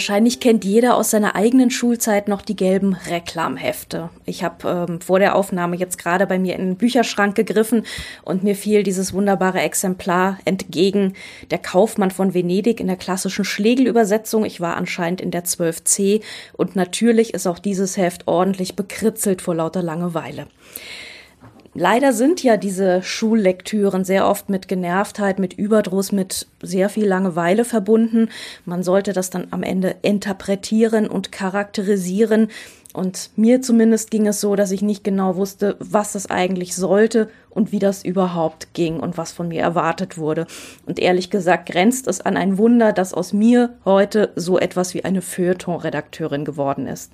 Wahrscheinlich 0.00 0.40
kennt 0.40 0.64
jeder 0.64 0.96
aus 0.96 1.10
seiner 1.10 1.34
eigenen 1.34 1.70
Schulzeit 1.70 2.26
noch 2.26 2.40
die 2.40 2.56
gelben 2.56 2.94
Reklamhefte. 2.94 4.08
Ich 4.24 4.42
habe 4.42 4.86
ähm, 4.88 5.02
vor 5.02 5.18
der 5.18 5.36
Aufnahme 5.36 5.76
jetzt 5.76 5.98
gerade 5.98 6.26
bei 6.26 6.38
mir 6.38 6.56
in 6.56 6.68
den 6.68 6.76
Bücherschrank 6.76 7.34
gegriffen 7.34 7.84
und 8.22 8.42
mir 8.42 8.54
fiel 8.54 8.82
dieses 8.82 9.12
wunderbare 9.12 9.60
Exemplar 9.60 10.38
entgegen. 10.46 11.12
Der 11.50 11.58
Kaufmann 11.58 12.10
von 12.10 12.32
Venedig 12.32 12.80
in 12.80 12.86
der 12.86 12.96
klassischen 12.96 13.44
Schlegel-Übersetzung. 13.44 14.46
Ich 14.46 14.58
war 14.58 14.78
anscheinend 14.78 15.20
in 15.20 15.32
der 15.32 15.44
12c 15.44 16.22
und 16.54 16.76
natürlich 16.76 17.34
ist 17.34 17.46
auch 17.46 17.58
dieses 17.58 17.98
Heft 17.98 18.26
ordentlich 18.26 18.76
bekritzelt 18.76 19.42
vor 19.42 19.54
lauter 19.54 19.82
Langeweile. 19.82 20.46
Leider 21.80 22.12
sind 22.12 22.42
ja 22.42 22.58
diese 22.58 23.02
Schullektüren 23.02 24.04
sehr 24.04 24.28
oft 24.28 24.50
mit 24.50 24.68
Genervtheit, 24.68 25.38
mit 25.38 25.54
Überdruss, 25.54 26.12
mit 26.12 26.46
sehr 26.60 26.90
viel 26.90 27.06
Langeweile 27.06 27.64
verbunden. 27.64 28.28
Man 28.66 28.82
sollte 28.82 29.14
das 29.14 29.30
dann 29.30 29.46
am 29.50 29.62
Ende 29.62 29.96
interpretieren 30.02 31.08
und 31.08 31.32
charakterisieren. 31.32 32.48
Und 32.92 33.30
mir 33.36 33.62
zumindest 33.62 34.10
ging 34.10 34.26
es 34.26 34.42
so, 34.42 34.56
dass 34.56 34.72
ich 34.72 34.82
nicht 34.82 35.04
genau 35.04 35.36
wusste, 35.36 35.76
was 35.78 36.12
das 36.12 36.28
eigentlich 36.28 36.76
sollte 36.76 37.30
und 37.48 37.72
wie 37.72 37.78
das 37.78 38.04
überhaupt 38.04 38.74
ging 38.74 39.00
und 39.00 39.16
was 39.16 39.32
von 39.32 39.48
mir 39.48 39.62
erwartet 39.62 40.18
wurde. 40.18 40.46
Und 40.84 40.98
ehrlich 40.98 41.30
gesagt 41.30 41.70
grenzt 41.70 42.08
es 42.08 42.20
an 42.20 42.36
ein 42.36 42.58
Wunder, 42.58 42.92
dass 42.92 43.14
aus 43.14 43.32
mir 43.32 43.70
heute 43.86 44.32
so 44.36 44.58
etwas 44.58 44.92
wie 44.92 45.06
eine 45.06 45.22
Feuilleton-Redakteurin 45.22 46.44
geworden 46.44 46.86
ist. 46.86 47.10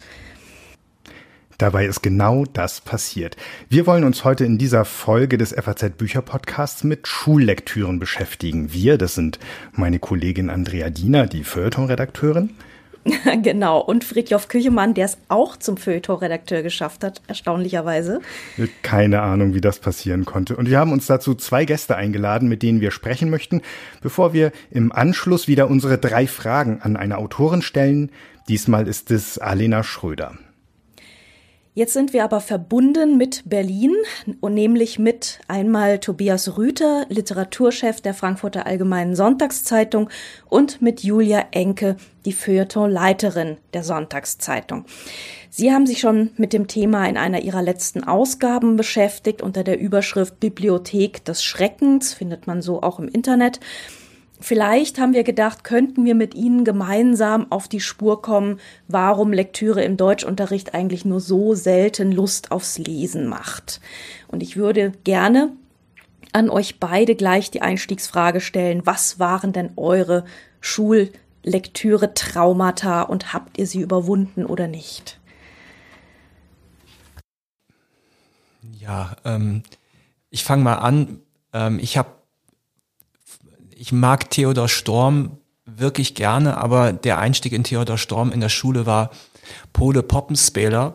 Dabei 1.59 1.87
ist 1.87 2.03
genau 2.03 2.45
das 2.45 2.83
passiert. 2.83 3.37
Wir 3.71 3.87
wollen 3.87 4.05
uns 4.05 4.25
heute 4.25 4.45
in 4.45 4.59
dieser 4.59 4.85
Folge 4.85 5.39
des 5.39 5.55
FAZ 5.55 5.97
Bücher 5.97 6.21
Podcasts 6.21 6.85
mit 6.85 7.09
Schullektüren 7.09 7.99
beschäftigen. 7.99 8.75
Wir, 8.75 8.99
das 8.99 9.15
sind 9.15 9.39
meine 9.73 9.99
Kollegin 9.99 10.51
Andrea 10.51 10.91
Diener, 10.91 11.27
die 11.27 11.45
Feuilleton-Redakteurin. 11.45 12.51
genau, 13.43 13.81
und 13.81 14.05
Fridjof 14.05 14.49
Küchemann, 14.49 14.93
der 14.93 15.07
es 15.07 15.17
auch 15.29 15.57
zum 15.57 15.79
Feuilleton-Redakteur 15.79 16.63
geschafft 16.63 17.05
hat, 17.05 17.23
erstaunlicherweise. 17.27 18.21
Keine 18.83 19.23
Ahnung, 19.23 19.55
wie 19.55 19.61
das 19.63 19.79
passieren 19.79 20.27
konnte. 20.27 20.57
Und 20.57 20.69
wir 20.69 20.79
haben 20.79 20.93
uns 20.93 21.07
dazu 21.07 21.35
zwei 21.35 21.65
Gäste 21.65 21.97
eingeladen, 21.97 22.49
mit 22.49 22.63
denen 22.63 22.83
wir 22.83 22.91
sprechen 22.91 23.31
möchten, 23.31 23.63
bevor 24.03 24.35
wir 24.35 24.53
im 24.71 24.93
Anschluss 24.93 25.49
wieder 25.49 25.71
unsere 25.71 25.97
drei 25.97 26.27
Fragen 26.27 26.81
an 26.83 26.97
eine 26.97 27.17
Autorin 27.17 27.63
stellen. 27.63 28.11
Diesmal 28.49 28.87
ist 28.89 29.11
es 29.11 29.39
Alena 29.39 29.83
Schröder. 29.83 30.35
Jetzt 31.77 31.93
sind 31.93 32.15
wir 32.15 32.25
aber 32.25 32.41
verbunden 32.41 33.19
mit 33.19 33.43
Berlin 33.45 33.95
und 34.41 34.55
nämlich 34.55 34.99
mit 34.99 35.41
einmal 35.47 35.99
Tobias 35.99 36.57
Rüther, 36.57 37.05
Literaturchef 37.11 38.01
der 38.01 38.15
Frankfurter 38.15 38.65
Allgemeinen 38.65 39.15
Sonntagszeitung 39.15 40.09
und 40.49 40.81
mit 40.81 41.03
Julia 41.03 41.45
Enke, 41.51 41.97
die 42.25 42.33
Feuilletonleiterin 42.33 43.59
der 43.75 43.85
Sonntagszeitung. 43.85 44.87
Sie 45.51 45.71
haben 45.71 45.87
sich 45.87 46.01
schon 46.01 46.31
mit 46.39 46.55
dem 46.55 46.67
Thema 46.67 47.07
in 47.11 47.19
einer 47.19 47.43
ihrer 47.43 47.61
letzten 47.61 48.05
Ausgaben 48.05 48.77
beschäftigt 48.77 49.43
unter 49.43 49.63
der 49.63 49.79
Überschrift 49.79 50.41
Bibliothek 50.41 51.27
des 51.27 51.45
Schreckens, 51.45 52.15
findet 52.15 52.47
man 52.47 52.63
so 52.63 52.83
auch 52.83 52.99
im 52.99 53.09
Internet. 53.09 53.61
Vielleicht 54.39 54.99
haben 54.99 55.15
wir 55.15 55.25
gedacht, 55.25 55.65
könnten 55.65 56.05
wir 56.05 56.15
mit 56.15 56.35
Ihnen 56.35 56.63
gemeinsam 56.65 57.51
auf 57.51 57.69
die 57.69 57.81
Spur 57.81 58.21
kommen, 58.21 58.61
warum 58.87 59.33
Lektüre 59.33 59.83
im 59.83 59.97
Deutschunterricht 59.97 60.75
eigentlich 60.75 61.07
nur 61.07 61.21
so 61.21 61.55
selten 61.55 62.13
Lust 62.13 62.53
aufs 62.53 62.77
Lesen 62.77 63.29
macht. 63.29 63.81
Und 64.29 64.43
ich 64.43 64.59
würde 64.59 64.93
gerne 65.05 65.53
an 66.33 66.51
euch 66.51 66.79
beide 66.79 67.15
gleich 67.15 67.51
die 67.51 67.63
Einstiegsfrage 67.63 68.43
stellen, 68.43 68.85
was 68.85 69.19
waren 69.19 69.55
denn 69.55 69.71
eure 69.77 70.27
Schullektüre-Traumata 70.61 73.01
und 73.03 73.33
habt 73.33 73.57
ihr 73.57 73.67
sie 73.67 73.81
überwunden 73.81 74.45
oder 74.45 74.69
nicht? 74.69 75.19
Ja, 78.79 79.17
ähm, 79.25 79.63
ich 80.29 80.45
fange 80.45 80.63
mal 80.63 80.75
an. 80.75 81.21
Ähm, 81.55 81.79
ich 81.79 81.97
habe 81.97 82.11
ich 83.79 83.93
mag 83.93 84.31
Theodor 84.31 84.69
Storm 84.69 85.39
wirklich 85.67 86.15
gerne, 86.15 86.57
aber 86.57 86.93
der 86.93 87.19
Einstieg 87.19 87.53
in 87.53 87.65
Theodor 87.65 87.99
Storm 87.99 88.33
in 88.33 88.41
der 88.41 88.49
Schule 88.49 88.87
war 88.87 89.11
Pole 89.73 90.03
Poppenspäler 90.03 90.95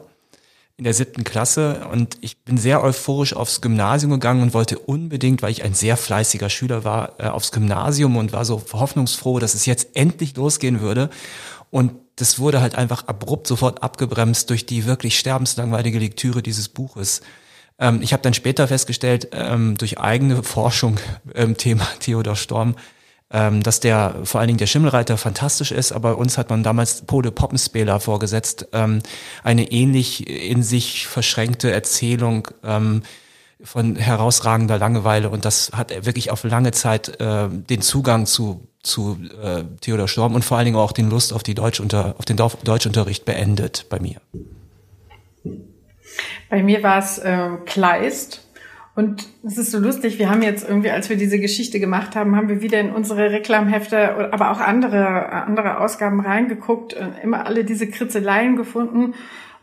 in 0.78 0.86
der 0.86 0.96
siebten 0.96 1.24
Klasse 1.24 1.86
und 1.92 2.18
ich 2.22 2.44
bin 2.44 2.58
sehr 2.58 2.84
euphorisch 2.84 3.36
aufs 3.36 3.62
Gymnasium 3.62 4.12
gegangen 4.14 4.42
und 4.42 4.56
wollte 4.56 4.80
unbedingt, 4.80 5.44
weil 5.44 5.52
ich 5.52 5.64
ein 5.64 5.76
sehr 5.76 5.96
fleißiger 5.96 6.50
Schüler 6.50 6.84
war, 6.84 7.20
äh, 7.20 7.28
aufs 7.28 7.52
Gymnasium 7.52 8.18
und 8.18 8.34
war 8.34 8.46
so 8.46 8.64
hoffnungsfroh, 8.74 9.38
dass 9.38 9.54
es 9.54 9.68
jetzt 9.68 9.90
endlich 9.96 10.36
losgehen 10.36 10.82
würde. 10.82 11.12
Und 11.70 11.94
das 12.16 12.40
wurde 12.40 12.62
halt 12.62 12.76
einfach 12.76 13.08
abrupt 13.08 13.46
sofort 13.46 13.84
abgebremst 13.84 14.50
durch 14.50 14.66
die 14.66 14.86
wirklich 14.86 15.20
sterbenslangweilige 15.20 16.00
Lektüre 16.00 16.42
dieses 16.42 16.68
Buches. 16.68 17.22
Ähm, 17.82 18.02
ich 18.02 18.14
habe 18.14 18.24
dann 18.24 18.34
später 18.34 18.68
festgestellt, 18.68 19.30
ähm, 19.34 19.78
durch 19.78 20.00
eigene 20.00 20.44
Forschung 20.44 20.98
ähm, 21.36 21.58
Thema 21.58 21.86
Theodor 22.00 22.38
Storm, 22.38 22.76
ähm, 23.32 23.64
dass 23.64 23.80
der 23.80 24.16
vor 24.24 24.40
allen 24.40 24.48
Dingen 24.48 24.60
der 24.60 24.68
Schimmelreiter 24.68 25.18
fantastisch 25.18 25.72
ist, 25.72 25.92
aber 25.92 26.18
uns 26.18 26.38
hat 26.38 26.50
man 26.50 26.64
damals 26.64 27.02
Pole 27.06 27.32
Poppenspäler 27.32 28.00
vorgesetzt, 28.00 28.68
ähm, 28.72 29.02
eine 29.44 29.72
ähnlich 29.72 30.30
in 30.30 30.64
sich 30.64 31.08
verschränkte 31.08 31.72
Erzählung 31.72 32.48
ähm, 32.64 33.02
von 33.64 33.96
herausragender 33.96 34.78
Langeweile 34.78 35.30
und 35.30 35.46
das 35.46 35.72
hat 35.74 36.06
wirklich 36.06 36.32
auf 36.32 36.44
lange 36.44 36.72
Zeit 36.72 37.20
äh, 37.20 37.48
den 37.50 37.82
Zugang 37.82 38.26
zu 38.26 38.68
zu 38.84 39.20
äh, 39.44 39.64
Theodor 39.82 40.08
Storm 40.08 40.34
und 40.34 40.44
vor 40.44 40.58
allen 40.58 40.66
Dingen 40.66 40.78
auch 40.78 40.92
den 40.92 41.12
Lust 41.12 41.34
auf 41.34 41.44
die 41.44 41.54
Deutschunter 41.54 42.16
auf 42.18 42.26
den 42.26 42.36
Deutschunterricht 42.36 43.26
beendet 43.26 43.86
bei 43.90 44.00
mir. 44.00 44.20
Bei 46.50 46.64
mir 46.64 46.84
war 46.84 47.00
es 47.00 47.18
äh, 47.20 47.50
Kleist. 47.66 48.48
Und 48.94 49.30
es 49.46 49.58
ist 49.58 49.72
so 49.72 49.80
lustig, 49.80 50.20
wir 50.20 50.30
haben 50.30 50.42
jetzt 50.42 50.68
irgendwie, 50.68 50.92
als 50.92 51.10
wir 51.10 51.16
diese 51.16 51.40
Geschichte 51.40 51.80
gemacht 51.80 52.16
haben, 52.16 52.36
haben 52.36 52.50
wir 52.50 52.62
wieder 52.62 52.80
in 52.80 52.92
unsere 52.92 53.32
Reklamhefte, 53.32 54.34
aber 54.34 54.52
auch 54.52 54.60
andere, 54.60 55.32
andere 55.32 55.80
Ausgaben 55.80 56.20
reingeguckt, 56.20 56.94
und 56.94 57.14
immer 57.24 57.46
alle 57.46 57.64
diese 57.64 57.88
Kritzeleien 57.88 58.58
gefunden. 58.58 59.14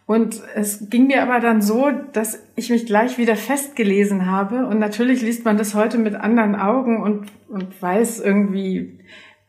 Und 0.07 0.41
es 0.55 0.89
ging 0.89 1.09
mir 1.09 1.23
aber 1.23 1.39
dann 1.41 1.61
so, 1.61 1.91
dass 2.15 2.43
ich 2.57 2.71
mich 2.71 2.87
gleich 2.87 3.19
wieder 3.19 3.37
festgelesen 3.37 4.25
habe. 4.25 4.67
Und 4.67 4.79
natürlich 4.79 5.21
liest 5.21 5.45
man 5.45 5.59
das 5.59 5.75
heute 5.75 5.99
mit 5.99 6.15
anderen 6.15 6.57
Augen 6.57 7.03
und, 7.03 7.27
und 7.49 7.83
weiß 7.83 8.21
irgendwie, 8.21 8.99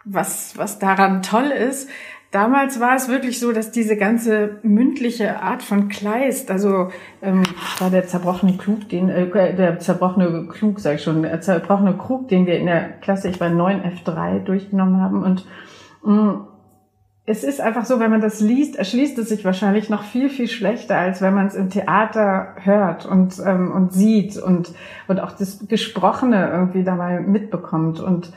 was, 0.03 0.57
was 0.57 0.77
daran 0.77 1.21
toll 1.21 1.51
ist. 1.51 1.89
Damals 2.31 2.79
war 2.79 2.95
es 2.95 3.09
wirklich 3.09 3.39
so, 3.39 3.51
dass 3.51 3.71
diese 3.71 3.97
ganze 3.97 4.59
mündliche 4.61 5.41
Art 5.41 5.63
von 5.63 5.89
Kleist, 5.89 6.51
also 6.51 6.89
ähm, 7.23 7.41
war 7.79 7.89
der 7.89 8.05
zerbrochene 8.05 8.55
Klug, 8.57 8.87
den 8.89 9.09
äh, 9.09 9.55
der 9.55 9.79
zerbrochene 9.79 10.47
Klug, 10.47 10.79
sag 10.79 10.95
ich 10.95 11.03
schon, 11.03 11.23
der 11.23 11.41
zerbrochene 11.41 11.97
Krug, 11.97 12.27
den 12.27 12.45
wir 12.45 12.59
in 12.59 12.67
der 12.67 12.89
Klasse, 13.01 13.29
ich 13.29 13.39
war 13.39 13.49
9 13.49 13.81
F3 13.81 14.43
durchgenommen 14.43 15.01
haben 15.01 15.23
und 15.23 15.47
mh, 16.03 16.13
mm, 16.13 16.47
es 17.31 17.43
ist 17.43 17.61
einfach 17.61 17.85
so, 17.85 17.99
wenn 17.99 18.09
man 18.09 18.21
das 18.21 18.39
liest, 18.39 18.75
erschließt 18.75 19.19
es 19.19 19.29
sich 19.29 19.45
wahrscheinlich 19.45 19.87
noch 19.87 20.01
viel, 20.01 20.29
viel 20.29 20.47
schlechter, 20.47 20.97
als 20.97 21.21
wenn 21.21 21.35
man 21.35 21.45
es 21.45 21.53
im 21.53 21.69
Theater 21.69 22.55
hört 22.63 23.05
und, 23.05 23.35
ähm, 23.45 23.71
und 23.71 23.93
sieht 23.93 24.35
und, 24.37 24.73
und 25.07 25.19
auch 25.19 25.33
das 25.33 25.67
Gesprochene 25.67 26.49
irgendwie 26.49 26.83
dabei 26.83 27.19
mitbekommt. 27.19 27.99
Und 27.99 28.31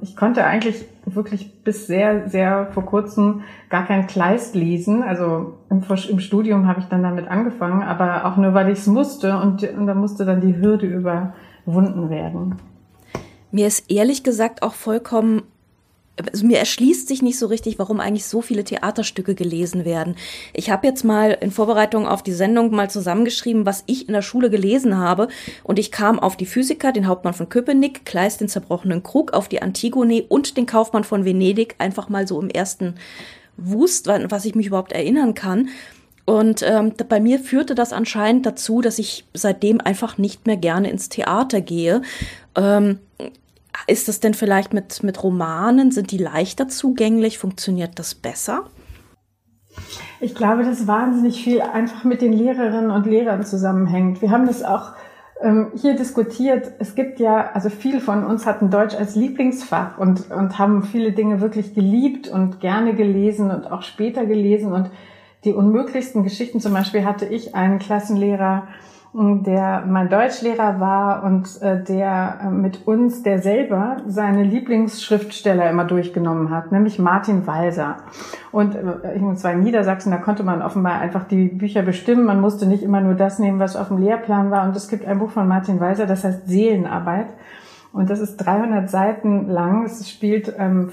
ich 0.00 0.16
konnte 0.16 0.44
eigentlich 0.46 0.86
wirklich 1.04 1.62
bis 1.62 1.86
sehr, 1.86 2.28
sehr 2.30 2.68
vor 2.72 2.86
kurzem 2.86 3.42
gar 3.68 3.84
kein 3.84 4.06
Kleist 4.06 4.54
lesen. 4.54 5.02
Also 5.02 5.58
im, 5.68 5.82
im 6.08 6.20
Studium 6.20 6.66
habe 6.66 6.80
ich 6.80 6.86
dann 6.86 7.02
damit 7.02 7.28
angefangen, 7.28 7.82
aber 7.82 8.24
auch 8.24 8.38
nur, 8.38 8.54
weil 8.54 8.70
ich 8.70 8.78
es 8.78 8.86
musste 8.86 9.38
und, 9.38 9.62
und 9.62 9.86
da 9.86 9.94
musste 9.94 10.24
dann 10.24 10.40
die 10.40 10.56
Hürde 10.56 10.86
überwunden 10.86 12.08
werden. 12.08 12.56
Mir 13.50 13.66
ist 13.66 13.90
ehrlich 13.90 14.24
gesagt 14.24 14.62
auch 14.62 14.72
vollkommen 14.72 15.42
also 16.16 16.46
mir 16.46 16.58
erschließt 16.58 17.08
sich 17.08 17.22
nicht 17.22 17.38
so 17.38 17.46
richtig, 17.46 17.78
warum 17.78 18.00
eigentlich 18.00 18.26
so 18.26 18.42
viele 18.42 18.64
Theaterstücke 18.64 19.34
gelesen 19.34 19.84
werden. 19.84 20.16
Ich 20.52 20.70
habe 20.70 20.86
jetzt 20.86 21.04
mal 21.04 21.38
in 21.40 21.50
Vorbereitung 21.50 22.06
auf 22.06 22.22
die 22.22 22.32
Sendung 22.32 22.70
mal 22.70 22.90
zusammengeschrieben, 22.90 23.64
was 23.64 23.84
ich 23.86 24.08
in 24.08 24.14
der 24.14 24.22
Schule 24.22 24.50
gelesen 24.50 24.98
habe. 24.98 25.28
Und 25.64 25.78
ich 25.78 25.90
kam 25.90 26.18
auf 26.18 26.36
die 26.36 26.46
Physiker, 26.46 26.92
den 26.92 27.06
Hauptmann 27.06 27.34
von 27.34 27.48
Köpenick, 27.48 28.04
Kleist 28.04 28.40
den 28.40 28.48
zerbrochenen 28.48 29.02
Krug, 29.02 29.32
auf 29.32 29.48
die 29.48 29.62
Antigone 29.62 30.24
und 30.28 30.56
den 30.56 30.66
Kaufmann 30.66 31.04
von 31.04 31.24
Venedig, 31.24 31.76
einfach 31.78 32.08
mal 32.08 32.28
so 32.28 32.40
im 32.40 32.50
ersten 32.50 32.94
Wust, 33.56 34.06
was 34.06 34.44
ich 34.44 34.54
mich 34.54 34.66
überhaupt 34.66 34.92
erinnern 34.92 35.34
kann. 35.34 35.68
Und 36.24 36.62
ähm, 36.62 36.92
bei 37.08 37.20
mir 37.20 37.40
führte 37.40 37.74
das 37.74 37.92
anscheinend 37.92 38.46
dazu, 38.46 38.80
dass 38.80 38.98
ich 38.98 39.24
seitdem 39.34 39.80
einfach 39.80 40.18
nicht 40.18 40.46
mehr 40.46 40.56
gerne 40.56 40.90
ins 40.90 41.08
Theater 41.08 41.60
gehe. 41.60 42.02
Ähm, 42.54 43.00
ist 43.86 44.08
das 44.08 44.20
denn 44.20 44.34
vielleicht 44.34 44.72
mit, 44.72 45.02
mit 45.02 45.22
Romanen? 45.22 45.90
Sind 45.90 46.10
die 46.10 46.18
leichter 46.18 46.68
zugänglich? 46.68 47.38
Funktioniert 47.38 47.98
das 47.98 48.14
besser? 48.14 48.64
Ich 50.20 50.34
glaube, 50.34 50.64
dass 50.64 50.86
wahnsinnig 50.86 51.42
viel 51.42 51.60
einfach 51.60 52.04
mit 52.04 52.22
den 52.22 52.32
Lehrerinnen 52.32 52.90
und 52.90 53.06
Lehrern 53.06 53.44
zusammenhängt. 53.44 54.22
Wir 54.22 54.30
haben 54.30 54.46
das 54.46 54.62
auch 54.62 54.92
ähm, 55.42 55.72
hier 55.74 55.96
diskutiert, 55.96 56.72
es 56.78 56.94
gibt 56.94 57.18
ja, 57.18 57.50
also 57.52 57.68
viele 57.68 58.00
von 58.00 58.24
uns 58.24 58.46
hatten 58.46 58.70
Deutsch 58.70 58.94
als 58.94 59.16
Lieblingsfach 59.16 59.98
und, 59.98 60.30
und 60.30 60.58
haben 60.58 60.84
viele 60.84 61.12
Dinge 61.12 61.40
wirklich 61.40 61.74
geliebt 61.74 62.28
und 62.28 62.60
gerne 62.60 62.94
gelesen 62.94 63.50
und 63.50 63.70
auch 63.70 63.82
später 63.82 64.24
gelesen 64.24 64.72
und 64.72 64.90
die 65.44 65.52
unmöglichsten 65.52 66.22
Geschichten, 66.22 66.60
zum 66.60 66.72
Beispiel 66.72 67.04
hatte 67.04 67.26
ich 67.26 67.56
einen 67.56 67.80
Klassenlehrer, 67.80 68.68
der 69.14 69.84
mein 69.86 70.08
Deutschlehrer 70.08 70.80
war 70.80 71.22
und 71.22 71.60
äh, 71.60 71.82
der 71.84 72.40
äh, 72.44 72.50
mit 72.50 72.86
uns, 72.86 73.22
der 73.22 73.40
selber 73.40 73.98
seine 74.06 74.42
Lieblingsschriftsteller 74.42 75.68
immer 75.68 75.84
durchgenommen 75.84 76.48
hat, 76.48 76.72
nämlich 76.72 76.98
Martin 76.98 77.46
Walser. 77.46 77.96
Und 78.52 78.74
äh, 78.74 79.14
ich 79.14 79.44
war 79.44 79.52
in 79.52 79.64
Niedersachsen, 79.64 80.12
da 80.12 80.16
konnte 80.16 80.44
man 80.44 80.62
offenbar 80.62 80.98
einfach 80.98 81.24
die 81.24 81.48
Bücher 81.48 81.82
bestimmen. 81.82 82.24
Man 82.24 82.40
musste 82.40 82.66
nicht 82.66 82.82
immer 82.82 83.02
nur 83.02 83.12
das 83.12 83.38
nehmen, 83.38 83.58
was 83.58 83.76
auf 83.76 83.88
dem 83.88 83.98
Lehrplan 83.98 84.50
war. 84.50 84.66
Und 84.66 84.74
es 84.76 84.88
gibt 84.88 85.04
ein 85.04 85.18
Buch 85.18 85.30
von 85.30 85.46
Martin 85.46 85.78
Walser, 85.78 86.06
das 86.06 86.24
heißt 86.24 86.48
Seelenarbeit. 86.48 87.26
Und 87.92 88.08
das 88.08 88.20
ist 88.20 88.38
300 88.38 88.88
Seiten 88.88 89.50
lang. 89.50 89.84
Es 89.84 90.08
spielt, 90.08 90.54
ähm, 90.58 90.90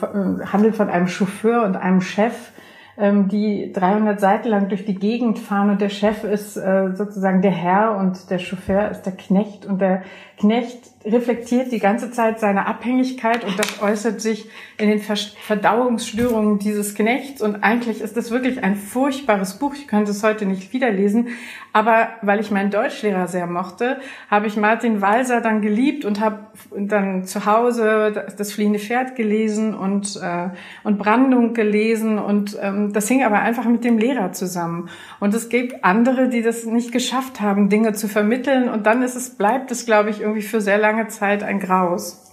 handelt 0.52 0.76
von 0.76 0.90
einem 0.90 1.08
Chauffeur 1.08 1.64
und 1.64 1.78
einem 1.78 2.02
Chef, 2.02 2.52
die 3.00 3.72
300 3.72 4.20
Seiten 4.20 4.50
lang 4.50 4.68
durch 4.68 4.86
die 4.86 4.96
Gegend 4.96 5.40
fahren 5.40 5.70
und 5.70 5.80
der 5.80 5.90
Chef 5.90 6.26
ist 6.26 6.58
äh, 6.58 6.94
sozusagen 6.94 7.42
der 7.42 7.52
Herr 7.52 7.96
und 7.98 8.30
der 8.30 8.40
Chauffeur 8.40 8.90
ist 8.90 9.04
der 9.04 9.14
Knecht 9.14 9.66
und 9.66 9.80
der 9.80 10.04
Knecht 10.40 10.90
reflektiert 11.06 11.72
die 11.72 11.80
ganze 11.80 12.12
Zeit 12.12 12.40
seine 12.40 12.66
Abhängigkeit 12.66 13.46
und 13.46 13.58
das 13.58 13.82
äußert 13.82 14.20
sich 14.20 14.50
in 14.78 14.90
den 14.90 15.00
Verdauungsstörungen 15.00 16.60
dieses 16.60 16.94
Knechts 16.94 17.42
und 17.42 17.64
eigentlich 17.64 18.02
ist 18.02 18.18
das 18.18 18.32
wirklich 18.32 18.64
ein 18.64 18.76
furchtbares 18.76 19.60
Buch. 19.60 19.74
Ich 19.76 19.88
könnte 19.88 20.12
es 20.12 20.24
heute 20.24 20.46
nicht 20.46 20.74
wiederlesen, 20.74 21.30
aber 21.72 22.10
weil 22.22 22.40
ich 22.40 22.52
meinen 22.52 22.72
Deutschlehrer 22.72 23.28
sehr 23.28 23.48
mochte, 23.48 24.00
habe 24.30 24.48
ich 24.48 24.58
Martin 24.58 25.02
Walser 25.02 25.40
dann 25.40 25.62
geliebt 25.62 26.04
und 26.04 26.20
habe 26.20 26.48
dann 26.76 27.26
zu 27.26 27.46
Hause 27.46 28.26
das 28.38 28.52
fliehende 28.52 28.80
Pferd 28.80 29.16
gelesen 29.16 29.74
und 29.74 30.20
äh, 30.22 30.50
und 30.84 30.98
Brandung 30.98 31.54
gelesen 31.54 32.20
und 32.20 32.58
ähm, 32.62 32.92
das 32.92 33.08
hing 33.08 33.24
aber 33.24 33.40
einfach 33.40 33.66
mit 33.66 33.84
dem 33.84 33.98
Lehrer 33.98 34.34
zusammen. 34.34 34.90
Und 35.20 35.34
es 35.34 35.48
gibt 35.48 35.84
andere, 35.84 36.28
die 36.28 36.42
das 36.42 36.66
nicht 36.66 36.92
geschafft 36.92 37.40
haben, 37.40 37.70
Dinge 37.70 37.94
zu 37.94 38.08
vermitteln 38.08 38.68
und 38.68 38.86
dann 38.86 39.02
ist 39.02 39.16
es 39.16 39.30
bleibt 39.30 39.72
es 39.72 39.86
glaube 39.86 40.10
ich 40.10 40.22
irgendwie 40.30 40.48
für 40.48 40.62
sehr 40.62 40.78
lange 40.78 41.08
Zeit 41.08 41.44
ein 41.44 41.60
Graus. 41.60 42.26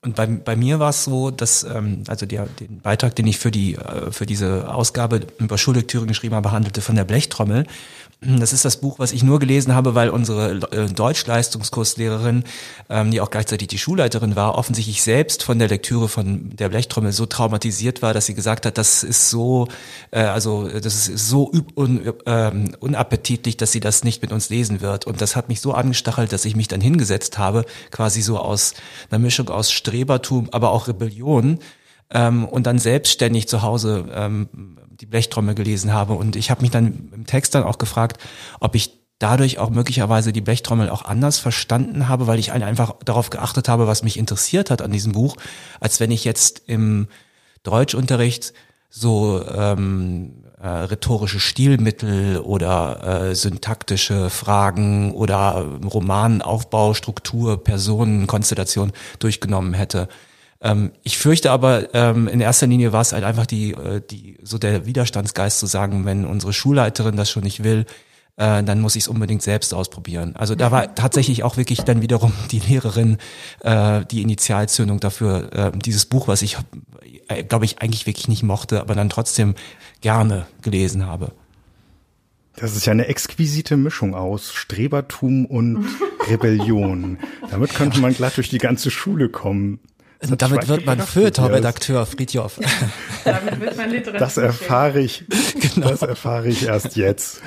Und 0.00 0.14
bei, 0.14 0.26
bei 0.26 0.54
mir 0.54 0.78
war 0.78 0.90
es 0.90 1.04
so, 1.04 1.30
dass 1.30 1.64
ähm, 1.64 2.04
also 2.06 2.24
der, 2.24 2.46
den 2.46 2.80
Beitrag, 2.80 3.16
den 3.16 3.26
ich 3.26 3.38
für 3.38 3.50
die 3.50 3.74
äh, 3.74 4.12
für 4.12 4.26
diese 4.26 4.72
Ausgabe 4.72 5.26
über 5.38 5.58
Schullektüre 5.58 6.06
geschrieben 6.06 6.34
habe, 6.34 6.52
handelte 6.52 6.80
von 6.80 6.94
der 6.94 7.04
Blechtrommel. 7.04 7.66
Das 8.20 8.52
ist 8.52 8.64
das 8.64 8.78
Buch, 8.78 8.98
was 8.98 9.12
ich 9.12 9.22
nur 9.22 9.38
gelesen 9.38 9.76
habe, 9.76 9.94
weil 9.94 10.10
unsere 10.10 10.54
äh, 10.72 10.92
Deutschleistungskurslehrerin, 10.92 12.42
ähm, 12.90 13.12
die 13.12 13.20
auch 13.20 13.30
gleichzeitig 13.30 13.68
die 13.68 13.78
Schulleiterin 13.78 14.34
war, 14.34 14.58
offensichtlich 14.58 15.02
selbst 15.02 15.44
von 15.44 15.60
der 15.60 15.68
Lektüre 15.68 16.08
von 16.08 16.50
der 16.56 16.68
Blechtrommel 16.68 17.12
so 17.12 17.26
traumatisiert 17.26 18.02
war, 18.02 18.14
dass 18.14 18.26
sie 18.26 18.34
gesagt 18.34 18.66
hat, 18.66 18.76
das 18.76 19.04
ist 19.04 19.30
so, 19.30 19.68
äh, 20.10 20.22
also 20.22 20.68
das 20.68 21.08
ist 21.08 21.28
so 21.28 21.52
un, 21.76 22.12
ähm, 22.26 22.74
unappetitlich, 22.80 23.56
dass 23.56 23.70
sie 23.70 23.80
das 23.80 24.02
nicht 24.02 24.20
mit 24.20 24.32
uns 24.32 24.48
lesen 24.48 24.80
wird. 24.80 25.06
Und 25.06 25.20
das 25.20 25.36
hat 25.36 25.48
mich 25.48 25.60
so 25.60 25.72
angestachelt, 25.72 26.32
dass 26.32 26.44
ich 26.44 26.56
mich 26.56 26.66
dann 26.66 26.80
hingesetzt 26.80 27.38
habe, 27.38 27.64
quasi 27.92 28.20
so 28.20 28.40
aus 28.40 28.74
einer 29.10 29.20
Mischung 29.20 29.48
aus 29.48 29.70
Strebertum, 29.70 30.48
aber 30.50 30.72
auch 30.72 30.88
Rebellion 30.88 31.60
ähm, 32.10 32.46
und 32.46 32.66
dann 32.66 32.80
selbstständig 32.80 33.46
zu 33.46 33.62
Hause 33.62 34.06
ähm, 34.12 34.48
die 35.00 35.06
Blechtrommel 35.06 35.54
gelesen 35.54 35.92
habe. 35.92 36.14
Und 36.14 36.36
ich 36.36 36.50
habe 36.50 36.62
mich 36.62 36.70
dann 36.70 37.10
im 37.14 37.26
Text 37.26 37.54
dann 37.54 37.64
auch 37.64 37.78
gefragt, 37.78 38.20
ob 38.60 38.74
ich 38.74 38.98
dadurch 39.18 39.58
auch 39.58 39.70
möglicherweise 39.70 40.32
die 40.32 40.40
Blechtrommel 40.40 40.90
auch 40.90 41.04
anders 41.04 41.38
verstanden 41.38 42.08
habe, 42.08 42.26
weil 42.26 42.38
ich 42.38 42.52
einfach 42.52 42.94
darauf 43.04 43.30
geachtet 43.30 43.68
habe, 43.68 43.86
was 43.86 44.02
mich 44.02 44.16
interessiert 44.16 44.70
hat 44.70 44.80
an 44.80 44.92
diesem 44.92 45.12
Buch, 45.12 45.36
als 45.80 45.98
wenn 45.98 46.10
ich 46.10 46.24
jetzt 46.24 46.62
im 46.66 47.08
Deutschunterricht 47.64 48.52
so 48.90 49.44
ähm, 49.46 50.44
äh, 50.60 50.68
rhetorische 50.68 51.40
Stilmittel 51.40 52.38
oder 52.38 53.28
äh, 53.30 53.34
syntaktische 53.34 54.30
Fragen 54.30 55.12
oder 55.12 55.66
Romanenaufbau, 55.84 56.94
Struktur, 56.94 57.62
Personen, 57.62 58.26
Konstellation 58.26 58.92
durchgenommen 59.18 59.74
hätte. 59.74 60.08
Ähm, 60.60 60.92
ich 61.02 61.18
fürchte 61.18 61.50
aber, 61.50 61.94
ähm, 61.94 62.28
in 62.28 62.40
erster 62.40 62.66
Linie 62.66 62.92
war 62.92 63.02
es 63.02 63.12
halt 63.12 63.24
einfach 63.24 63.46
die, 63.46 63.72
äh, 63.72 64.00
die, 64.08 64.38
so 64.42 64.58
der 64.58 64.86
Widerstandsgeist 64.86 65.58
zu 65.58 65.66
sagen, 65.66 66.04
wenn 66.04 66.24
unsere 66.24 66.52
Schulleiterin 66.52 67.16
das 67.16 67.30
schon 67.30 67.44
nicht 67.44 67.62
will, 67.62 67.86
äh, 68.36 68.62
dann 68.62 68.80
muss 68.80 68.96
ich 68.96 69.04
es 69.04 69.08
unbedingt 69.08 69.42
selbst 69.42 69.74
ausprobieren. 69.74 70.34
Also 70.36 70.54
da 70.54 70.70
war 70.70 70.94
tatsächlich 70.94 71.42
auch 71.42 71.56
wirklich 71.56 71.80
dann 71.82 72.02
wiederum 72.02 72.32
die 72.50 72.60
Lehrerin 72.60 73.18
äh, 73.60 74.04
die 74.06 74.22
Initialzündung 74.22 75.00
dafür, 75.00 75.52
äh, 75.52 75.78
dieses 75.78 76.06
Buch, 76.06 76.28
was 76.28 76.42
ich, 76.42 76.56
äh, 77.28 77.44
glaube 77.44 77.64
ich, 77.64 77.80
eigentlich 77.80 78.06
wirklich 78.06 78.28
nicht 78.28 78.42
mochte, 78.42 78.80
aber 78.80 78.94
dann 78.94 79.10
trotzdem 79.10 79.54
gerne 80.00 80.46
gelesen 80.62 81.06
habe. 81.06 81.32
Das 82.56 82.74
ist 82.74 82.86
ja 82.86 82.92
eine 82.92 83.06
exquisite 83.06 83.76
Mischung 83.76 84.16
aus 84.16 84.52
Strebertum 84.52 85.46
und 85.46 85.86
Rebellion. 86.28 87.18
Damit 87.50 87.74
könnte 87.74 88.00
man 88.00 88.14
glatt 88.14 88.36
durch 88.36 88.48
die 88.48 88.58
ganze 88.58 88.90
Schule 88.90 89.28
kommen. 89.28 89.78
Und 90.20 90.42
damit 90.42 90.66
wird 90.66 90.84
man 90.84 91.00
Feuilleton-Redakteur, 91.00 92.04
Friedjof. 92.04 92.58
damit 93.24 93.60
wird 93.60 93.76
man 93.76 93.90
Literatur. 93.90 94.18
Das 94.18 94.36
erfahre 94.36 95.00
ich, 95.00 95.24
genau. 95.74 95.90
das 95.90 96.02
erfahre 96.02 96.48
ich 96.48 96.66
erst 96.66 96.96
jetzt. 96.96 97.40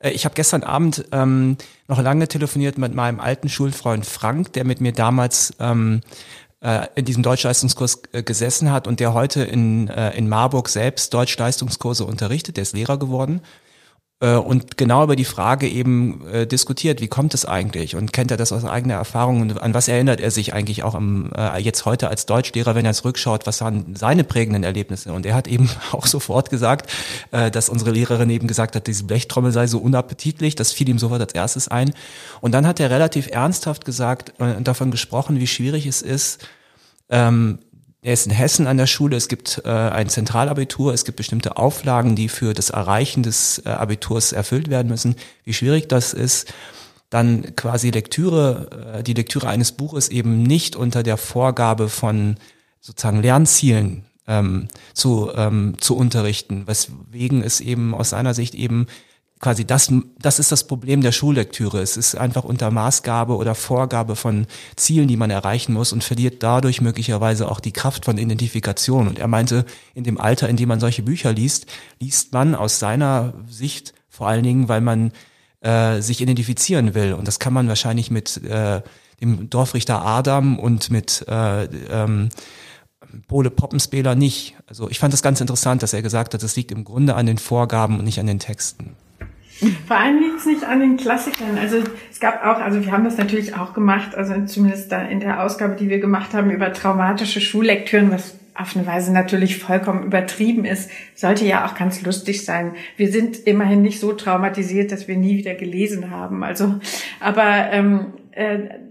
Äh, 0.00 0.10
ich 0.10 0.24
habe 0.24 0.34
gestern 0.34 0.64
Abend 0.64 1.04
ähm, 1.12 1.56
noch 1.86 2.02
lange 2.02 2.26
telefoniert 2.26 2.76
mit 2.76 2.94
meinem 2.94 3.20
alten 3.20 3.48
Schulfreund 3.48 4.04
Frank, 4.04 4.52
der 4.54 4.64
mit 4.64 4.80
mir 4.80 4.92
damals 4.92 5.54
ähm, 5.60 6.00
äh, 6.60 6.88
in 6.96 7.04
diesem 7.04 7.22
Deutschleistungskurs 7.22 8.02
äh, 8.12 8.22
gesessen 8.24 8.72
hat 8.72 8.88
und 8.88 8.98
der 8.98 9.14
heute 9.14 9.44
in, 9.44 9.88
äh, 9.88 10.16
in 10.16 10.28
Marburg 10.28 10.68
selbst 10.68 11.14
Deutschleistungskurse 11.14 12.04
unterrichtet. 12.04 12.56
Der 12.56 12.62
ist 12.62 12.74
Lehrer 12.74 12.98
geworden 12.98 13.42
äh, 14.24 14.36
und 14.36 14.78
genau 14.78 15.04
über 15.04 15.16
die 15.16 15.26
Frage 15.26 15.68
eben 15.68 16.26
äh, 16.28 16.46
diskutiert, 16.46 17.02
wie 17.02 17.08
kommt 17.08 17.34
es 17.34 17.44
eigentlich? 17.44 17.94
Und 17.94 18.12
kennt 18.12 18.30
er 18.30 18.38
das 18.38 18.52
aus 18.52 18.64
eigener 18.64 18.94
Erfahrung? 18.94 19.42
Und 19.42 19.60
an 19.60 19.74
was 19.74 19.86
erinnert 19.86 20.20
er 20.20 20.30
sich 20.30 20.54
eigentlich 20.54 20.82
auch 20.82 20.94
am, 20.94 21.30
äh, 21.36 21.60
jetzt 21.60 21.84
heute 21.84 22.08
als 22.08 22.24
Deutschlehrer, 22.24 22.74
wenn 22.74 22.86
er 22.86 22.94
zurückschaut, 22.94 23.46
was 23.46 23.60
waren 23.60 23.94
seine 23.94 24.24
prägenden 24.24 24.64
Erlebnisse? 24.64 25.12
Und 25.12 25.26
er 25.26 25.34
hat 25.34 25.46
eben 25.46 25.68
auch 25.92 26.06
sofort 26.06 26.48
gesagt, 26.48 26.90
äh, 27.32 27.50
dass 27.50 27.68
unsere 27.68 27.90
Lehrerin 27.90 28.30
eben 28.30 28.46
gesagt 28.46 28.76
hat, 28.76 28.86
diese 28.86 29.04
Blechtrommel 29.04 29.52
sei 29.52 29.66
so 29.66 29.78
unappetitlich, 29.78 30.54
das 30.54 30.72
fiel 30.72 30.88
ihm 30.88 30.98
sofort 30.98 31.20
als 31.20 31.34
erstes 31.34 31.68
ein. 31.68 31.92
Und 32.40 32.52
dann 32.52 32.66
hat 32.66 32.80
er 32.80 32.88
relativ 32.88 33.28
ernsthaft 33.30 33.84
gesagt 33.84 34.32
äh, 34.38 34.54
und 34.54 34.66
davon 34.66 34.90
gesprochen, 34.90 35.38
wie 35.38 35.46
schwierig 35.46 35.86
es 35.86 36.00
ist, 36.00 36.48
ähm, 37.10 37.58
er 38.04 38.12
ist 38.12 38.26
in 38.26 38.32
Hessen 38.32 38.66
an 38.66 38.76
der 38.76 38.86
Schule, 38.86 39.16
es 39.16 39.28
gibt 39.28 39.62
äh, 39.64 39.70
ein 39.70 40.10
Zentralabitur, 40.10 40.92
es 40.92 41.06
gibt 41.06 41.16
bestimmte 41.16 41.56
Auflagen, 41.56 42.14
die 42.14 42.28
für 42.28 42.52
das 42.52 42.68
Erreichen 42.68 43.22
des 43.22 43.62
äh, 43.64 43.70
Abiturs 43.70 44.32
erfüllt 44.32 44.68
werden 44.68 44.88
müssen. 44.88 45.16
Wie 45.44 45.54
schwierig 45.54 45.88
das 45.88 46.12
ist, 46.12 46.52
dann 47.08 47.56
quasi 47.56 47.90
Lektüre, 47.90 48.98
äh, 48.98 49.02
die 49.02 49.14
Lektüre 49.14 49.48
eines 49.48 49.72
Buches 49.72 50.10
eben 50.10 50.42
nicht 50.42 50.76
unter 50.76 51.02
der 51.02 51.16
Vorgabe 51.16 51.88
von 51.88 52.36
sozusagen 52.82 53.22
Lernzielen 53.22 54.04
ähm, 54.26 54.68
zu, 54.92 55.30
ähm, 55.34 55.76
zu 55.80 55.96
unterrichten, 55.96 56.66
weswegen 56.66 57.42
es 57.42 57.60
eben 57.60 57.94
aus 57.94 58.10
seiner 58.10 58.34
Sicht 58.34 58.54
eben 58.54 58.86
quasi 59.40 59.66
das, 59.66 59.92
das 60.18 60.38
ist 60.38 60.52
das 60.52 60.66
Problem 60.66 61.02
der 61.02 61.12
Schullektüre. 61.12 61.80
Es 61.80 61.96
ist 61.96 62.14
einfach 62.14 62.44
unter 62.44 62.70
Maßgabe 62.70 63.36
oder 63.36 63.54
Vorgabe 63.54 64.16
von 64.16 64.46
Zielen, 64.76 65.08
die 65.08 65.16
man 65.16 65.30
erreichen 65.30 65.72
muss 65.72 65.92
und 65.92 66.02
verliert 66.02 66.42
dadurch 66.42 66.80
möglicherweise 66.80 67.50
auch 67.50 67.60
die 67.60 67.72
Kraft 67.72 68.04
von 68.04 68.16
Identifikation. 68.16 69.08
Und 69.08 69.18
er 69.18 69.28
meinte, 69.28 69.66
in 69.94 70.04
dem 70.04 70.18
Alter, 70.18 70.48
in 70.48 70.56
dem 70.56 70.68
man 70.68 70.80
solche 70.80 71.02
Bücher 71.02 71.32
liest, 71.32 71.66
liest 72.00 72.32
man 72.32 72.54
aus 72.54 72.78
seiner 72.78 73.34
Sicht 73.48 73.92
vor 74.08 74.28
allen 74.28 74.44
Dingen, 74.44 74.68
weil 74.68 74.80
man 74.80 75.12
äh, 75.60 76.00
sich 76.00 76.20
identifizieren 76.20 76.94
will. 76.94 77.14
Und 77.14 77.26
das 77.26 77.38
kann 77.38 77.52
man 77.52 77.68
wahrscheinlich 77.68 78.10
mit 78.10 78.42
äh, 78.44 78.80
dem 79.20 79.50
Dorfrichter 79.50 80.04
Adam 80.04 80.58
und 80.58 80.90
mit 80.90 81.24
äh, 81.28 81.64
ähm, 81.64 82.28
Pole 83.28 83.50
Poppenspäler 83.50 84.14
nicht. 84.14 84.54
Also 84.66 84.88
ich 84.88 84.98
fand 84.98 85.12
das 85.12 85.22
ganz 85.22 85.40
interessant, 85.40 85.82
dass 85.82 85.92
er 85.92 86.02
gesagt 86.02 86.34
hat, 86.34 86.42
das 86.42 86.56
liegt 86.56 86.72
im 86.72 86.84
Grunde 86.84 87.14
an 87.14 87.26
den 87.26 87.38
Vorgaben 87.38 87.98
und 87.98 88.04
nicht 88.04 88.20
an 88.20 88.26
den 88.26 88.38
Texten. 88.38 88.96
Vor 89.86 89.96
allem 89.96 90.18
liegt 90.18 90.38
es 90.38 90.46
nicht 90.46 90.64
an 90.64 90.80
den 90.80 90.96
Klassikern. 90.96 91.58
Also 91.60 91.78
es 92.10 92.20
gab 92.20 92.44
auch, 92.44 92.60
also 92.60 92.84
wir 92.84 92.92
haben 92.92 93.04
das 93.04 93.16
natürlich 93.16 93.54
auch 93.56 93.72
gemacht, 93.72 94.14
also 94.14 94.34
zumindest 94.46 94.90
da 94.90 95.02
in 95.02 95.20
der 95.20 95.42
Ausgabe, 95.42 95.76
die 95.76 95.88
wir 95.88 96.00
gemacht 96.00 96.34
haben 96.34 96.50
über 96.50 96.72
traumatische 96.72 97.40
Schullektüren, 97.40 98.10
was 98.10 98.36
auf 98.56 98.76
eine 98.76 98.86
Weise 98.86 99.12
natürlich 99.12 99.58
vollkommen 99.58 100.04
übertrieben 100.04 100.64
ist, 100.64 100.90
sollte 101.14 101.44
ja 101.44 101.66
auch 101.66 101.74
ganz 101.74 102.02
lustig 102.02 102.44
sein. 102.44 102.72
Wir 102.96 103.10
sind 103.10 103.36
immerhin 103.46 103.82
nicht 103.82 103.98
so 103.98 104.12
traumatisiert, 104.12 104.92
dass 104.92 105.08
wir 105.08 105.16
nie 105.16 105.36
wieder 105.36 105.54
gelesen 105.54 106.10
haben. 106.10 106.44
Also, 106.44 106.76
aber 107.18 107.70
ähm, 107.72 108.00
äh, 108.00 108.23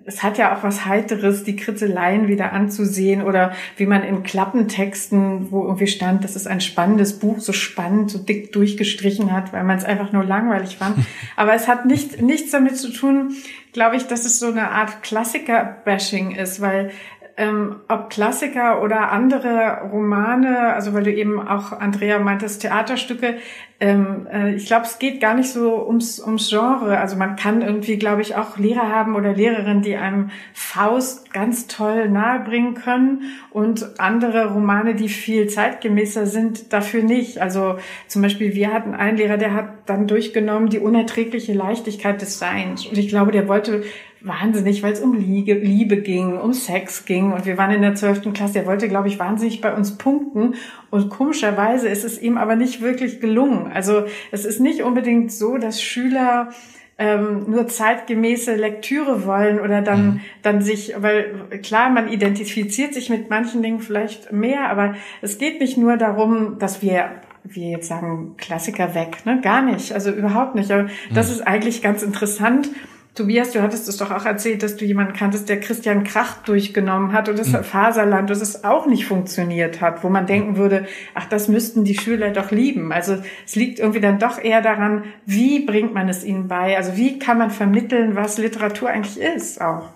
es 0.05 0.23
hat 0.23 0.37
ja 0.37 0.55
auch 0.55 0.63
was 0.63 0.85
Heiteres, 0.85 1.43
die 1.43 1.57
Kritzeleien 1.57 2.27
wieder 2.27 2.53
anzusehen 2.53 3.21
oder 3.21 3.53
wie 3.75 3.85
man 3.85 4.03
in 4.03 4.23
Klappentexten, 4.23 5.51
wo 5.51 5.63
irgendwie 5.63 5.87
stand, 5.87 6.23
das 6.23 6.35
ist 6.35 6.47
ein 6.47 6.61
spannendes 6.61 7.19
Buch, 7.19 7.39
so 7.39 7.51
spannend, 7.51 8.09
so 8.09 8.19
dick 8.19 8.53
durchgestrichen 8.53 9.33
hat, 9.33 9.51
weil 9.51 9.65
man 9.65 9.77
es 9.77 9.83
einfach 9.83 10.13
nur 10.13 10.23
langweilig 10.23 10.77
fand. 10.77 10.97
Aber 11.35 11.53
es 11.53 11.67
hat 11.67 11.85
nicht, 11.85 12.21
nichts 12.21 12.51
damit 12.51 12.77
zu 12.77 12.91
tun, 12.91 13.33
glaube 13.73 13.97
ich, 13.97 14.07
dass 14.07 14.25
es 14.25 14.39
so 14.39 14.47
eine 14.47 14.69
Art 14.69 15.03
Klassiker-Bashing 15.03 16.35
ist, 16.35 16.61
weil 16.61 16.91
ähm, 17.35 17.77
ob 17.87 18.09
Klassiker 18.11 18.83
oder 18.83 19.11
andere 19.11 19.89
Romane, 19.91 20.73
also 20.73 20.93
weil 20.93 21.03
du 21.03 21.11
eben 21.11 21.45
auch, 21.45 21.71
Andrea 21.71 22.19
meintest, 22.19 22.61
Theaterstücke, 22.61 23.37
ähm, 23.79 24.27
äh, 24.31 24.53
ich 24.55 24.67
glaube, 24.67 24.85
es 24.85 24.99
geht 24.99 25.19
gar 25.19 25.33
nicht 25.33 25.49
so 25.49 25.85
ums, 25.85 26.19
ums 26.19 26.49
Genre. 26.49 26.99
Also 26.99 27.17
man 27.17 27.35
kann 27.35 27.61
irgendwie, 27.61 27.97
glaube 27.97 28.21
ich, 28.21 28.35
auch 28.35 28.57
Lehrer 28.57 28.87
haben 28.87 29.15
oder 29.15 29.33
Lehrerinnen, 29.33 29.81
die 29.81 29.97
einem 29.97 30.29
Faust 30.53 31.33
ganz 31.33 31.67
toll 31.67 32.07
nahebringen 32.07 32.75
können 32.75 33.23
und 33.49 33.99
andere 33.99 34.53
Romane, 34.53 34.93
die 34.93 35.09
viel 35.09 35.47
zeitgemäßer 35.47 36.27
sind, 36.27 36.71
dafür 36.71 37.03
nicht. 37.03 37.41
Also 37.41 37.77
zum 38.07 38.21
Beispiel, 38.21 38.53
wir 38.53 38.71
hatten 38.71 38.93
einen 38.93 39.17
Lehrer, 39.17 39.37
der 39.37 39.53
hat 39.53 39.69
dann 39.87 40.07
durchgenommen 40.07 40.69
die 40.69 40.79
unerträgliche 40.79 41.53
Leichtigkeit 41.53 42.21
des 42.21 42.37
Seins. 42.37 42.85
Und 42.85 42.97
ich 42.97 43.09
glaube, 43.09 43.31
der 43.31 43.47
wollte 43.47 43.83
wahnsinnig, 44.23 44.81
weil 44.83 44.93
es 44.93 45.01
um 45.01 45.13
Liebe, 45.13 45.53
Liebe 45.53 45.97
ging, 45.97 46.37
um 46.37 46.53
Sex 46.53 47.05
ging 47.05 47.33
und 47.33 47.45
wir 47.45 47.57
waren 47.57 47.71
in 47.71 47.81
der 47.81 47.95
zwölften 47.95 48.33
Klasse. 48.33 48.59
Er 48.59 48.65
wollte, 48.65 48.87
glaube 48.87 49.09
ich, 49.09 49.19
wahnsinnig 49.19 49.59
bei 49.59 49.73
uns 49.73 49.97
punkten 49.97 50.55
und 50.89 51.09
komischerweise 51.09 51.89
ist 51.89 52.05
es 52.05 52.21
ihm 52.21 52.37
aber 52.37 52.55
nicht 52.55 52.81
wirklich 52.81 53.19
gelungen. 53.19 53.71
Also 53.73 54.05
es 54.31 54.45
ist 54.45 54.59
nicht 54.59 54.83
unbedingt 54.83 55.31
so, 55.31 55.57
dass 55.57 55.81
Schüler 55.81 56.49
ähm, 56.97 57.49
nur 57.49 57.67
zeitgemäße 57.67 58.55
Lektüre 58.55 59.25
wollen 59.25 59.59
oder 59.59 59.81
dann, 59.81 60.05
mhm. 60.05 60.19
dann 60.41 60.61
sich, 60.61 60.93
weil 60.97 61.59
klar, 61.61 61.89
man 61.89 62.07
identifiziert 62.07 62.93
sich 62.93 63.09
mit 63.09 63.29
manchen 63.29 63.61
Dingen 63.61 63.79
vielleicht 63.79 64.31
mehr, 64.31 64.69
aber 64.69 64.95
es 65.21 65.37
geht 65.37 65.59
nicht 65.59 65.77
nur 65.77 65.97
darum, 65.97 66.59
dass 66.59 66.81
wir 66.81 67.09
wir 67.45 67.71
jetzt 67.71 67.89
sagen, 67.89 68.35
Klassiker 68.37 68.95
weg, 68.95 69.25
ne? 69.25 69.41
Gar 69.41 69.63
nicht, 69.63 69.91
also 69.91 70.11
überhaupt 70.11 70.55
nicht. 70.55 70.71
Aber 70.71 70.87
das 71.13 71.27
mhm. 71.27 71.33
ist 71.33 71.41
eigentlich 71.41 71.81
ganz 71.81 72.01
interessant, 72.01 72.69
Tobias, 73.15 73.51
du 73.51 73.61
hattest 73.61 73.87
es 73.87 73.97
doch 73.97 74.09
auch 74.09 74.25
erzählt, 74.25 74.63
dass 74.63 74.75
du 74.75 74.85
jemanden 74.85 75.13
kanntest, 75.13 75.47
der 75.47 75.59
Christian 75.59 76.03
Krach 76.03 76.37
durchgenommen 76.45 77.13
hat 77.13 77.29
und 77.29 77.37
das 77.37 77.49
mhm. 77.49 77.63
Faserland, 77.63 78.27
dass 78.29 78.41
es 78.41 78.63
auch 78.63 78.87
nicht 78.87 79.05
funktioniert 79.05 79.81
hat, 79.81 80.03
wo 80.03 80.09
man 80.09 80.25
denken 80.25 80.57
würde, 80.57 80.87
ach, 81.13 81.25
das 81.25 81.47
müssten 81.47 81.83
die 81.83 81.95
Schüler 81.95 82.31
doch 82.31 82.49
lieben. 82.49 82.91
Also 82.91 83.17
es 83.45 83.55
liegt 83.55 83.77
irgendwie 83.77 84.01
dann 84.01 84.17
doch 84.17 84.39
eher 84.39 84.61
daran, 84.61 85.03
wie 85.27 85.59
bringt 85.63 85.93
man 85.93 86.09
es 86.09 86.23
ihnen 86.23 86.47
bei? 86.47 86.75
Also 86.75 86.97
wie 86.97 87.19
kann 87.19 87.37
man 87.37 87.51
vermitteln, 87.51 88.15
was 88.15 88.39
Literatur 88.39 88.89
eigentlich 88.89 89.19
ist 89.19 89.61
auch? 89.61 89.89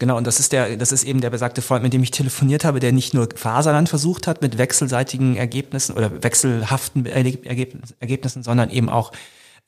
Genau, 0.00 0.16
und 0.16 0.26
das 0.26 0.40
ist 0.40 0.52
der, 0.52 0.76
das 0.76 0.90
ist 0.90 1.04
eben 1.04 1.20
der 1.20 1.30
besagte 1.30 1.62
Freund, 1.62 1.84
mit 1.84 1.92
dem 1.92 2.02
ich 2.02 2.10
telefoniert 2.10 2.64
habe, 2.64 2.80
der 2.80 2.90
nicht 2.90 3.14
nur 3.14 3.28
Faserland 3.32 3.88
versucht 3.88 4.26
hat 4.26 4.42
mit 4.42 4.58
wechselseitigen 4.58 5.36
Ergebnissen 5.36 5.96
oder 5.96 6.22
wechselhaften 6.22 7.06
Ergebnissen, 7.06 8.42
sondern 8.42 8.70
eben 8.70 8.88
auch 8.88 9.12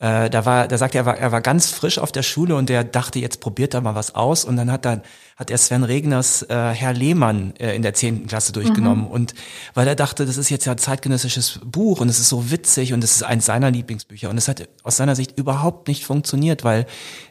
äh, 0.04 0.28
da 0.28 0.44
war, 0.44 0.68
da 0.68 0.76
sagte 0.76 0.98
er, 0.98 1.04
er 1.04 1.06
war, 1.06 1.18
er 1.18 1.32
war 1.32 1.40
ganz 1.40 1.70
frisch 1.70 1.98
auf 1.98 2.12
der 2.12 2.22
Schule 2.22 2.56
und 2.56 2.68
der 2.68 2.84
dachte, 2.84 3.20
jetzt 3.20 3.40
probiert 3.40 3.72
er 3.72 3.80
mal 3.80 3.94
was 3.94 4.14
aus. 4.14 4.44
Und 4.44 4.56
dann 4.56 4.70
hat 4.70 4.84
dann 4.84 5.00
hat 5.36 5.50
er 5.50 5.56
Sven 5.56 5.82
Regners 5.82 6.42
äh, 6.42 6.54
Herr 6.54 6.92
Lehmann 6.92 7.56
äh, 7.56 7.74
in 7.74 7.80
der 7.80 7.94
zehnten 7.94 8.26
Klasse 8.26 8.52
durchgenommen. 8.52 9.06
Mhm. 9.06 9.10
Und 9.10 9.34
weil 9.72 9.88
er 9.88 9.94
dachte, 9.94 10.26
das 10.26 10.36
ist 10.36 10.50
jetzt 10.50 10.66
ja 10.66 10.72
ein 10.72 10.78
zeitgenössisches 10.78 11.60
Buch 11.64 12.02
und 12.02 12.10
es 12.10 12.18
ist 12.18 12.28
so 12.28 12.50
witzig 12.50 12.92
und 12.92 13.02
es 13.02 13.12
ist 13.12 13.22
eins 13.22 13.46
seiner 13.46 13.70
Lieblingsbücher. 13.70 14.28
Und 14.28 14.36
es 14.36 14.46
hat 14.46 14.68
aus 14.82 14.98
seiner 14.98 15.16
Sicht 15.16 15.38
überhaupt 15.38 15.88
nicht 15.88 16.04
funktioniert, 16.04 16.64
weil 16.64 16.84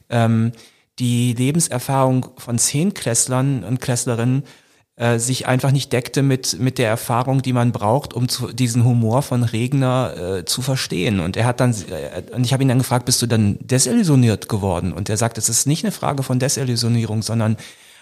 ähm, 0.09 0.51
die 0.97 1.33
Lebenserfahrung 1.33 2.25
von 2.37 2.57
Zehnklässlern 2.57 3.63
und 3.63 3.81
Klässlerinnen 3.81 4.45
äh, 4.95 5.17
sich 5.17 5.47
einfach 5.47 5.71
nicht 5.71 5.91
deckte 5.91 6.21
mit, 6.21 6.59
mit 6.59 6.77
der 6.77 6.87
Erfahrung, 6.87 7.41
die 7.41 7.53
man 7.53 7.71
braucht, 7.71 8.13
um 8.13 8.29
zu, 8.29 8.53
diesen 8.53 8.83
Humor 8.83 9.23
von 9.23 9.43
Regner 9.43 10.13
äh, 10.15 10.45
zu 10.45 10.61
verstehen. 10.61 11.19
Und 11.19 11.35
er 11.35 11.45
hat 11.45 11.59
dann, 11.59 11.71
äh, 11.71 12.21
und 12.35 12.45
ich 12.45 12.53
habe 12.53 12.61
ihn 12.61 12.69
dann 12.69 12.77
gefragt, 12.77 13.05
bist 13.05 13.21
du 13.21 13.25
dann 13.25 13.57
desillusioniert 13.59 14.49
geworden? 14.49 14.93
Und 14.93 15.09
er 15.09 15.17
sagt, 15.17 15.37
es 15.39 15.49
ist 15.49 15.65
nicht 15.65 15.83
eine 15.83 15.91
Frage 15.91 16.21
von 16.21 16.37
Desillusionierung, 16.37 17.23
sondern 17.23 17.57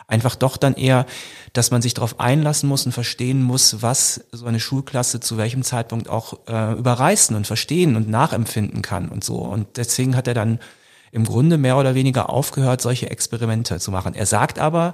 einfach 0.08 0.36
doch 0.36 0.58
dann 0.58 0.74
eher, 0.74 1.06
dass 1.54 1.72
man 1.72 1.82
sich 1.82 1.94
darauf 1.94 2.20
einlassen 2.20 2.68
muss 2.68 2.86
und 2.86 2.92
verstehen 2.92 3.42
muss, 3.42 3.82
was 3.82 4.26
so 4.34 4.46
eine 4.46 4.60
Schulklasse 4.60 5.22
zu 5.22 5.38
welchem 5.38 5.64
Zeitpunkt 5.64 6.10
auch 6.10 6.40
äh, 6.48 6.74
überreißen 6.74 7.36
und 7.36 7.48
verstehen 7.48 7.96
und 7.96 8.10
nachempfinden 8.10 8.82
kann 8.82 9.08
und 9.08 9.24
so. 9.24 9.38
Und 9.38 9.78
deswegen 9.78 10.18
hat 10.18 10.28
er 10.28 10.34
dann 10.34 10.60
im 11.14 11.26
Grunde 11.26 11.58
mehr 11.58 11.78
oder 11.78 11.96
weniger 11.96 12.30
aufgehört, 12.30 12.82
solche 12.82 13.10
Experimente 13.10 13.80
zu 13.80 13.92
machen. 13.92 14.14
Er 14.14 14.26
sagt 14.26 14.60
aber, 14.60 14.94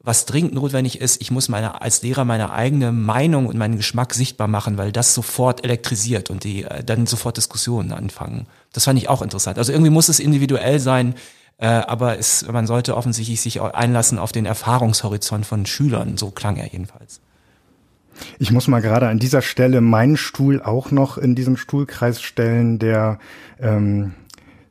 was 0.00 0.26
dringend 0.26 0.54
notwendig 0.54 1.00
ist, 1.00 1.20
ich 1.20 1.30
muss 1.30 1.48
meine, 1.48 1.82
als 1.82 2.02
Lehrer 2.02 2.24
meine 2.24 2.52
eigene 2.52 2.92
Meinung 2.92 3.46
und 3.46 3.58
meinen 3.58 3.76
Geschmack 3.76 4.14
sichtbar 4.14 4.48
machen, 4.48 4.78
weil 4.78 4.92
das 4.92 5.14
sofort 5.14 5.64
elektrisiert 5.64 6.30
und 6.30 6.44
die 6.44 6.64
äh, 6.64 6.84
dann 6.84 7.06
sofort 7.06 7.36
Diskussionen 7.36 7.92
anfangen. 7.92 8.46
Das 8.72 8.84
fand 8.84 8.98
ich 8.98 9.08
auch 9.08 9.22
interessant. 9.22 9.58
Also 9.58 9.72
irgendwie 9.72 9.90
muss 9.90 10.08
es 10.08 10.20
individuell 10.20 10.78
sein, 10.78 11.14
äh, 11.58 11.66
aber 11.66 12.18
es, 12.18 12.46
man 12.50 12.66
sollte 12.66 12.96
offensichtlich 12.96 13.40
sich 13.40 13.60
einlassen 13.60 14.18
auf 14.18 14.30
den 14.32 14.46
Erfahrungshorizont 14.46 15.44
von 15.44 15.66
Schülern. 15.66 16.16
So 16.16 16.30
klang 16.30 16.56
er 16.56 16.68
jedenfalls. 16.68 17.20
Ich 18.38 18.50
muss 18.50 18.68
mal 18.68 18.80
gerade 18.80 19.08
an 19.08 19.18
dieser 19.18 19.42
Stelle 19.42 19.80
meinen 19.80 20.16
Stuhl 20.16 20.62
auch 20.62 20.90
noch 20.90 21.18
in 21.18 21.34
diesen 21.34 21.56
Stuhlkreis 21.56 22.20
stellen, 22.20 22.78
der 22.78 23.18
ähm, 23.60 24.14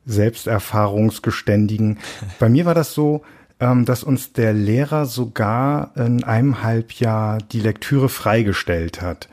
Selbsterfahrungsgeständigen. 0.06 1.98
Bei 2.38 2.48
mir 2.48 2.64
war 2.64 2.74
das 2.74 2.94
so, 2.94 3.22
ähm, 3.60 3.84
dass 3.84 4.04
uns 4.04 4.32
der 4.32 4.52
Lehrer 4.52 5.06
sogar 5.06 5.92
in 5.96 6.24
einem 6.24 6.62
Halbjahr 6.62 7.38
die 7.38 7.60
Lektüre 7.60 8.08
freigestellt 8.08 9.02
hat. 9.02 9.28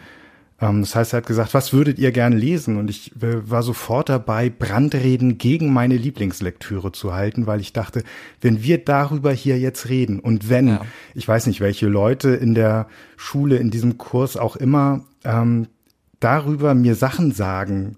Ähm, 0.60 0.82
das 0.82 0.96
heißt, 0.96 1.14
er 1.14 1.18
hat 1.18 1.28
gesagt, 1.28 1.54
was 1.54 1.74
würdet 1.74 2.00
ihr 2.00 2.12
gern 2.12 2.34
lesen? 2.34 2.78
Und 2.78 2.90
ich 2.90 3.12
äh, 3.22 3.50
war 3.50 3.62
sofort 3.62 4.10
dabei, 4.10 4.50
Brandreden 4.50 5.38
gegen 5.38 5.72
meine 5.72 5.98
Lieblingslektüre 5.98 6.92
zu 6.92 7.14
halten, 7.14 7.46
weil 7.46 7.60
ich 7.60 7.74
dachte, 7.74 8.04
wenn 8.42 8.64
wir 8.64 8.78
darüber 8.78 9.32
hier 9.32 9.60
jetzt 9.60 9.90
reden 9.90 10.20
und 10.20 10.50
wenn, 10.50 10.68
ja. 10.70 10.82
ich 11.14 11.28
weiß 11.28 11.48
nicht, 11.48 11.62
welche 11.62 11.88
Leute 11.88 12.30
in 12.30 12.56
der 12.56 12.88
Schule, 13.18 13.58
in 13.58 13.70
diesem 13.70 13.98
Kurs 13.98 14.38
auch 14.38 14.56
immer, 14.56 15.06
ähm, 15.24 15.68
darüber 16.20 16.74
mir 16.74 16.96
Sachen 16.96 17.32
sagen, 17.32 17.98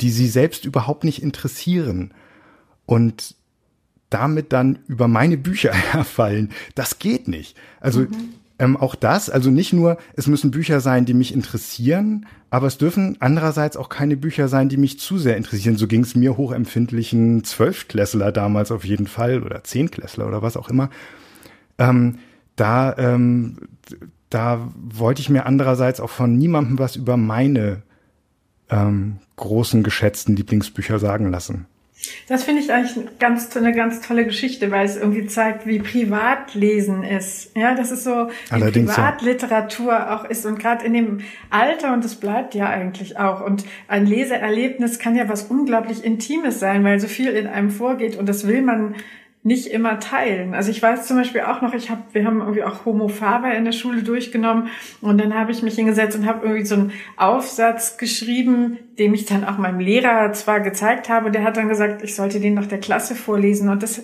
die 0.00 0.10
sie 0.10 0.28
selbst 0.28 0.64
überhaupt 0.64 1.04
nicht 1.04 1.22
interessieren. 1.22 2.14
Und 2.86 3.36
damit 4.14 4.52
dann 4.52 4.78
über 4.86 5.08
meine 5.08 5.36
Bücher 5.36 5.72
herfallen. 5.92 6.50
Das 6.76 7.00
geht 7.00 7.26
nicht. 7.26 7.56
Also 7.80 8.02
mhm. 8.02 8.34
ähm, 8.60 8.76
auch 8.76 8.94
das, 8.94 9.28
also 9.28 9.50
nicht 9.50 9.72
nur, 9.72 9.98
es 10.14 10.28
müssen 10.28 10.52
Bücher 10.52 10.80
sein, 10.80 11.04
die 11.04 11.14
mich 11.14 11.34
interessieren, 11.34 12.26
aber 12.48 12.68
es 12.68 12.78
dürfen 12.78 13.16
andererseits 13.18 13.76
auch 13.76 13.88
keine 13.88 14.16
Bücher 14.16 14.46
sein, 14.46 14.68
die 14.68 14.76
mich 14.76 15.00
zu 15.00 15.18
sehr 15.18 15.36
interessieren. 15.36 15.76
So 15.76 15.88
ging 15.88 16.02
es 16.02 16.14
mir 16.14 16.36
hochempfindlichen 16.36 17.42
Zwölftklässler 17.42 18.30
damals 18.30 18.70
auf 18.70 18.84
jeden 18.84 19.08
Fall 19.08 19.42
oder 19.42 19.64
Zehnklässler 19.64 20.28
oder 20.28 20.40
was 20.40 20.56
auch 20.56 20.70
immer. 20.70 20.90
Ähm, 21.78 22.18
da, 22.54 22.96
ähm, 22.96 23.56
da 24.30 24.72
wollte 24.76 25.22
ich 25.22 25.28
mir 25.28 25.44
andererseits 25.46 25.98
auch 25.98 26.10
von 26.10 26.38
niemandem 26.38 26.78
was 26.78 26.94
über 26.94 27.16
meine 27.16 27.82
ähm, 28.70 29.18
großen, 29.34 29.82
geschätzten 29.82 30.36
Lieblingsbücher 30.36 31.00
sagen 31.00 31.32
lassen. 31.32 31.66
Das 32.28 32.44
finde 32.44 32.62
ich 32.62 32.72
eigentlich 32.72 33.18
ganz, 33.18 33.54
eine 33.56 33.72
ganz 33.72 34.00
tolle 34.00 34.24
Geschichte, 34.24 34.70
weil 34.70 34.84
es 34.84 34.96
irgendwie 34.96 35.26
zeigt, 35.26 35.66
wie 35.66 35.78
Privatlesen 35.78 37.02
ist. 37.02 37.56
Ja, 37.56 37.74
das 37.74 37.90
ist 37.90 38.04
so, 38.04 38.28
wie 38.28 38.52
Allerdings, 38.52 38.92
Privatliteratur 38.92 39.92
ja. 39.92 40.16
auch 40.16 40.24
ist 40.24 40.44
und 40.44 40.58
gerade 40.58 40.84
in 40.84 40.92
dem 40.92 41.20
Alter, 41.50 41.92
und 41.92 42.04
das 42.04 42.16
bleibt 42.16 42.54
ja 42.54 42.68
eigentlich 42.68 43.18
auch. 43.18 43.40
Und 43.44 43.64
ein 43.88 44.06
Leseerlebnis 44.06 44.98
kann 44.98 45.16
ja 45.16 45.28
was 45.28 45.44
unglaublich 45.44 46.04
Intimes 46.04 46.60
sein, 46.60 46.84
weil 46.84 47.00
so 47.00 47.06
viel 47.06 47.30
in 47.30 47.46
einem 47.46 47.70
vorgeht 47.70 48.16
und 48.16 48.28
das 48.28 48.46
will 48.46 48.62
man 48.62 48.94
nicht 49.44 49.66
immer 49.66 50.00
teilen. 50.00 50.54
Also 50.54 50.70
ich 50.70 50.82
weiß 50.82 51.06
zum 51.06 51.18
Beispiel 51.18 51.42
auch 51.42 51.60
noch, 51.60 51.74
ich 51.74 51.90
habe, 51.90 52.00
wir 52.12 52.24
haben 52.24 52.40
irgendwie 52.40 52.64
auch 52.64 52.86
Homo 52.86 53.08
Faber 53.08 53.52
in 53.54 53.66
der 53.66 53.72
Schule 53.72 54.02
durchgenommen 54.02 54.68
und 55.02 55.20
dann 55.20 55.34
habe 55.34 55.52
ich 55.52 55.62
mich 55.62 55.74
hingesetzt 55.74 56.16
und 56.16 56.26
habe 56.26 56.46
irgendwie 56.46 56.64
so 56.64 56.74
einen 56.76 56.92
Aufsatz 57.18 57.98
geschrieben, 57.98 58.78
dem 58.98 59.12
ich 59.12 59.26
dann 59.26 59.44
auch 59.44 59.58
meinem 59.58 59.80
Lehrer 59.80 60.32
zwar 60.32 60.60
gezeigt 60.60 61.10
habe, 61.10 61.30
der 61.30 61.44
hat 61.44 61.58
dann 61.58 61.68
gesagt, 61.68 62.02
ich 62.02 62.14
sollte 62.14 62.40
den 62.40 62.54
noch 62.54 62.66
der 62.66 62.80
Klasse 62.80 63.14
vorlesen 63.14 63.68
und 63.68 63.82
das 63.82 64.02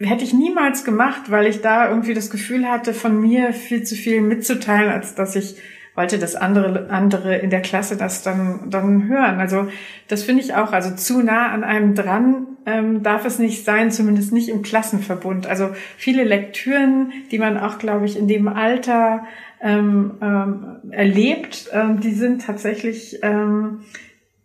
hätte 0.00 0.24
ich 0.24 0.32
niemals 0.32 0.84
gemacht, 0.84 1.30
weil 1.30 1.46
ich 1.46 1.60
da 1.60 1.90
irgendwie 1.90 2.14
das 2.14 2.30
Gefühl 2.30 2.66
hatte, 2.66 2.94
von 2.94 3.20
mir 3.20 3.52
viel 3.52 3.82
zu 3.82 3.94
viel 3.94 4.22
mitzuteilen, 4.22 4.90
als 4.90 5.14
dass 5.14 5.36
ich 5.36 5.56
wollte, 5.98 6.18
dass 6.18 6.36
andere, 6.36 6.88
andere 6.90 7.36
in 7.36 7.50
der 7.50 7.60
Klasse 7.60 7.96
das 7.96 8.22
dann, 8.22 8.70
dann 8.70 9.08
hören. 9.08 9.40
Also 9.40 9.66
das 10.06 10.22
finde 10.22 10.42
ich 10.44 10.54
auch, 10.54 10.72
also 10.72 10.94
zu 10.94 11.22
nah 11.22 11.50
an 11.50 11.64
einem 11.64 11.94
dran 11.96 12.46
ähm, 12.68 13.02
darf 13.02 13.24
es 13.24 13.38
nicht 13.38 13.64
sein, 13.64 13.90
zumindest 13.90 14.32
nicht 14.32 14.48
im 14.48 14.62
Klassenverbund. 14.62 15.46
Also 15.46 15.70
viele 15.96 16.24
Lektüren, 16.24 17.12
die 17.30 17.38
man 17.38 17.56
auch, 17.56 17.78
glaube 17.78 18.04
ich, 18.04 18.18
in 18.18 18.28
dem 18.28 18.46
Alter 18.46 19.24
ähm, 19.62 20.18
ähm, 20.20 20.76
erlebt, 20.90 21.70
ähm, 21.72 22.00
die 22.00 22.12
sind 22.12 22.44
tatsächlich 22.44 23.20
ähm, 23.22 23.80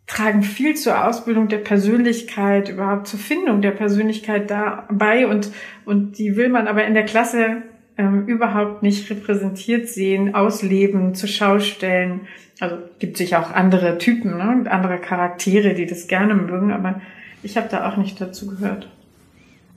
tragen 0.07 0.43
viel 0.43 0.75
zur 0.75 1.05
Ausbildung 1.05 1.49
der 1.49 1.57
Persönlichkeit, 1.57 2.69
überhaupt 2.69 3.07
zur 3.07 3.19
Findung 3.19 3.61
der 3.61 3.71
Persönlichkeit 3.71 4.49
dabei 4.49 5.27
und, 5.27 5.51
und 5.85 6.17
die 6.17 6.35
will 6.35 6.49
man 6.49 6.67
aber 6.67 6.85
in 6.85 6.93
der 6.93 7.05
Klasse 7.05 7.63
ähm, 7.97 8.25
überhaupt 8.25 8.83
nicht 8.83 9.09
repräsentiert 9.09 9.87
sehen, 9.87 10.33
ausleben, 10.33 11.13
zur 11.13 11.29
Schau 11.29 11.59
stellen. 11.59 12.21
Also 12.59 12.77
gibt 12.99 13.17
sich 13.17 13.35
auch 13.35 13.51
andere 13.51 13.97
Typen, 13.97 14.37
ne? 14.37 14.69
andere 14.69 14.97
Charaktere, 14.97 15.73
die 15.73 15.85
das 15.85 16.07
gerne 16.07 16.35
mögen, 16.35 16.71
aber 16.71 17.01
ich 17.43 17.57
habe 17.57 17.67
da 17.69 17.89
auch 17.89 17.97
nicht 17.97 18.19
dazu 18.19 18.47
gehört. 18.47 18.87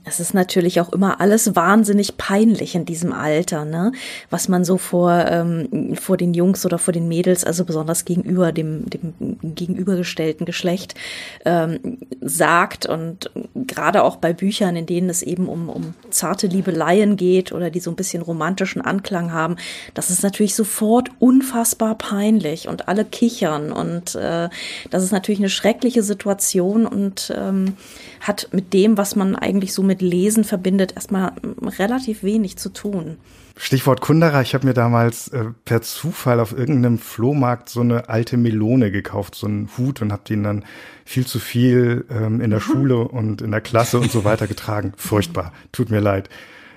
Es 0.07 0.21
ist 0.21 0.33
natürlich 0.33 0.79
auch 0.79 0.93
immer 0.93 1.19
alles 1.19 1.55
wahnsinnig 1.55 2.15
peinlich 2.15 2.75
in 2.75 2.85
diesem 2.85 3.11
Alter, 3.11 3.65
ne? 3.65 3.91
Was 4.29 4.47
man 4.47 4.63
so 4.63 4.77
vor, 4.77 5.11
ähm, 5.29 5.95
vor 5.99 6.15
den 6.15 6.33
Jungs 6.33 6.65
oder 6.65 6.77
vor 6.77 6.93
den 6.93 7.09
Mädels, 7.09 7.43
also 7.43 7.65
besonders 7.65 8.05
gegenüber 8.05 8.53
dem, 8.53 8.89
dem 8.89 9.13
gegenübergestellten 9.41 10.45
Geschlecht, 10.45 10.95
ähm, 11.43 11.97
sagt. 12.21 12.85
Und 12.85 13.31
gerade 13.55 14.03
auch 14.03 14.15
bei 14.15 14.31
Büchern, 14.31 14.77
in 14.77 14.85
denen 14.85 15.09
es 15.09 15.23
eben 15.23 15.49
um, 15.49 15.67
um 15.67 15.93
zarte 16.09 16.47
Liebeleien 16.47 17.17
geht 17.17 17.51
oder 17.51 17.69
die 17.69 17.81
so 17.81 17.91
ein 17.91 17.97
bisschen 17.97 18.23
romantischen 18.23 18.81
Anklang 18.81 19.33
haben, 19.33 19.57
das 19.93 20.09
ist 20.09 20.23
natürlich 20.23 20.55
sofort 20.55 21.09
unfassbar 21.19 21.95
peinlich 21.95 22.69
und 22.69 22.87
alle 22.87 23.03
kichern. 23.03 23.73
Und 23.73 24.15
äh, 24.15 24.47
das 24.89 25.03
ist 25.03 25.11
natürlich 25.11 25.41
eine 25.41 25.49
schreckliche 25.49 26.01
Situation 26.01 26.85
und 26.85 27.33
ähm, 27.35 27.73
hat 28.21 28.47
mit 28.53 28.73
dem, 28.73 28.97
was 28.97 29.17
man 29.17 29.35
eigentlich 29.35 29.73
so 29.73 29.83
mit 29.83 29.96
Lesen 30.01 30.43
verbindet, 30.43 30.93
erstmal 30.95 31.33
relativ 31.79 32.23
wenig 32.23 32.57
zu 32.57 32.69
tun. 32.69 33.17
Stichwort 33.59 34.01
Kundera, 34.01 34.41
ich 34.41 34.53
habe 34.53 34.67
mir 34.67 34.73
damals 34.73 35.29
äh, 35.29 35.45
per 35.65 35.81
Zufall 35.81 36.39
auf 36.39 36.55
irgendeinem 36.55 36.99
Flohmarkt 36.99 37.69
so 37.69 37.81
eine 37.81 38.07
alte 38.07 38.37
Melone 38.37 38.91
gekauft, 38.91 39.35
so 39.35 39.47
einen 39.47 39.69
Hut 39.77 40.01
und 40.01 40.11
habe 40.11 40.21
den 40.27 40.43
dann 40.43 40.65
viel 41.05 41.25
zu 41.25 41.39
viel 41.39 42.05
ähm, 42.11 42.39
in 42.39 42.51
der 42.51 42.59
Schule 42.59 42.99
und 42.99 43.41
in 43.41 43.51
der 43.51 43.61
Klasse 43.61 43.99
und 43.99 44.11
so 44.11 44.23
weiter 44.23 44.47
getragen. 44.47 44.93
Furchtbar, 44.97 45.53
tut 45.71 45.89
mir 45.89 46.01
leid. 46.01 46.29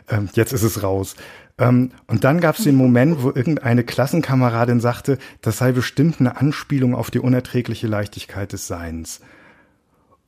Ähm, 0.08 0.30
jetzt 0.32 0.52
ist 0.52 0.62
es 0.62 0.82
raus. 0.82 1.16
Ähm, 1.58 1.90
und 2.06 2.24
dann 2.24 2.40
gab 2.40 2.56
es 2.56 2.64
den 2.64 2.76
Moment, 2.76 3.22
wo 3.22 3.28
irgendeine 3.28 3.84
Klassenkameradin 3.84 4.80
sagte, 4.80 5.18
das 5.42 5.58
sei 5.58 5.72
bestimmt 5.72 6.18
eine 6.18 6.38
Anspielung 6.38 6.94
auf 6.94 7.10
die 7.10 7.20
unerträgliche 7.20 7.86
Leichtigkeit 7.86 8.52
des 8.52 8.66
Seins. 8.66 9.20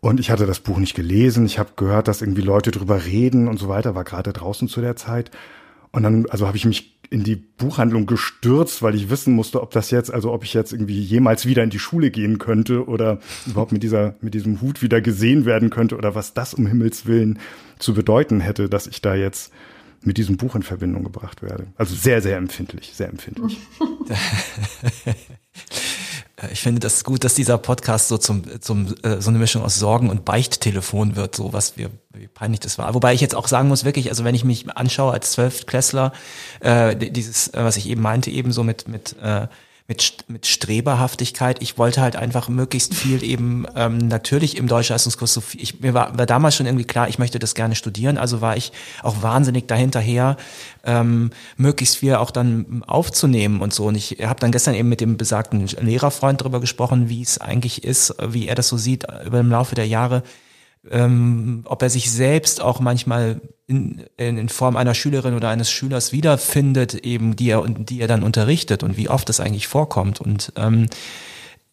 Und 0.02 0.18
ich 0.18 0.32
hatte 0.32 0.46
das 0.46 0.58
Buch 0.58 0.78
nicht 0.78 0.96
gelesen. 0.96 1.46
Ich 1.46 1.60
habe 1.60 1.70
gehört, 1.76 2.08
dass 2.08 2.22
irgendwie 2.22 2.42
Leute 2.42 2.72
drüber 2.72 3.04
reden 3.04 3.46
und 3.46 3.58
so 3.58 3.68
weiter. 3.68 3.94
War 3.94 4.02
gerade 4.02 4.32
draußen 4.32 4.66
zu 4.66 4.80
der 4.80 4.96
Zeit. 4.96 5.30
Und 5.92 6.02
dann, 6.02 6.26
also 6.28 6.48
habe 6.48 6.56
ich 6.56 6.64
mich 6.64 6.98
in 7.08 7.22
die 7.22 7.36
Buchhandlung 7.36 8.06
gestürzt, 8.06 8.82
weil 8.82 8.96
ich 8.96 9.10
wissen 9.10 9.32
musste, 9.32 9.62
ob 9.62 9.70
das 9.70 9.92
jetzt, 9.92 10.12
also 10.12 10.32
ob 10.32 10.42
ich 10.42 10.54
jetzt 10.54 10.72
irgendwie 10.72 11.00
jemals 11.00 11.46
wieder 11.46 11.62
in 11.62 11.70
die 11.70 11.78
Schule 11.78 12.10
gehen 12.10 12.38
könnte 12.38 12.88
oder 12.88 13.20
überhaupt 13.46 13.70
mit 13.70 13.84
dieser, 13.84 14.16
mit 14.20 14.34
diesem 14.34 14.60
Hut 14.60 14.82
wieder 14.82 15.00
gesehen 15.00 15.44
werden 15.44 15.70
könnte 15.70 15.96
oder 15.96 16.16
was 16.16 16.34
das 16.34 16.52
um 16.52 16.66
Himmels 16.66 17.06
Willen 17.06 17.38
zu 17.78 17.94
bedeuten 17.94 18.40
hätte, 18.40 18.68
dass 18.68 18.88
ich 18.88 19.02
da 19.02 19.14
jetzt 19.14 19.52
mit 20.00 20.18
diesem 20.18 20.36
Buch 20.36 20.56
in 20.56 20.64
Verbindung 20.64 21.04
gebracht 21.04 21.42
werde. 21.42 21.68
Also 21.76 21.94
sehr, 21.94 22.20
sehr 22.22 22.38
empfindlich, 22.38 22.90
sehr 22.92 23.08
empfindlich. 23.08 23.56
ich 26.50 26.60
finde 26.60 26.80
das 26.80 27.04
gut, 27.04 27.24
dass 27.24 27.34
dieser 27.34 27.58
Podcast 27.58 28.08
so 28.08 28.18
zum, 28.18 28.60
zum 28.60 28.94
äh, 29.02 29.20
so 29.20 29.30
eine 29.30 29.38
Mischung 29.38 29.62
aus 29.62 29.76
Sorgen 29.76 30.10
und 30.10 30.24
Beichttelefon 30.24 31.16
wird, 31.16 31.36
so 31.36 31.52
was 31.52 31.76
wir, 31.76 31.90
wie 32.12 32.26
peinlich 32.26 32.60
das 32.60 32.78
war. 32.78 32.94
Wobei 32.94 33.14
ich 33.14 33.20
jetzt 33.20 33.34
auch 33.34 33.48
sagen 33.48 33.68
muss, 33.68 33.84
wirklich, 33.84 34.08
also 34.10 34.24
wenn 34.24 34.34
ich 34.34 34.44
mich 34.44 34.68
anschaue 34.76 35.12
als 35.12 35.32
Zwölftklässler, 35.32 36.12
äh, 36.60 36.96
dieses, 36.96 37.48
äh, 37.48 37.64
was 37.64 37.76
ich 37.76 37.88
eben 37.88 38.02
meinte, 38.02 38.30
eben 38.30 38.52
so 38.52 38.64
mit, 38.64 38.88
mit 38.88 39.16
äh, 39.22 39.46
mit, 39.88 40.24
mit 40.28 40.46
Streberhaftigkeit. 40.46 41.60
Ich 41.60 41.76
wollte 41.78 42.00
halt 42.00 42.16
einfach 42.16 42.48
möglichst 42.48 42.94
viel 42.94 43.22
eben 43.22 43.66
ähm, 43.74 43.98
natürlich 43.98 44.56
im 44.56 44.68
Deutschleistungskurs 44.68 45.34
so 45.34 45.40
viel. 45.40 45.62
Ich, 45.62 45.80
mir 45.80 45.94
war, 45.94 46.16
war 46.16 46.26
damals 46.26 46.56
schon 46.56 46.66
irgendwie 46.66 46.84
klar, 46.84 47.08
ich 47.08 47.18
möchte 47.18 47.38
das 47.38 47.54
gerne 47.54 47.74
studieren, 47.74 48.18
also 48.18 48.40
war 48.40 48.56
ich 48.56 48.72
auch 49.02 49.22
wahnsinnig 49.22 49.66
dahinterher, 49.66 50.36
ähm, 50.84 51.30
möglichst 51.56 51.96
viel 51.96 52.14
auch 52.14 52.30
dann 52.30 52.82
aufzunehmen 52.86 53.60
und 53.60 53.74
so. 53.74 53.86
Und 53.86 53.96
ich 53.96 54.18
habe 54.22 54.40
dann 54.40 54.52
gestern 54.52 54.74
eben 54.74 54.88
mit 54.88 55.00
dem 55.00 55.16
besagten 55.16 55.66
Lehrerfreund 55.66 56.40
darüber 56.40 56.60
gesprochen, 56.60 57.08
wie 57.08 57.22
es 57.22 57.38
eigentlich 57.38 57.84
ist, 57.84 58.14
wie 58.28 58.48
er 58.48 58.54
das 58.54 58.68
so 58.68 58.76
sieht 58.76 59.06
über 59.24 59.40
im 59.40 59.50
Laufe 59.50 59.74
der 59.74 59.86
Jahre 59.86 60.22
ähm, 60.90 61.62
ob 61.66 61.82
er 61.82 61.90
sich 61.90 62.10
selbst 62.10 62.60
auch 62.60 62.80
manchmal 62.80 63.40
in, 63.66 64.04
in 64.16 64.48
Form 64.48 64.76
einer 64.76 64.94
Schülerin 64.94 65.34
oder 65.34 65.48
eines 65.48 65.70
Schülers 65.70 66.12
wiederfindet, 66.12 66.94
eben 66.94 67.36
die 67.36 67.50
er 67.50 67.64
die 67.66 68.00
er 68.00 68.08
dann 68.08 68.22
unterrichtet 68.22 68.82
und 68.82 68.96
wie 68.96 69.08
oft 69.08 69.28
das 69.28 69.40
eigentlich 69.40 69.68
vorkommt. 69.68 70.20
Und 70.20 70.52
ähm, 70.56 70.88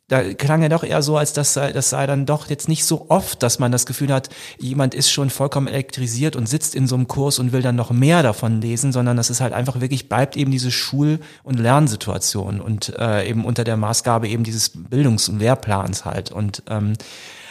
da 0.10 0.34
klang 0.34 0.64
er 0.64 0.70
doch 0.70 0.84
eher 0.84 1.04
so, 1.04 1.18
als 1.18 1.34
das 1.34 1.54
sei, 1.54 1.72
das 1.72 1.92
sei 1.92 2.08
dann 2.08 2.26
doch 2.26 2.50
jetzt 2.50 2.68
nicht 2.68 2.84
so 2.84 3.06
oft, 3.10 3.44
dass 3.44 3.60
man 3.60 3.72
das 3.72 3.86
Gefühl 3.86 4.12
hat, 4.12 4.30
jemand 4.58 4.96
ist 4.96 5.12
schon 5.12 5.30
vollkommen 5.30 5.68
elektrisiert 5.68 6.36
und 6.36 6.50
sitzt 6.50 6.74
in 6.74 6.88
so 6.88 6.96
einem 6.96 7.08
Kurs 7.08 7.38
und 7.38 7.52
will 7.52 7.62
dann 7.62 7.76
noch 7.76 7.92
mehr 7.92 8.24
davon 8.24 8.60
lesen, 8.60 8.92
sondern 8.92 9.18
dass 9.18 9.30
es 9.30 9.40
halt 9.40 9.54
einfach 9.54 9.82
wirklich 9.82 10.10
bleibt 10.10 10.36
eben 10.36 10.50
diese 10.50 10.72
Schul- 10.72 11.20
und 11.44 11.60
Lernsituation 11.60 12.60
und 12.60 12.98
äh, 12.98 13.30
eben 13.30 13.46
unter 13.46 13.64
der 13.64 13.78
Maßgabe 13.78 14.28
eben 14.28 14.44
dieses 14.44 14.72
Bildungs- 14.74 15.30
und 15.30 15.38
Lehrplans 15.38 16.06
halt. 16.06 16.32
Und 16.32 16.64
ähm, 16.68 16.94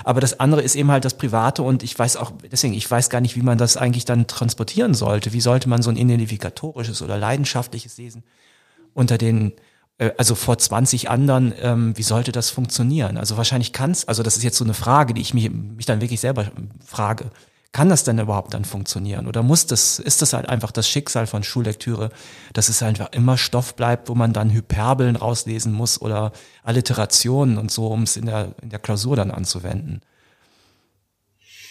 aber 0.02 0.20
das 0.20 0.40
andere 0.40 0.62
ist 0.62 0.74
eben 0.74 0.90
halt 0.90 1.04
das 1.04 1.14
Private 1.14 1.62
und 1.62 1.84
ich 1.84 1.96
weiß 1.96 2.16
auch, 2.16 2.32
deswegen, 2.50 2.74
ich 2.74 2.90
weiß 2.90 3.08
gar 3.08 3.20
nicht, 3.20 3.36
wie 3.36 3.42
man 3.42 3.58
das 3.58 3.76
eigentlich 3.76 4.04
dann 4.04 4.26
transportieren 4.26 4.94
sollte. 4.94 5.32
Wie 5.32 5.40
sollte 5.40 5.68
man 5.68 5.82
so 5.82 5.90
ein 5.90 5.96
identifikatorisches 5.96 7.02
oder 7.02 7.18
leidenschaftliches 7.18 7.98
Lesen 7.98 8.24
unter 8.94 9.16
den 9.16 9.52
also 10.16 10.34
vor 10.34 10.58
20 10.58 11.10
anderen, 11.10 11.52
ähm, 11.60 11.96
wie 11.96 12.02
sollte 12.02 12.30
das 12.32 12.50
funktionieren? 12.50 13.16
Also 13.16 13.36
wahrscheinlich 13.36 13.72
kann's, 13.72 14.06
also 14.06 14.22
das 14.22 14.36
ist 14.36 14.44
jetzt 14.44 14.56
so 14.56 14.64
eine 14.64 14.74
Frage, 14.74 15.12
die 15.12 15.20
ich 15.20 15.34
mich, 15.34 15.50
mich 15.50 15.86
dann 15.86 16.00
wirklich 16.00 16.20
selber 16.20 16.46
frage. 16.84 17.30
Kann 17.72 17.90
das 17.90 18.04
denn 18.04 18.18
überhaupt 18.18 18.54
dann 18.54 18.64
funktionieren? 18.64 19.26
Oder 19.26 19.42
muss 19.42 19.66
das, 19.66 19.98
ist 19.98 20.22
das 20.22 20.32
halt 20.32 20.48
einfach 20.48 20.70
das 20.70 20.88
Schicksal 20.88 21.26
von 21.26 21.42
Schullektüre, 21.42 22.10
dass 22.54 22.68
es 22.68 22.82
einfach 22.82 23.12
immer 23.12 23.36
Stoff 23.36 23.74
bleibt, 23.76 24.08
wo 24.08 24.14
man 24.14 24.32
dann 24.32 24.50
Hyperbeln 24.50 25.16
rauslesen 25.16 25.72
muss 25.72 26.00
oder 26.00 26.32
Alliterationen 26.62 27.58
und 27.58 27.70
so, 27.70 27.88
um 27.88 28.04
es 28.04 28.16
in 28.16 28.26
der, 28.26 28.54
in 28.62 28.70
der 28.70 28.78
Klausur 28.78 29.16
dann 29.16 29.30
anzuwenden? 29.30 30.00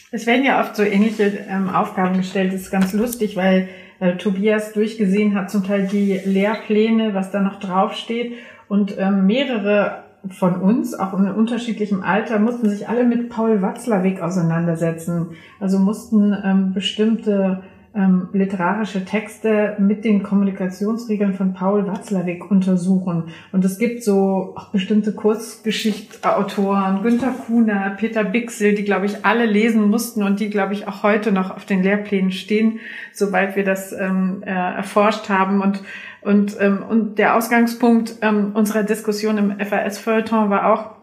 Es 0.10 0.26
werden 0.26 0.46
ja 0.46 0.62
oft 0.62 0.76
so 0.76 0.84
ähnliche 0.84 1.24
ähm, 1.50 1.70
Aufgaben 1.70 2.15
gestellt. 2.17 2.54
Das 2.54 2.62
ist 2.62 2.72
ganz 2.72 2.93
lustig, 2.93 3.36
weil 3.36 3.67
äh, 4.00 4.15
Tobias 4.15 4.72
durchgesehen 4.72 5.36
hat, 5.36 5.52
zum 5.52 5.65
Teil 5.65 5.88
die 5.88 6.20
Lehrpläne, 6.24 7.13
was 7.13 7.32
da 7.32 7.41
noch 7.41 7.60
draufsteht. 7.60 8.34
Und 8.70 8.98
ähm, 8.98 9.26
mehrere 9.26 10.04
von 10.30 10.62
uns, 10.62 10.93
auch 10.93 11.13
in 11.13 11.30
unterschiedlichem 11.30 12.04
Alter, 12.04 12.39
mussten 12.39 12.70
sich 12.70 12.88
alle 12.88 13.04
mit 13.04 13.30
Paul 13.30 13.62
Watzlawick 13.62 14.22
auseinandersetzen. 14.22 15.32
Also 15.60 15.80
mussten 15.80 16.36
ähm, 16.43 16.74
bestimmte 16.74 17.63
ähm, 17.98 18.30
literarische 18.32 19.04
Texte 19.04 19.76
mit 19.80 20.06
den 20.06 20.22
Kommunikationsregeln 20.22 21.34
von 21.34 21.54
Paul 21.54 21.88
Watzlawick 21.88 22.50
untersuchen. 22.50 23.30
Und 23.52 23.66
es 23.66 23.80
gibt 23.80 24.04
so 24.04 24.54
auch 24.56 24.70
bestimmte 24.72 25.14
Kurzgeschichtautoren, 25.14 27.02
Günter 27.02 27.32
Kuhner, 27.32 27.96
Peter 27.98 28.24
Bixel, 28.24 28.76
die, 28.76 28.84
glaube 28.84 29.08
ich, 29.08 29.26
alle 29.26 29.46
lesen 29.46 29.90
mussten 29.90 30.22
und 30.22 30.40
die, 30.40 30.50
glaube 30.50 30.74
ich, 30.74 30.88
auch 30.88 31.02
heute 31.02 31.32
noch 31.32 31.50
auf 31.50 31.66
den 31.66 31.82
Lehrplänen 31.82 32.32
stehen, 32.32 32.80
soweit 33.12 33.56
wir 33.56 33.64
das 33.64 33.92
ähm, 33.94 34.44
äh, 34.46 34.52
erforscht 34.52 35.30
haben. 35.30 35.62
Und 35.62 35.82
und, 36.22 36.58
ähm, 36.60 36.84
und 36.84 37.20
der 37.20 37.38
Ausgangspunkt 37.38 38.16
ähm, 38.22 38.52
unserer 38.54 38.84
Diskussion 38.84 39.38
im 39.38 39.60
FAS-Feuilleton 39.60 40.50
war 40.50 40.74
auch, 40.74 40.98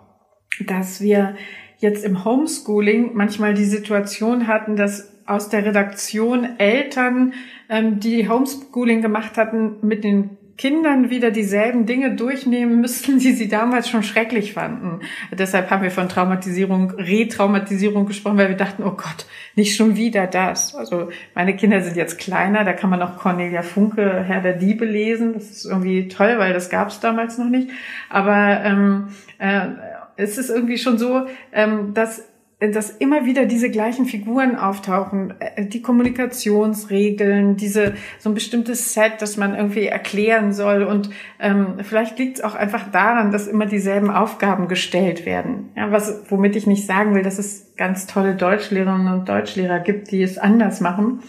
dass 0.67 1.01
wir 1.01 1.35
jetzt 1.79 2.05
im 2.05 2.27
Homeschooling 2.27 3.13
manchmal 3.15 3.55
die 3.55 3.65
Situation 3.65 4.49
hatten, 4.49 4.77
dass 4.77 5.14
aus 5.27 5.49
der 5.49 5.65
Redaktion 5.65 6.59
Eltern, 6.59 7.35
ähm, 7.69 8.01
die 8.01 8.29
Homeschooling 8.29 9.03
gemacht 9.03 9.37
hatten, 9.37 9.77
mit 9.83 10.05
den 10.05 10.37
Kindern 10.57 11.11
wieder 11.11 11.33
dieselben 11.33 11.85
Dinge 11.85 12.15
durchnehmen 12.15 12.81
müssen, 12.81 13.19
die 13.21 13.33
sie 13.33 13.49
damals 13.49 13.89
schon 13.89 14.03
schrecklich 14.03 14.53
fanden. 14.53 15.01
Deshalb 15.33 15.71
haben 15.71 15.83
wir 15.83 15.91
von 15.91 16.09
Traumatisierung, 16.09 16.91
Retraumatisierung 16.93 18.07
gesprochen, 18.07 18.39
weil 18.39 18.51
wir 18.51 18.57
dachten, 18.57 18.83
oh 18.85 18.93
Gott, 18.93 19.27
nicht 19.57 19.77
schon 19.77 19.97
wieder 19.97 20.27
das. 20.27 20.75
Also 20.75 21.11
meine 21.35 21.57
Kinder 21.57 21.81
sind 21.81 21.97
jetzt 21.97 22.19
kleiner, 22.19 22.65
da 22.65 22.73
kann 22.73 22.91
man 22.91 23.01
noch 23.01 23.19
Cornelia 23.19 23.63
Funke, 23.63 24.23
Herr 24.25 24.41
der 24.41 24.55
Diebe 24.55 24.85
lesen. 24.85 25.35
Das 25.35 25.51
ist 25.51 25.65
irgendwie 25.65 26.09
toll, 26.09 26.39
weil 26.39 26.53
das 26.53 26.71
gab 26.71 26.89
es 26.89 27.01
damals 27.01 27.39
noch 27.39 27.49
nicht. 27.49 27.71
Aber 28.09 28.63
ähm, 28.65 29.09
äh, 29.39 29.69
es 30.17 30.39
ist 30.39 30.51
irgendwie 30.51 30.79
schon 30.79 30.99
so, 30.99 31.27
ähm, 31.53 31.95
dass 31.95 32.29
dass 32.73 32.91
immer 32.91 33.27
wieder 33.27 33.47
diese 33.47 33.71
gleichen 33.71 34.07
Figuren 34.07 34.57
auftauchen, 34.57 35.35
äh, 35.41 35.67
die 35.67 35.83
Kommunikationsregeln, 35.83 37.57
diese 37.57 37.95
so 38.19 38.31
ein 38.31 38.35
bestimmtes 38.35 38.95
Set, 38.95 39.15
das 39.21 39.37
man 39.37 39.55
irgendwie 39.55 39.87
erklären 39.87 40.53
soll 40.53 40.83
und 40.85 41.11
ähm, 41.41 41.79
vielleicht 41.83 42.19
liegt 42.19 42.39
es 42.39 42.45
auch 42.45 42.55
einfach 42.55 42.91
daran, 42.91 43.33
dass 43.33 43.47
immer 43.47 43.67
dieselben 43.67 44.11
Aufgaben 44.11 44.69
gestellt 44.69 45.27
werden. 45.27 45.71
Ja, 45.77 45.91
was 45.91 46.31
womit 46.31 46.57
ich 46.57 46.67
nicht 46.67 46.87
sagen 46.87 47.15
will, 47.15 47.23
dass 47.23 47.39
es 47.39 47.75
ganz 47.77 48.07
tolle 48.07 48.35
Deutschlehrerinnen 48.35 49.13
und 49.13 49.29
Deutschlehrer 49.29 49.81
gibt, 49.81 50.11
die 50.11 50.23
es 50.23 50.39
anders 50.39 50.81
machen, 50.81 51.21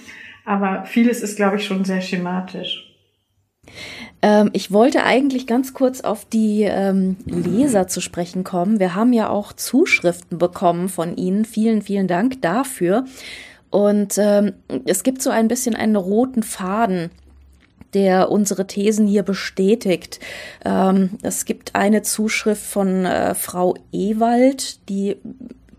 aber 0.46 0.86
vieles 0.86 1.22
ist, 1.22 1.36
glaube 1.36 1.58
ich, 1.58 1.66
schon 1.66 1.86
sehr 1.86 2.02
schematisch. 2.02 2.86
Ähm, 4.26 4.50
ich 4.54 4.72
wollte 4.72 5.04
eigentlich 5.04 5.46
ganz 5.46 5.76
kurz 5.76 6.02
auf 6.02 6.26
die 6.26 6.64
ähm, 6.64 7.16
Leser 7.26 7.88
zu 7.88 8.02
sprechen 8.02 8.44
kommen. 8.44 8.80
Wir 8.80 8.96
haben 8.96 9.14
ja 9.14 9.30
auch 9.30 9.54
Zuschriften 9.54 10.40
bekommen 10.40 10.90
von 10.90 11.16
Ihnen. 11.16 11.46
Vielen, 11.46 11.84
vielen 11.84 12.08
Dank 12.08 12.42
dafür. 12.42 13.06
Und 13.70 14.18
ähm, 14.18 14.54
es 14.86 15.04
gibt 15.04 15.22
so 15.22 15.30
ein 15.30 15.48
bisschen 15.48 15.76
einen 15.76 15.96
roten 15.96 16.42
Faden 16.42 17.12
der 17.94 18.30
unsere 18.30 18.68
Thesen 18.68 19.08
hier 19.08 19.24
bestätigt. 19.24 20.20
Ähm, 20.66 21.12
es 21.22 21.46
gibt 21.46 21.76
eine 21.76 22.02
Zuschrift 22.02 22.62
von 22.62 23.06
äh, 23.06 23.36
Frau 23.36 23.76
Ewald, 23.94 24.90
die 24.90 25.16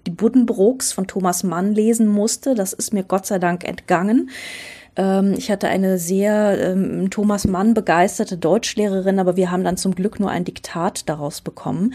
die 0.06 0.12
Buddenbrooks 0.12 0.94
von 0.94 1.06
Thomas 1.06 1.42
Mann 1.42 1.74
lesen 1.74 2.08
musste. 2.08 2.54
Das 2.54 2.72
ist 2.72 2.94
mir 2.94 3.02
Gott 3.02 3.26
sei 3.26 3.38
Dank 3.38 3.64
entgangen. 3.64 4.30
Ähm, 4.96 5.34
ich 5.36 5.50
hatte 5.50 5.68
eine 5.68 5.98
sehr 5.98 6.58
ähm, 6.72 7.10
Thomas 7.10 7.46
Mann 7.46 7.74
begeisterte 7.74 8.36
Deutschlehrerin, 8.36 9.18
aber 9.18 9.36
wir 9.36 9.50
haben 9.50 9.64
dann 9.64 9.76
zum 9.76 9.94
Glück 9.94 10.20
nur 10.20 10.30
ein 10.30 10.44
Diktat 10.44 11.08
daraus 11.08 11.40
bekommen. 11.40 11.94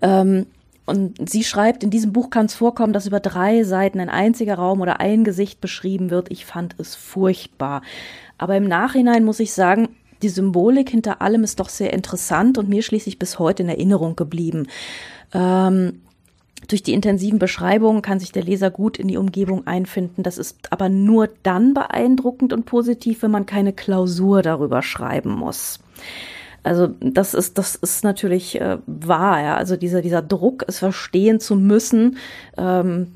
Ähm, 0.00 0.46
und 0.84 1.28
sie 1.30 1.44
schreibt, 1.44 1.84
in 1.84 1.90
diesem 1.90 2.12
Buch 2.12 2.30
kann 2.30 2.46
es 2.46 2.54
vorkommen, 2.54 2.92
dass 2.92 3.06
über 3.06 3.20
drei 3.20 3.62
Seiten 3.62 4.00
ein 4.00 4.08
einziger 4.08 4.56
Raum 4.56 4.80
oder 4.80 5.00
ein 5.00 5.22
Gesicht 5.22 5.60
beschrieben 5.60 6.10
wird. 6.10 6.30
Ich 6.30 6.44
fand 6.44 6.74
es 6.78 6.94
furchtbar. 6.94 7.82
Aber 8.36 8.56
im 8.56 8.66
Nachhinein 8.66 9.24
muss 9.24 9.38
ich 9.38 9.52
sagen, 9.52 9.90
die 10.22 10.28
Symbolik 10.28 10.90
hinter 10.90 11.22
allem 11.22 11.44
ist 11.44 11.60
doch 11.60 11.68
sehr 11.68 11.92
interessant 11.92 12.58
und 12.58 12.68
mir 12.68 12.82
schließlich 12.82 13.18
bis 13.18 13.38
heute 13.38 13.62
in 13.62 13.68
Erinnerung 13.68 14.16
geblieben. 14.16 14.66
Ähm, 15.32 16.00
durch 16.68 16.82
die 16.82 16.92
intensiven 16.92 17.38
Beschreibungen 17.38 18.02
kann 18.02 18.20
sich 18.20 18.32
der 18.32 18.42
Leser 18.42 18.70
gut 18.70 18.98
in 18.98 19.08
die 19.08 19.16
Umgebung 19.16 19.66
einfinden. 19.66 20.22
Das 20.22 20.38
ist 20.38 20.72
aber 20.72 20.88
nur 20.88 21.28
dann 21.42 21.74
beeindruckend 21.74 22.52
und 22.52 22.66
positiv, 22.66 23.22
wenn 23.22 23.30
man 23.30 23.46
keine 23.46 23.72
Klausur 23.72 24.42
darüber 24.42 24.82
schreiben 24.82 25.30
muss. 25.30 25.80
Also 26.62 26.88
das 27.00 27.34
ist 27.34 27.58
das 27.58 27.74
ist 27.74 28.04
natürlich 28.04 28.60
äh, 28.60 28.78
wahr. 28.86 29.42
Ja. 29.42 29.56
Also 29.56 29.76
dieser 29.76 30.00
dieser 30.00 30.22
Druck, 30.22 30.64
es 30.68 30.78
verstehen 30.78 31.40
zu 31.40 31.56
müssen, 31.56 32.18
ähm, 32.56 33.08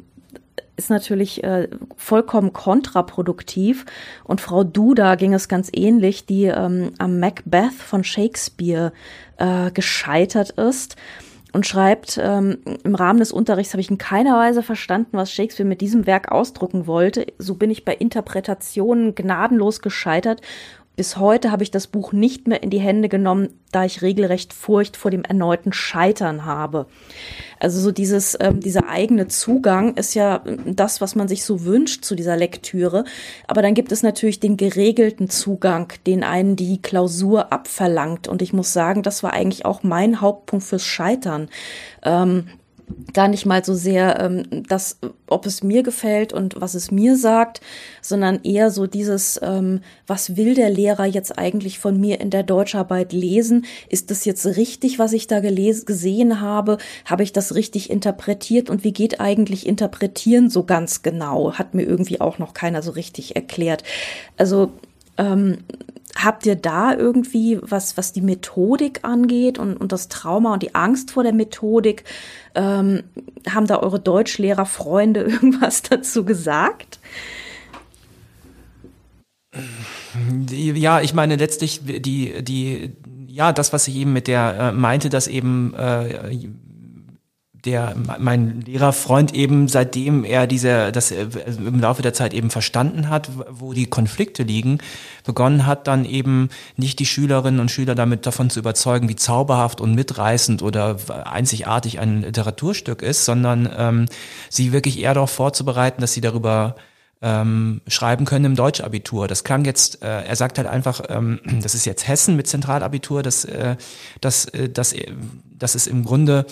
ist 0.77 0.91
natürlich 0.91 1.45
äh, 1.45 1.69
vollkommen 1.97 2.53
kontraproduktiv. 2.53 3.87
Und 4.25 4.41
Frau 4.41 4.65
Duda 4.65 5.15
ging 5.15 5.33
es 5.33 5.49
ganz 5.49 5.71
ähnlich, 5.73 6.27
die 6.27 6.45
ähm, 6.45 6.93
am 6.99 7.21
Macbeth 7.21 7.73
von 7.73 8.05
Shakespeare 8.05 8.93
äh, 9.39 9.71
gescheitert 9.71 10.51
ist 10.51 10.97
und 11.57 11.67
schreibt, 11.67 12.21
ähm, 12.23 12.59
im 12.85 12.95
Rahmen 12.95 13.19
des 13.19 13.33
Unterrichts 13.33 13.73
habe 13.73 13.81
ich 13.81 13.91
in 13.91 13.97
keiner 13.97 14.37
Weise 14.37 14.63
verstanden, 14.63 15.17
was 15.17 15.33
Shakespeare 15.33 15.67
mit 15.67 15.81
diesem 15.81 16.07
Werk 16.07 16.31
ausdrucken 16.31 16.87
wollte. 16.87 17.27
So 17.39 17.55
bin 17.55 17.71
ich 17.71 17.85
bei 17.85 17.95
Interpretationen 17.95 19.15
gnadenlos 19.15 19.81
gescheitert 19.81 20.43
bis 20.97 21.19
heute 21.19 21.53
habe 21.53 21.63
ich 21.63 21.71
das 21.71 21.87
Buch 21.87 22.13
nicht 22.13 22.49
mehr 22.49 22.63
in 22.63 22.71
die 22.71 22.81
Hände 22.81 23.11
genommen, 23.11 23.51
da 23.71 23.85
ich 23.85 24.01
regelrecht 24.01 24.55
Furcht 24.55 24.97
vor 24.97 25.11
dem 25.11 25.25
erneuten 25.25 25.75
Scheitern 25.75 26.47
habe. 26.47 26.87
Also 27.61 27.81
so 27.81 27.93
dieses, 27.93 28.37
ähm, 28.41 28.61
dieser 28.61 28.89
eigene 28.89 29.29
Zugang 29.29 29.95
ist 29.95 30.15
ja 30.15 30.43
das, 30.65 31.03
was 31.03 31.15
man 31.15 31.29
sich 31.29 31.45
so 31.45 31.65
wünscht 31.65 32.05
zu 32.05 32.15
dieser 32.15 32.37
Lektüre. 32.37 33.05
Aber 33.47 33.61
dann 33.61 33.75
gibt 33.75 33.93
es 33.93 34.03
natürlich 34.03 34.41
den 34.41 34.57
geregelten 34.57 35.29
Zugang, 35.29 35.93
den 36.07 36.25
einen 36.25 36.57
die 36.57 36.81
Klausur 36.81 37.53
abverlangt. 37.53 38.27
Und 38.27 38.41
ich 38.41 38.55
muss 38.55 38.73
sagen, 38.73 39.03
das 39.03 39.23
war 39.23 39.35
eigentlich 39.35 39.67
auch 39.67 39.83
mein 39.83 40.23
Hauptpunkt 40.23 40.65
fürs 40.65 40.85
Scheitern. 40.85 41.49
Ähm, 42.03 42.47
gar 43.13 43.29
nicht 43.29 43.47
mal 43.47 43.65
so 43.65 43.75
sehr 43.75 44.21
ähm, 44.21 44.65
das, 44.69 44.99
ob 45.27 45.47
es 45.47 45.63
mir 45.63 45.83
gefällt 45.83 46.33
und 46.33 46.61
was 46.61 46.75
es 46.75 46.91
mir 46.91 47.17
sagt, 47.17 47.61
sondern 48.01 48.41
eher 48.45 48.71
so 48.71 48.87
dieses, 48.87 49.41
ähm, 49.43 49.81
was 50.07 50.37
will 50.37 50.55
der 50.55 50.71
Lehrer 50.71 51.05
jetzt 51.05 51.39
eigentlich 51.39 51.79
von 51.79 52.01
mir 52.01 52.21
in 52.21 52.31
der 52.31 52.43
Deutscharbeit 52.43 53.13
lesen? 53.13 53.65
Ist 53.89 54.11
das 54.11 54.25
jetzt 54.25 54.47
richtig, 54.47 54.99
was 54.99 55.13
ich 55.13 55.27
da 55.27 55.41
gesehen 55.41 56.41
habe? 56.41 56.79
Habe 57.05 57.23
ich 57.23 57.33
das 57.33 57.55
richtig 57.55 57.91
interpretiert? 57.91 58.71
Und 58.71 58.85
wie 58.85 58.93
geht 58.93 59.21
eigentlich 59.21 59.67
Interpretieren 59.67 60.51
so 60.51 60.65
ganz 60.65 61.03
genau? 61.03 61.55
Hat 61.55 61.75
mir 61.75 61.83
irgendwie 61.83 62.21
auch 62.21 62.39
noch 62.39 62.55
keiner 62.55 62.83
so 62.83 62.93
richtig 62.93 63.35
erklärt. 63.35 63.83
Also 64.37 64.73
ähm, 65.19 65.59
Habt 66.17 66.47
ihr 66.47 66.57
da 66.57 66.95
irgendwie 66.95 67.59
was, 67.61 67.97
was 67.97 68.13
die 68.13 68.23
Methodik 68.23 69.01
angeht 69.03 69.59
und, 69.59 69.77
und 69.77 69.93
das 69.93 70.09
Trauma 70.09 70.55
und 70.55 70.63
die 70.63 70.75
Angst 70.75 71.11
vor 71.11 71.23
der 71.23 71.35
Methodik, 71.35 72.05
ähm, 72.55 73.05
haben 73.49 73.67
da 73.67 73.79
eure 73.79 74.01
Deutschlehrer 74.01 74.65
Freunde 74.65 75.21
irgendwas 75.27 75.83
dazu 75.83 76.25
gesagt? 76.25 76.99
Ja, 80.51 81.01
ich 81.01 81.13
meine 81.13 81.37
letztlich 81.37 81.81
die 81.85 82.43
die 82.43 82.97
ja 83.27 83.53
das, 83.53 83.73
was 83.73 83.87
ich 83.87 83.97
eben 83.97 84.13
mit 84.13 84.29
der 84.29 84.57
äh, 84.59 84.73
meinte, 84.73 85.11
dass 85.11 85.29
eben 85.29 85.75
äh, 85.75 86.49
der 87.65 87.95
mein 88.19 88.61
Lehrerfreund 88.61 89.35
eben 89.35 89.69
seitdem 89.69 90.25
er 90.25 90.47
diese 90.47 90.93
das 90.93 91.11
äh, 91.11 91.27
im 91.59 91.81
Laufe 91.81 92.03
der 92.03 92.15
Zeit 92.15 92.33
eben 92.35 92.51
verstanden 92.51 93.09
hat, 93.09 93.31
wo 93.51 93.73
die 93.73 93.87
Konflikte 93.87 94.43
liegen, 94.43 94.79
begonnen 95.25 95.67
hat 95.67 95.87
dann 95.87 96.05
eben 96.05 96.49
nicht 96.77 96.99
die 96.99 97.07
Schülerinnen 97.07 97.61
und 97.61 97.71
Schüler 97.71 97.95
damit 97.95 98.27
davon 98.27 98.51
zu 98.51 98.61
überzeugen, 98.61 99.09
wie 99.09 99.17
zauberhaft 99.17 99.81
und 99.81 99.95
mitreißend 99.95 100.63
oder 100.63 100.97
einzigartig 101.25 101.99
ein 101.99 102.23
Literaturstück 102.23 103.03
ist, 103.03 103.25
sondern 103.25 103.69
ähm, 103.77 104.07
sie 104.51 104.73
wirklich 104.73 105.01
eher 105.01 105.15
darauf 105.15 105.31
vorzubereiten, 105.31 106.01
dass 106.01 106.13
sie 106.13 106.21
darüber 106.21 106.77
ähm, 107.23 107.81
schreiben 107.89 108.25
können 108.25 108.45
im 108.45 108.57
Deutschabitur. 108.57 109.27
Das 109.27 109.43
klang 109.43 109.65
jetzt, 109.65 110.03
äh, 110.03 110.25
er 110.25 110.37
sagt 110.37 110.59
halt 110.59 110.69
einfach, 110.69 111.01
ähm, 111.09 111.41
das 111.63 111.75
ist 111.75 111.87
jetzt 111.87 112.07
Hessen 112.07 112.37
mit 112.37 112.47
Zentralabitur, 112.47 113.23
dass 113.23 113.45
äh, 113.45 113.77
das, 114.21 114.45
äh, 114.47 114.69
das, 114.69 114.95
das 115.59 115.75
ist 115.75 115.87
im 115.87 116.05
Grunde 116.05 116.47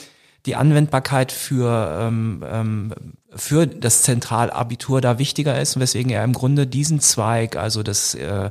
die 0.47 0.57
Anwendbarkeit 0.57 1.33
für, 1.33 1.99
ähm, 2.01 2.45
ähm, 2.47 2.93
für 3.35 3.67
das 3.67 4.03
Zentralabitur 4.03 5.01
da 5.01 5.19
wichtiger 5.19 5.61
ist, 5.61 5.79
weswegen 5.79 6.11
er 6.11 6.25
im 6.25 6.35
Grunde 6.35 6.67
diesen 6.67 7.01
Zweig, 7.01 7.57
also 7.57 7.83
das, 7.83 8.15
äh, 8.15 8.51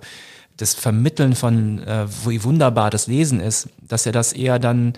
das 0.58 0.74
Vermitteln 0.74 1.36
von, 1.36 1.84
äh, 1.84 2.08
wie 2.26 2.44
wunderbar 2.44 2.90
das 2.90 3.08
Lesen 3.08 3.40
ist, 3.40 3.70
dass 3.82 4.06
er 4.06 4.12
das 4.12 4.34
eher 4.34 4.60
dann 4.60 4.94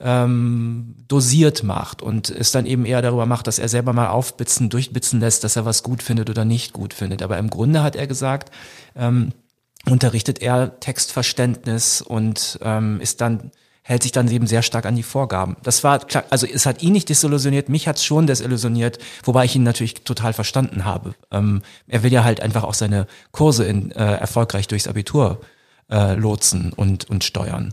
ähm, 0.00 0.94
dosiert 1.08 1.62
macht 1.62 2.02
und 2.02 2.30
es 2.30 2.52
dann 2.52 2.66
eben 2.66 2.84
eher 2.84 3.02
darüber 3.02 3.26
macht, 3.26 3.46
dass 3.46 3.58
er 3.58 3.68
selber 3.68 3.92
mal 3.92 4.08
aufbitzen, 4.08 4.68
durchbitzen 4.68 5.20
lässt, 5.20 5.42
dass 5.42 5.56
er 5.56 5.64
was 5.64 5.82
gut 5.82 6.02
findet 6.02 6.28
oder 6.30 6.44
nicht 6.44 6.72
gut 6.72 6.92
findet. 6.94 7.22
Aber 7.22 7.38
im 7.38 7.50
Grunde 7.50 7.82
hat 7.82 7.96
er 7.96 8.06
gesagt, 8.06 8.50
ähm, 8.94 9.32
unterrichtet 9.88 10.42
er 10.42 10.78
Textverständnis 10.80 12.02
und 12.02 12.58
ähm, 12.62 13.00
ist 13.00 13.20
dann 13.20 13.50
hält 13.86 14.02
sich 14.02 14.10
dann 14.10 14.28
eben 14.28 14.48
sehr 14.48 14.62
stark 14.62 14.84
an 14.84 14.96
die 14.96 15.04
Vorgaben. 15.04 15.56
Das 15.62 15.84
war 15.84 16.00
klar, 16.00 16.24
also 16.30 16.44
es 16.44 16.66
hat 16.66 16.82
ihn 16.82 16.92
nicht 16.92 17.08
desillusioniert, 17.08 17.68
mich 17.68 17.86
hat 17.86 17.96
es 17.96 18.04
schon 18.04 18.26
desillusioniert, 18.26 18.98
wobei 19.22 19.44
ich 19.44 19.54
ihn 19.54 19.62
natürlich 19.62 20.02
total 20.02 20.32
verstanden 20.32 20.84
habe. 20.84 21.14
Ähm, 21.30 21.62
er 21.86 22.02
will 22.02 22.12
ja 22.12 22.24
halt 22.24 22.40
einfach 22.40 22.64
auch 22.64 22.74
seine 22.74 23.06
Kurse 23.30 23.64
in, 23.64 23.92
äh, 23.92 24.16
erfolgreich 24.16 24.66
durchs 24.66 24.88
Abitur 24.88 25.40
äh, 25.88 26.14
lotsen 26.16 26.72
und, 26.72 27.08
und 27.08 27.22
steuern. 27.22 27.72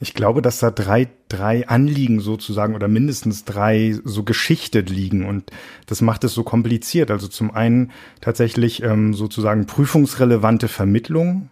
Ich 0.00 0.14
glaube, 0.14 0.40
dass 0.40 0.60
da 0.60 0.70
drei, 0.70 1.08
drei 1.28 1.68
Anliegen 1.68 2.20
sozusagen 2.20 2.74
oder 2.74 2.88
mindestens 2.88 3.44
drei 3.44 3.98
so 4.02 4.22
geschichtet 4.22 4.88
liegen 4.88 5.26
und 5.26 5.50
das 5.84 6.00
macht 6.00 6.24
es 6.24 6.32
so 6.32 6.42
kompliziert. 6.42 7.10
Also 7.10 7.28
zum 7.28 7.50
einen 7.50 7.90
tatsächlich 8.22 8.82
ähm, 8.82 9.12
sozusagen 9.12 9.66
prüfungsrelevante 9.66 10.68
Vermittlung, 10.68 11.50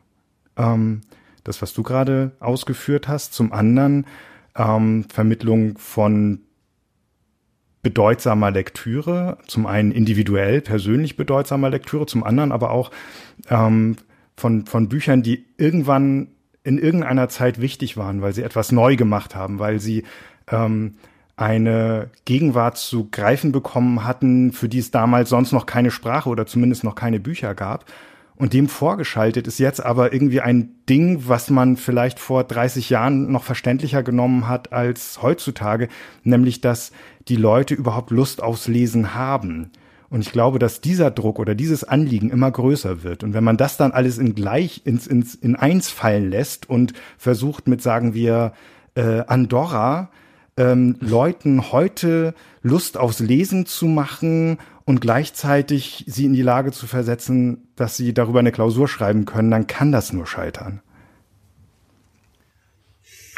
ähm, 0.56 1.02
das, 1.46 1.62
was 1.62 1.72
du 1.72 1.82
gerade 1.82 2.32
ausgeführt 2.40 3.08
hast. 3.08 3.32
Zum 3.32 3.52
anderen 3.52 4.06
ähm, 4.56 5.04
Vermittlung 5.12 5.78
von 5.78 6.40
bedeutsamer 7.82 8.50
Lektüre, 8.50 9.38
zum 9.46 9.66
einen 9.66 9.92
individuell, 9.92 10.60
persönlich 10.60 11.16
bedeutsamer 11.16 11.70
Lektüre, 11.70 12.06
zum 12.06 12.24
anderen 12.24 12.50
aber 12.50 12.70
auch 12.70 12.90
ähm, 13.48 13.96
von, 14.36 14.66
von 14.66 14.88
Büchern, 14.88 15.22
die 15.22 15.44
irgendwann 15.56 16.28
in 16.64 16.78
irgendeiner 16.78 17.28
Zeit 17.28 17.60
wichtig 17.60 17.96
waren, 17.96 18.22
weil 18.22 18.32
sie 18.32 18.42
etwas 18.42 18.72
neu 18.72 18.96
gemacht 18.96 19.36
haben, 19.36 19.60
weil 19.60 19.78
sie 19.78 20.02
ähm, 20.50 20.94
eine 21.36 22.10
Gegenwart 22.24 22.76
zu 22.76 23.08
greifen 23.10 23.52
bekommen 23.52 24.02
hatten, 24.04 24.52
für 24.52 24.68
die 24.68 24.80
es 24.80 24.90
damals 24.90 25.28
sonst 25.28 25.52
noch 25.52 25.66
keine 25.66 25.92
Sprache 25.92 26.28
oder 26.28 26.46
zumindest 26.46 26.82
noch 26.82 26.96
keine 26.96 27.20
Bücher 27.20 27.54
gab 27.54 27.84
und 28.36 28.52
dem 28.52 28.68
vorgeschaltet 28.68 29.46
ist 29.46 29.58
jetzt 29.58 29.84
aber 29.84 30.12
irgendwie 30.12 30.40
ein 30.40 30.74
Ding, 30.88 31.22
was 31.26 31.48
man 31.48 31.76
vielleicht 31.76 32.18
vor 32.18 32.44
30 32.44 32.90
Jahren 32.90 33.32
noch 33.32 33.44
verständlicher 33.44 34.02
genommen 34.02 34.46
hat 34.46 34.72
als 34.72 35.22
heutzutage, 35.22 35.88
nämlich 36.22 36.60
dass 36.60 36.92
die 37.28 37.36
Leute 37.36 37.74
überhaupt 37.74 38.10
Lust 38.10 38.42
aufs 38.42 38.68
Lesen 38.68 39.14
haben. 39.14 39.70
Und 40.08 40.20
ich 40.20 40.32
glaube, 40.32 40.58
dass 40.58 40.80
dieser 40.80 41.10
Druck 41.10 41.38
oder 41.38 41.54
dieses 41.54 41.82
Anliegen 41.82 42.30
immer 42.30 42.50
größer 42.50 43.02
wird. 43.02 43.24
Und 43.24 43.34
wenn 43.34 43.42
man 43.42 43.56
das 43.56 43.76
dann 43.76 43.92
alles 43.92 44.18
in 44.18 44.34
gleich 44.34 44.82
ins, 44.84 45.06
ins 45.06 45.34
in 45.34 45.56
eins 45.56 45.90
fallen 45.90 46.30
lässt 46.30 46.68
und 46.68 46.92
versucht 47.18 47.66
mit, 47.66 47.82
sagen 47.82 48.14
wir, 48.14 48.52
äh, 48.94 49.22
Andorra 49.26 50.10
ähm, 50.56 50.96
Leuten 51.00 51.72
heute 51.72 52.34
Lust 52.62 52.96
aufs 52.96 53.20
Lesen 53.20 53.66
zu 53.66 53.86
machen 53.86 54.58
und 54.86 55.00
gleichzeitig 55.00 56.04
sie 56.06 56.24
in 56.24 56.32
die 56.32 56.42
Lage 56.42 56.72
zu 56.72 56.86
versetzen, 56.86 57.68
dass 57.76 57.96
sie 57.96 58.14
darüber 58.14 58.38
eine 58.38 58.52
Klausur 58.52 58.88
schreiben 58.88 59.26
können, 59.26 59.50
dann 59.50 59.66
kann 59.66 59.92
das 59.92 60.14
nur 60.14 60.26
scheitern. 60.26 60.80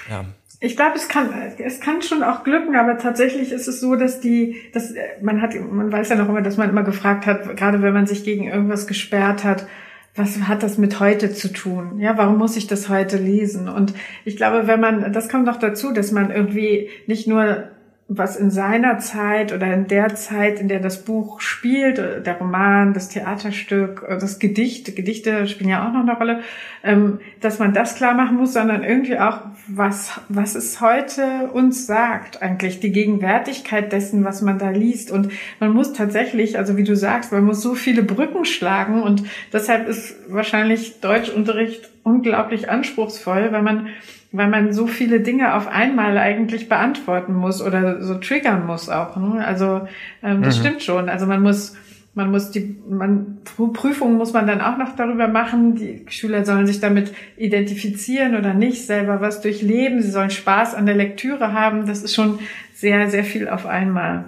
ja. 0.09 0.25
Ich 0.61 0.75
glaube, 0.75 0.97
es 0.97 1.07
kann, 1.07 1.31
es 1.59 1.81
kann 1.81 2.03
schon 2.03 2.25
auch 2.25 2.43
glücken, 2.43 2.75
aber 2.75 2.99
tatsächlich 2.99 3.53
ist 3.53 3.69
es 3.69 3.81
so, 3.81 3.95
dass 3.95 4.19
die, 4.19 4.57
dass 4.73 4.93
man 5.23 5.41
hat, 5.41 5.55
man 5.55 5.93
weiß 5.93 6.09
ja 6.09 6.17
noch 6.17 6.29
immer, 6.29 6.43
dass 6.43 6.57
man 6.57 6.69
immer 6.69 6.83
gefragt 6.83 7.27
hat, 7.27 7.57
gerade 7.57 7.81
wenn 7.81 7.95
man 7.95 8.09
sich 8.09 8.25
gegen 8.25 8.49
irgendwas 8.49 8.89
gesperrt 8.89 9.45
hat, 9.45 9.69
was 10.17 10.49
hat 10.49 10.65
das 10.65 10.77
mit 10.77 10.99
heute 10.99 11.33
zu 11.33 11.53
tun? 11.53 12.01
Ja, 12.01 12.19
warum 12.19 12.39
muss 12.39 12.57
ich 12.57 12.67
das 12.67 12.89
heute 12.89 13.19
lesen? 13.19 13.69
Und 13.69 13.95
ich 14.25 14.37
glaube, 14.37 14.67
wenn 14.67 14.81
man, 14.81 15.13
das 15.13 15.29
kommt 15.29 15.47
noch 15.47 15.61
dazu, 15.61 15.93
dass 15.93 16.11
man 16.11 16.33
irgendwie 16.33 16.91
nicht 17.07 17.29
nur 17.29 17.71
was 18.11 18.37
in 18.37 18.51
seiner 18.51 18.99
Zeit 19.01 19.53
oder 19.53 19.73
in 19.75 19.87
der 19.87 20.15
Zeit, 20.15 20.61
in 20.61 20.69
der 20.69 20.81
das 20.81 21.05
Buch 21.05 21.43
spielt, 21.43 21.99
der 21.99 22.39
Roman, 22.39 22.95
das 22.95 23.11
Theaterstück, 23.11 24.03
das 24.09 24.39
Gedicht, 24.39 24.97
Gedichte 24.97 25.47
spielen 25.47 25.69
ja 25.69 25.87
auch 25.87 25.93
noch 25.93 26.01
eine 26.01 26.17
Rolle, 26.17 26.41
ähm, 26.83 27.21
dass 27.43 27.59
man 27.59 27.75
das 27.75 27.97
klar 27.97 28.15
machen 28.15 28.39
muss, 28.39 28.55
sondern 28.55 28.83
irgendwie 28.83 29.19
auch, 29.19 29.43
was, 29.67 30.19
was 30.31 30.55
es 30.55 30.81
heute 30.81 31.51
uns 31.53 31.87
sagt, 31.87 32.41
eigentlich 32.41 32.81
die 32.81 32.93
Gegenwärtigkeit 32.93 33.93
dessen, 33.93 34.25
was 34.25 34.41
man 34.41 34.59
da 34.59 34.71
liest. 34.71 35.11
Und 35.11 35.31
man 35.61 35.75
muss 35.75 35.93
tatsächlich, 35.93 36.57
also 36.57 36.79
wie 36.79 36.85
du 36.85 36.97
sagst, 36.97 37.31
man 37.31 37.45
muss 37.45 37.61
so 37.61 37.75
viele 37.75 38.03
Brücken 38.03 38.47
schlagen 38.47 39.03
und 39.03 39.25
deshalb 39.53 39.87
ist 39.87 40.17
wahrscheinlich 40.29 41.01
Deutschunterricht 41.01 41.91
unglaublich 42.05 42.71
anspruchsvoll, 42.71 43.53
weil 43.53 43.63
man 43.63 43.89
weil 44.33 44.49
man 44.49 44.73
so 44.73 44.87
viele 44.87 45.21
Dinge 45.21 45.55
auf 45.55 45.69
einmal 45.69 46.19
eigentlich 46.19 46.69
beantworten 46.69 47.35
muss 47.35 47.63
oder 47.63 48.03
so 48.03 48.15
triggern 48.17 48.67
muss 48.67 48.89
auch. 48.89 49.17
Ne? 49.17 49.45
Also 49.45 49.89
ähm, 50.23 50.43
das 50.43 50.59
mhm. 50.59 50.63
stimmt 50.63 50.83
schon. 50.83 51.09
Also 51.09 51.27
man 51.27 51.43
muss 51.43 51.77
man 52.19 52.33
muss 52.33 52.51
die 52.51 52.77
man, 52.89 53.39
Prüfungen 53.73 54.17
muss 54.17 54.33
man 54.33 54.47
dann 54.47 54.61
auch 54.61 54.77
noch 54.77 54.97
darüber 54.97 55.29
machen. 55.29 55.77
Die 55.77 56.05
Schüler 56.09 56.45
sollen 56.45 56.67
sich 56.67 56.81
damit 56.81 57.15
identifizieren 57.37 58.37
oder 58.37 58.55
nicht, 58.55 58.87
selber 58.87 59.21
was 59.21 59.41
durchleben. 59.41 60.03
Sie 60.03 60.11
sollen 60.11 60.31
Spaß 60.31 60.75
an 60.75 60.85
der 60.85 60.97
Lektüre 60.97 61.53
haben. 61.53 61.87
Das 61.87 62.03
ist 62.03 62.15
schon 62.15 62.41
sehr, 62.75 63.09
sehr 63.09 63.25
viel 63.25 63.49
auf 63.49 63.67
einmal. 63.67 64.25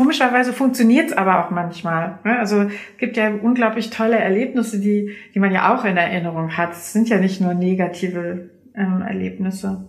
Komischerweise 0.00 0.54
funktioniert 0.54 1.10
es 1.10 1.12
aber 1.12 1.44
auch 1.44 1.50
manchmal. 1.50 2.20
Ne? 2.24 2.38
Also 2.38 2.62
es 2.62 2.72
gibt 2.96 3.18
ja 3.18 3.34
unglaublich 3.34 3.90
tolle 3.90 4.16
Erlebnisse, 4.16 4.80
die, 4.80 5.14
die 5.34 5.38
man 5.38 5.52
ja 5.52 5.76
auch 5.76 5.84
in 5.84 5.98
Erinnerung 5.98 6.56
hat. 6.56 6.72
Es 6.72 6.94
sind 6.94 7.10
ja 7.10 7.18
nicht 7.18 7.42
nur 7.42 7.52
negative 7.52 8.48
ähm, 8.74 9.02
Erlebnisse. 9.06 9.84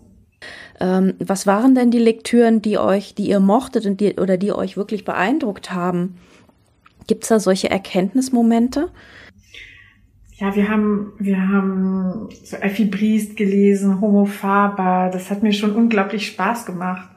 Ähm, 0.81 1.13
was 1.19 1.47
waren 1.47 1.75
denn 1.75 1.91
die 1.91 1.97
Lektüren, 1.97 2.61
die 2.61 2.77
euch, 2.77 3.15
die 3.15 3.29
ihr 3.29 3.39
mochtet 3.39 3.85
und 3.85 4.01
die, 4.01 4.15
oder 4.15 4.35
die 4.35 4.51
euch 4.51 4.75
wirklich 4.75 5.05
beeindruckt 5.05 5.71
haben? 5.71 6.17
Gibt 7.07 7.23
es 7.23 7.29
da 7.29 7.39
solche 7.39 7.69
Erkenntnismomente? 7.69 8.89
Ja, 10.35 10.53
wir 10.57 10.67
haben, 10.67 11.13
wir 11.19 11.47
haben 11.47 12.27
so 12.43 12.57
Effi 12.57 12.83
Briest 12.83 13.37
gelesen, 13.37 14.01
Homo 14.01 14.25
Faber. 14.25 15.09
Das 15.13 15.31
hat 15.31 15.41
mir 15.41 15.53
schon 15.53 15.71
unglaublich 15.71 16.27
Spaß 16.27 16.65
gemacht. 16.65 17.07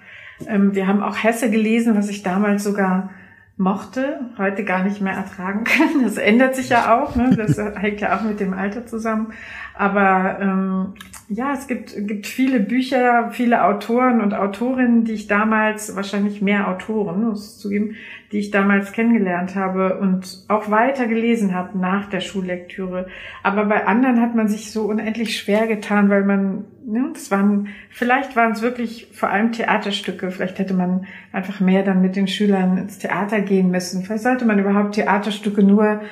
Ähm, 0.47 0.75
wir 0.75 0.87
haben 0.87 1.03
auch 1.03 1.23
Hesse 1.23 1.51
gelesen, 1.51 1.97
was 1.97 2.09
ich 2.09 2.23
damals 2.23 2.65
sogar 2.65 3.11
mochte, 3.57 4.21
heute 4.37 4.65
gar 4.65 4.83
nicht 4.83 5.01
mehr 5.01 5.13
ertragen 5.13 5.65
kann. 5.65 6.03
Das 6.03 6.17
ändert 6.17 6.57
sich 6.57 6.71
ja 6.71 6.99
auch, 6.99 7.15
ne? 7.17 7.35
das 7.37 7.57
hängt 7.77 8.01
ja 8.01 8.17
auch 8.17 8.23
mit 8.23 8.41
dem 8.41 8.53
Alter 8.53 8.87
zusammen. 8.87 9.33
Aber 9.75 10.39
ähm, 10.41 10.95
ja, 11.29 11.53
es 11.53 11.67
gibt, 11.67 11.95
gibt 12.07 12.27
viele 12.27 12.61
Bücher, 12.61 13.31
viele 13.31 13.65
Autoren 13.65 14.21
und 14.21 14.35
Autorinnen, 14.35 15.05
die 15.05 15.13
ich 15.13 15.27
damals, 15.27 15.97
wahrscheinlich 15.97 16.43
mehr 16.43 16.69
Autoren, 16.69 17.25
muss 17.25 17.55
ich 17.55 17.61
zugeben, 17.61 17.97
die 18.31 18.39
ich 18.39 18.51
damals 18.51 18.93
kennengelernt 18.93 19.55
habe 19.55 19.99
und 19.99 20.45
auch 20.49 20.71
weiter 20.71 21.07
gelesen 21.07 21.55
habe 21.55 21.79
nach 21.79 22.09
der 22.09 22.21
Schullektüre. 22.21 23.07
Aber 23.43 23.65
bei 23.65 23.87
anderen 23.87 24.21
hat 24.21 24.35
man 24.35 24.49
sich 24.49 24.71
so 24.71 24.85
unendlich 24.85 25.39
schwer 25.39 25.67
getan, 25.67 26.11
weil 26.11 26.25
man, 26.25 26.65
ne, 26.85 27.11
das 27.13 27.31
waren, 27.31 27.69
vielleicht 27.91 28.37
waren 28.37 28.53
es 28.53 28.63
wirklich 28.63 29.09
vor 29.13 29.31
allem 29.31 29.53
Theaterstücke. 29.53 30.31
Vielleicht 30.31 30.59
hätte 30.59 30.75
man 30.75 31.07
einfach 31.33 31.61
mehr 31.61 31.83
dann 31.83 32.03
mit 32.03 32.17
den 32.17 32.29
Schülern 32.29 32.77
ins 32.77 32.99
Theater 32.99 33.41
gehen 33.41 33.71
müssen. 33.71 34.03
Vielleicht 34.03 34.25
sollte 34.25 34.45
man 34.45 34.59
überhaupt 34.59 34.95
Theaterstücke 34.95 35.63
nur 35.63 36.03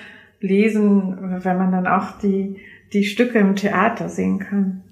lesen, 0.41 1.41
wenn 1.45 1.59
man 1.59 1.71
dann 1.71 1.87
auch 1.87 2.19
die 2.19 2.57
die 2.93 3.05
Stücke 3.05 3.39
im 3.39 3.57
Theater 3.57 4.09
sehen 4.09 4.39
kann? 4.39 4.83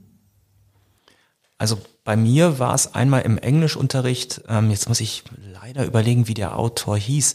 Also 1.61 1.79
bei 2.05 2.17
mir 2.17 2.59
war 2.59 2.75
es 2.75 2.95
einmal 2.95 3.21
im 3.21 3.37
Englischunterricht, 3.37 4.41
ähm, 4.49 4.71
jetzt 4.71 4.89
muss 4.89 4.99
ich 4.99 5.25
leider 5.63 5.85
überlegen, 5.85 6.27
wie 6.27 6.33
der 6.33 6.59
Autor 6.59 6.97
hieß, 6.97 7.35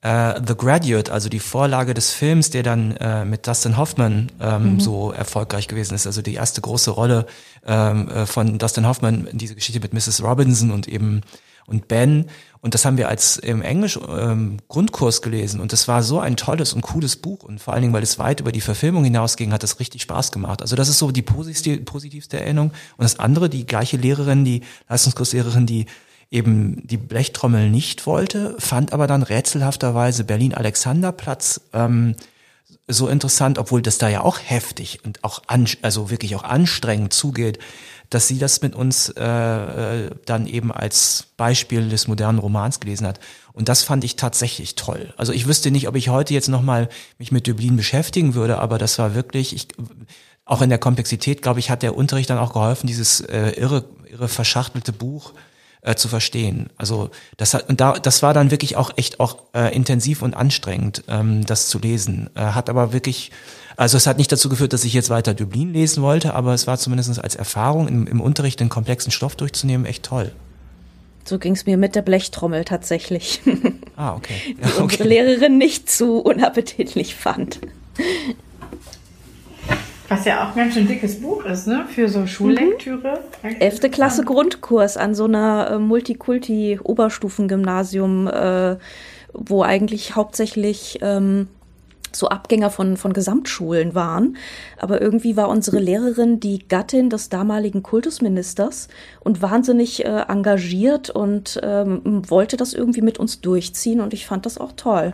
äh, 0.00 0.40
The 0.46 0.56
Graduate, 0.56 1.12
also 1.12 1.28
die 1.28 1.38
Vorlage 1.38 1.92
des 1.92 2.10
Films, 2.10 2.48
der 2.48 2.62
dann 2.62 2.96
äh, 2.96 3.26
mit 3.26 3.46
Dustin 3.46 3.76
Hoffman 3.76 4.32
ähm, 4.40 4.72
mhm. 4.72 4.80
so 4.80 5.12
erfolgreich 5.12 5.68
gewesen 5.68 5.94
ist. 5.94 6.06
Also 6.06 6.22
die 6.22 6.32
erste 6.32 6.62
große 6.62 6.90
Rolle 6.90 7.26
ähm, 7.66 8.08
äh, 8.08 8.24
von 8.24 8.56
Dustin 8.56 8.86
Hoffman, 8.86 9.28
diese 9.32 9.54
Geschichte 9.54 9.80
mit 9.80 9.92
Mrs. 9.92 10.22
Robinson 10.22 10.70
und 10.70 10.88
eben 10.88 11.20
und 11.68 11.86
Ben. 11.86 12.26
Und 12.60 12.74
das 12.74 12.84
haben 12.84 12.96
wir 12.96 13.08
als 13.08 13.36
im 13.36 13.62
Englisch 13.62 13.98
ähm, 14.08 14.56
Grundkurs 14.66 15.22
gelesen. 15.22 15.60
Und 15.60 15.72
das 15.72 15.86
war 15.86 16.02
so 16.02 16.18
ein 16.18 16.36
tolles 16.36 16.72
und 16.72 16.80
cooles 16.80 17.16
Buch. 17.16 17.44
Und 17.44 17.60
vor 17.60 17.72
allen 17.72 17.82
Dingen, 17.82 17.94
weil 17.94 18.02
es 18.02 18.18
weit 18.18 18.40
über 18.40 18.50
die 18.50 18.60
Verfilmung 18.60 19.04
hinausging, 19.04 19.52
hat 19.52 19.62
es 19.62 19.78
richtig 19.78 20.02
Spaß 20.02 20.32
gemacht. 20.32 20.60
Also 20.60 20.74
das 20.74 20.88
ist 20.88 20.98
so 20.98 21.12
die 21.12 21.22
positivste 21.22 22.40
Erinnerung. 22.40 22.72
Und 22.96 23.04
das 23.04 23.20
andere, 23.20 23.48
die 23.48 23.66
gleiche 23.66 23.96
Lehrerin, 23.96 24.44
die 24.44 24.62
Leistungskurslehrerin, 24.88 25.66
die 25.66 25.86
eben 26.30 26.86
die 26.86 26.96
Blechtrommel 26.96 27.70
nicht 27.70 28.06
wollte, 28.06 28.56
fand 28.58 28.92
aber 28.92 29.06
dann 29.06 29.22
rätselhafterweise 29.22 30.24
Berlin-Alexanderplatz 30.24 31.60
ähm, 31.72 32.16
so 32.86 33.08
interessant, 33.08 33.58
obwohl 33.58 33.82
das 33.82 33.98
da 33.98 34.08
ja 34.08 34.22
auch 34.22 34.38
heftig 34.42 35.00
und 35.04 35.22
auch 35.22 35.42
an, 35.46 35.68
also 35.82 36.10
wirklich 36.10 36.34
auch 36.36 36.44
anstrengend 36.44 37.12
zugeht 37.12 37.58
dass 38.10 38.28
sie 38.28 38.38
das 38.38 38.62
mit 38.62 38.74
uns 38.74 39.10
äh, 39.10 39.24
äh, 39.24 40.10
dann 40.24 40.46
eben 40.46 40.72
als 40.72 41.26
Beispiel 41.36 41.88
des 41.88 42.08
modernen 42.08 42.38
Romans 42.38 42.80
gelesen 42.80 43.06
hat. 43.06 43.20
Und 43.52 43.68
das 43.68 43.82
fand 43.82 44.04
ich 44.04 44.16
tatsächlich 44.16 44.76
toll. 44.76 45.12
Also 45.16 45.32
ich 45.32 45.46
wüsste 45.46 45.70
nicht, 45.70 45.88
ob 45.88 45.96
ich 45.96 46.08
heute 46.08 46.32
jetzt 46.32 46.48
nochmal 46.48 46.88
mich 47.18 47.32
mit 47.32 47.46
Dublin 47.46 47.76
beschäftigen 47.76 48.34
würde, 48.34 48.58
aber 48.58 48.78
das 48.78 48.98
war 48.98 49.14
wirklich, 49.14 49.54
ich, 49.54 49.68
auch 50.44 50.62
in 50.62 50.70
der 50.70 50.78
Komplexität, 50.78 51.42
glaube 51.42 51.60
ich, 51.60 51.70
hat 51.70 51.82
der 51.82 51.96
Unterricht 51.96 52.30
dann 52.30 52.38
auch 52.38 52.52
geholfen, 52.52 52.86
dieses 52.86 53.20
äh, 53.20 53.50
irre, 53.50 53.84
irre 54.10 54.28
verschachtelte 54.28 54.92
Buch 54.92 55.34
äh, 55.82 55.94
zu 55.94 56.08
verstehen. 56.08 56.70
Also 56.76 57.10
das 57.36 57.54
hat 57.54 57.68
und 57.68 57.80
da 57.80 57.92
das 57.92 58.22
war 58.22 58.32
dann 58.32 58.50
wirklich 58.50 58.76
auch 58.76 58.90
echt 58.96 59.20
auch 59.20 59.38
äh, 59.54 59.74
intensiv 59.74 60.22
und 60.22 60.34
anstrengend, 60.34 61.04
ähm, 61.08 61.44
das 61.44 61.68
zu 61.68 61.78
lesen. 61.78 62.30
Äh, 62.34 62.40
hat 62.40 62.70
aber 62.70 62.92
wirklich 62.92 63.30
also 63.78 63.96
es 63.96 64.06
hat 64.08 64.18
nicht 64.18 64.32
dazu 64.32 64.48
geführt, 64.48 64.72
dass 64.72 64.82
ich 64.84 64.92
jetzt 64.92 65.08
weiter 65.08 65.34
Dublin 65.34 65.72
lesen 65.72 66.02
wollte, 66.02 66.34
aber 66.34 66.52
es 66.52 66.66
war 66.66 66.78
zumindest 66.78 67.22
als 67.22 67.36
Erfahrung 67.36 67.86
im, 67.86 68.08
im 68.08 68.20
Unterricht 68.20 68.58
den 68.58 68.68
komplexen 68.68 69.12
Stoff 69.12 69.36
durchzunehmen 69.36 69.86
echt 69.86 70.04
toll. 70.04 70.32
So 71.24 71.38
ging 71.38 71.52
es 71.52 71.64
mir 71.64 71.76
mit 71.76 71.94
der 71.94 72.02
Blechtrommel 72.02 72.64
tatsächlich. 72.64 73.40
Ah, 73.96 74.16
okay. 74.16 74.34
Ja, 74.60 74.66
Die 74.66 74.72
okay. 74.72 74.82
unsere 74.82 75.04
Lehrerin 75.04 75.58
nicht 75.58 75.88
zu 75.88 76.18
unappetitlich 76.18 77.14
fand. 77.14 77.60
Was 80.08 80.24
ja 80.24 80.42
auch 80.42 80.56
ein 80.56 80.56
ganz 80.56 80.74
schön 80.74 80.88
dickes 80.88 81.20
Buch 81.20 81.44
ist, 81.44 81.68
ne? 81.68 81.86
Für 81.88 82.08
so 82.08 82.26
Schullektüre. 82.26 83.20
Mhm. 83.42 83.56
Elfte 83.60 83.90
Klasse 83.90 84.24
Grundkurs 84.24 84.96
an 84.96 85.14
so 85.14 85.26
einer 85.26 85.70
äh, 85.72 85.78
Multikulti-Oberstufengymnasium, 85.78 88.26
äh, 88.26 88.76
wo 89.34 89.62
eigentlich 89.62 90.16
hauptsächlich 90.16 90.98
ähm, 91.02 91.46
so 92.12 92.28
Abgänger 92.28 92.70
von, 92.70 92.96
von 92.96 93.12
Gesamtschulen 93.12 93.94
waren. 93.94 94.36
Aber 94.78 95.00
irgendwie 95.00 95.36
war 95.36 95.48
unsere 95.48 95.78
Lehrerin 95.78 96.40
die 96.40 96.66
Gattin 96.66 97.10
des 97.10 97.28
damaligen 97.28 97.82
Kultusministers 97.82 98.88
und 99.20 99.42
wahnsinnig 99.42 100.04
äh, 100.04 100.24
engagiert 100.28 101.10
und 101.10 101.60
ähm, 101.62 102.22
wollte 102.28 102.56
das 102.56 102.74
irgendwie 102.74 103.02
mit 103.02 103.18
uns 103.18 103.40
durchziehen 103.40 104.00
und 104.00 104.14
ich 104.14 104.26
fand 104.26 104.46
das 104.46 104.58
auch 104.58 104.72
toll. 104.72 105.12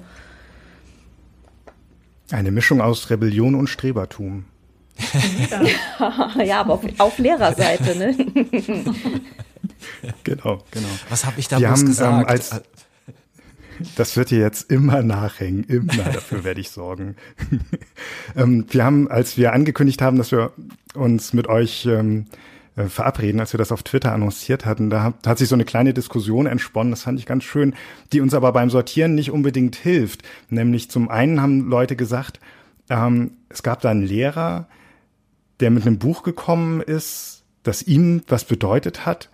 Eine 2.30 2.50
Mischung 2.50 2.80
aus 2.80 3.10
Rebellion 3.10 3.54
und 3.54 3.68
Strebertum. 3.68 4.44
ja, 6.42 6.60
aber 6.60 6.74
auf, 6.74 6.82
auf 6.98 7.18
Lehrerseite, 7.18 7.98
ne? 7.98 8.14
genau, 10.24 10.62
genau. 10.70 10.88
Was 11.08 11.24
habe 11.24 11.38
ich 11.40 11.48
da 11.48 11.58
bloß 11.58 11.70
haben, 11.70 11.80
ähm, 11.80 11.86
gesagt? 11.86 12.20
Ähm, 12.20 12.26
als, 12.26 12.62
das 13.96 14.16
wird 14.16 14.30
dir 14.30 14.38
jetzt 14.38 14.70
immer 14.70 15.02
nachhängen, 15.02 15.64
immer 15.64 15.92
dafür 16.12 16.44
werde 16.44 16.60
ich 16.60 16.70
sorgen. 16.70 17.16
ähm, 18.36 18.66
wir 18.70 18.84
haben, 18.84 19.10
als 19.10 19.36
wir 19.36 19.52
angekündigt 19.52 20.02
haben, 20.02 20.18
dass 20.18 20.32
wir 20.32 20.52
uns 20.94 21.32
mit 21.32 21.48
euch 21.48 21.86
ähm, 21.86 22.26
äh, 22.76 22.84
verabreden, 22.84 23.40
als 23.40 23.52
wir 23.52 23.58
das 23.58 23.72
auf 23.72 23.82
Twitter 23.82 24.12
annonciert 24.12 24.64
hatten, 24.64 24.90
da 24.90 25.02
hat, 25.02 25.26
hat 25.26 25.38
sich 25.38 25.48
so 25.48 25.54
eine 25.54 25.64
kleine 25.64 25.94
Diskussion 25.94 26.46
entsponnen, 26.46 26.90
das 26.90 27.02
fand 27.02 27.18
ich 27.18 27.26
ganz 27.26 27.44
schön, 27.44 27.74
die 28.12 28.20
uns 28.20 28.34
aber 28.34 28.52
beim 28.52 28.70
Sortieren 28.70 29.14
nicht 29.14 29.30
unbedingt 29.30 29.76
hilft. 29.76 30.22
Nämlich 30.50 30.90
zum 30.90 31.08
einen 31.08 31.40
haben 31.40 31.68
Leute 31.68 31.96
gesagt, 31.96 32.40
ähm, 32.90 33.32
es 33.48 33.62
gab 33.62 33.80
da 33.80 33.90
einen 33.90 34.06
Lehrer, 34.06 34.68
der 35.60 35.70
mit 35.70 35.86
einem 35.86 35.98
Buch 35.98 36.22
gekommen 36.22 36.80
ist, 36.80 37.44
das 37.62 37.82
ihm 37.82 38.22
was 38.28 38.44
bedeutet 38.44 39.06
hat 39.06 39.30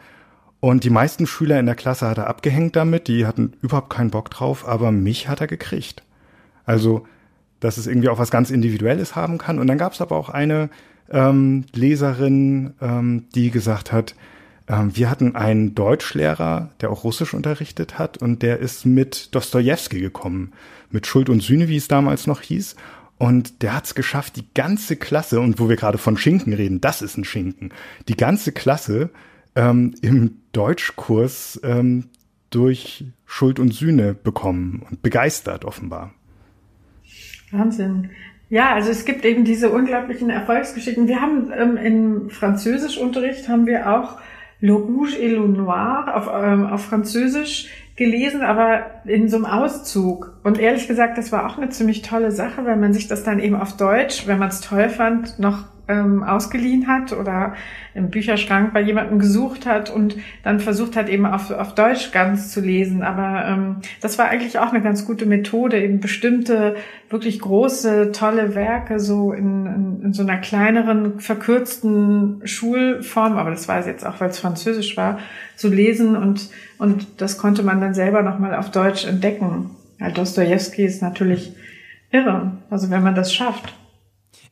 und 0.60 0.84
die 0.84 0.90
meisten 0.90 1.26
Schüler 1.26 1.58
in 1.58 1.66
der 1.66 1.74
Klasse 1.74 2.06
hat 2.06 2.18
er 2.18 2.26
abgehängt 2.26 2.76
damit, 2.76 3.08
die 3.08 3.26
hatten 3.26 3.54
überhaupt 3.62 3.90
keinen 3.90 4.10
Bock 4.10 4.30
drauf, 4.30 4.68
aber 4.68 4.92
mich 4.92 5.28
hat 5.28 5.40
er 5.40 5.46
gekriegt. 5.46 6.02
Also, 6.66 7.06
dass 7.60 7.78
es 7.78 7.86
irgendwie 7.86 8.10
auch 8.10 8.18
was 8.18 8.30
ganz 8.30 8.50
Individuelles 8.50 9.16
haben 9.16 9.38
kann. 9.38 9.58
Und 9.58 9.66
dann 9.66 9.78
gab 9.78 9.94
es 9.94 10.00
aber 10.00 10.16
auch 10.16 10.28
eine 10.28 10.68
ähm, 11.10 11.64
Leserin, 11.72 12.74
ähm, 12.80 13.24
die 13.34 13.50
gesagt 13.50 13.90
hat, 13.90 14.14
ähm, 14.68 14.94
wir 14.94 15.10
hatten 15.10 15.34
einen 15.34 15.74
Deutschlehrer, 15.74 16.70
der 16.80 16.90
auch 16.90 17.04
Russisch 17.04 17.34
unterrichtet 17.34 17.98
hat 17.98 18.18
und 18.18 18.42
der 18.42 18.58
ist 18.58 18.84
mit 18.84 19.34
Dostoevsky 19.34 20.00
gekommen, 20.00 20.52
mit 20.90 21.06
Schuld 21.06 21.28
und 21.30 21.42
Sühne, 21.42 21.68
wie 21.68 21.76
es 21.76 21.88
damals 21.88 22.26
noch 22.26 22.42
hieß. 22.42 22.76
Und 23.18 23.62
der 23.62 23.74
hat 23.74 23.86
es 23.86 23.94
geschafft, 23.94 24.36
die 24.36 24.46
ganze 24.54 24.96
Klasse, 24.96 25.40
und 25.40 25.58
wo 25.58 25.68
wir 25.68 25.76
gerade 25.76 25.98
von 25.98 26.16
Schinken 26.16 26.52
reden, 26.52 26.80
das 26.80 27.02
ist 27.02 27.18
ein 27.18 27.24
Schinken, 27.24 27.70
die 28.08 28.16
ganze 28.16 28.52
Klasse 28.52 29.10
ähm, 29.54 29.94
im 30.02 30.38
Deutschkurs 30.52 31.60
ähm, 31.62 32.04
durch 32.50 33.04
Schuld 33.24 33.58
und 33.58 33.72
Sühne 33.72 34.14
bekommen 34.14 34.84
und 34.88 35.02
begeistert 35.02 35.64
offenbar. 35.64 36.12
Wahnsinn. 37.52 38.10
Ja, 38.48 38.74
also 38.74 38.90
es 38.90 39.04
gibt 39.04 39.24
eben 39.24 39.44
diese 39.44 39.70
unglaublichen 39.70 40.28
Erfolgsgeschichten. 40.28 41.06
Wir 41.06 41.20
haben 41.20 41.52
ähm, 41.56 41.76
im 41.76 42.30
Französischunterricht 42.30 43.48
haben 43.48 43.66
wir 43.66 43.94
auch 43.94 44.18
Le 44.60 44.72
Rouge 44.72 45.16
et 45.16 45.32
le 45.32 45.48
Noir 45.48 46.12
auf, 46.14 46.28
ähm, 46.32 46.66
auf 46.66 46.84
Französisch 46.84 47.68
gelesen, 47.96 48.42
aber 48.42 49.02
in 49.04 49.28
so 49.28 49.36
einem 49.36 49.46
Auszug. 49.46 50.34
Und 50.42 50.58
ehrlich 50.58 50.88
gesagt, 50.88 51.16
das 51.16 51.32
war 51.32 51.46
auch 51.46 51.58
eine 51.58 51.70
ziemlich 51.70 52.02
tolle 52.02 52.32
Sache, 52.32 52.64
weil 52.64 52.76
man 52.76 52.92
sich 52.92 53.08
das 53.08 53.22
dann 53.22 53.38
eben 53.38 53.54
auf 53.54 53.76
Deutsch, 53.76 54.26
wenn 54.26 54.38
man 54.38 54.48
es 54.48 54.60
toll 54.60 54.88
fand, 54.88 55.38
noch 55.38 55.66
ähm, 55.90 56.22
ausgeliehen 56.22 56.86
hat 56.86 57.12
oder 57.12 57.54
im 57.94 58.10
Bücherschrank 58.10 58.72
bei 58.72 58.80
jemandem 58.80 59.18
gesucht 59.18 59.66
hat 59.66 59.90
und 59.90 60.16
dann 60.44 60.60
versucht 60.60 60.96
hat, 60.96 61.08
eben 61.08 61.26
auf, 61.26 61.50
auf 61.50 61.74
Deutsch 61.74 62.12
ganz 62.12 62.52
zu 62.52 62.60
lesen. 62.60 63.02
Aber 63.02 63.44
ähm, 63.46 63.76
das 64.00 64.18
war 64.18 64.28
eigentlich 64.28 64.58
auch 64.58 64.70
eine 64.70 64.80
ganz 64.80 65.04
gute 65.04 65.26
Methode, 65.26 65.82
eben 65.82 66.00
bestimmte, 66.00 66.76
wirklich 67.08 67.40
große, 67.40 68.12
tolle 68.12 68.54
Werke 68.54 69.00
so 69.00 69.32
in, 69.32 69.66
in, 69.66 70.02
in 70.04 70.12
so 70.12 70.22
einer 70.22 70.38
kleineren, 70.38 71.18
verkürzten 71.18 72.42
Schulform, 72.44 73.36
aber 73.36 73.50
das 73.50 73.66
war 73.66 73.80
es 73.80 73.86
jetzt 73.86 74.06
auch, 74.06 74.20
weil 74.20 74.30
es 74.30 74.38
Französisch 74.38 74.96
war, 74.96 75.18
zu 75.56 75.68
lesen 75.68 76.16
und, 76.16 76.50
und 76.78 77.20
das 77.20 77.36
konnte 77.36 77.62
man 77.62 77.80
dann 77.80 77.94
selber 77.94 78.22
nochmal 78.22 78.54
auf 78.54 78.70
Deutsch 78.70 79.04
entdecken. 79.04 79.70
Ja, 79.98 80.10
Dostoevsky 80.10 80.84
ist 80.84 81.02
natürlich 81.02 81.54
irre, 82.10 82.52
also 82.70 82.90
wenn 82.90 83.02
man 83.02 83.14
das 83.14 83.34
schafft. 83.34 83.74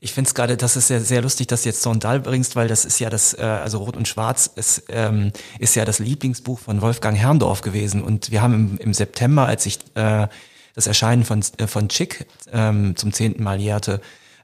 Ich 0.01 0.13
finde 0.13 0.29
es 0.29 0.35
gerade, 0.35 0.57
das 0.57 0.77
ist 0.77 0.91
ja 0.91 1.01
sehr 1.01 1.23
lustig, 1.23 1.49
dass 1.49 1.63
du 1.63 1.71
jetzt 1.71 1.83
Sondal 1.83 2.21
bringst, 2.21 2.55
weil 2.55 2.69
das 2.69 2.85
ist 2.85 3.01
ja 3.01 3.11
das, 3.11 3.35
äh, 3.35 3.43
also 3.43 3.79
Rot 3.79 3.97
und 3.97 4.07
Schwarz 4.07 4.49
ist, 4.55 4.85
ähm, 4.91 5.33
ist 5.59 5.75
ja 5.75 5.85
das 5.85 5.99
Lieblingsbuch 5.99 6.61
von 6.61 6.81
Wolfgang 6.83 7.19
Herrndorf 7.19 7.63
gewesen. 7.63 8.03
Und 8.03 8.31
wir 8.31 8.41
haben 8.41 8.55
im, 8.55 8.79
im 8.79 8.95
September, 8.95 9.47
als 9.47 9.67
ich 9.67 9.79
äh, 9.95 10.29
das 10.75 10.87
Erscheinen 10.87 11.25
von, 11.25 11.43
äh, 11.57 11.67
von 11.67 11.89
Chick 11.89 12.27
ähm, 12.53 12.95
zum 12.95 13.13
zehnten 13.13 13.43
Mal 13.43 13.61
jährte, 13.61 14.01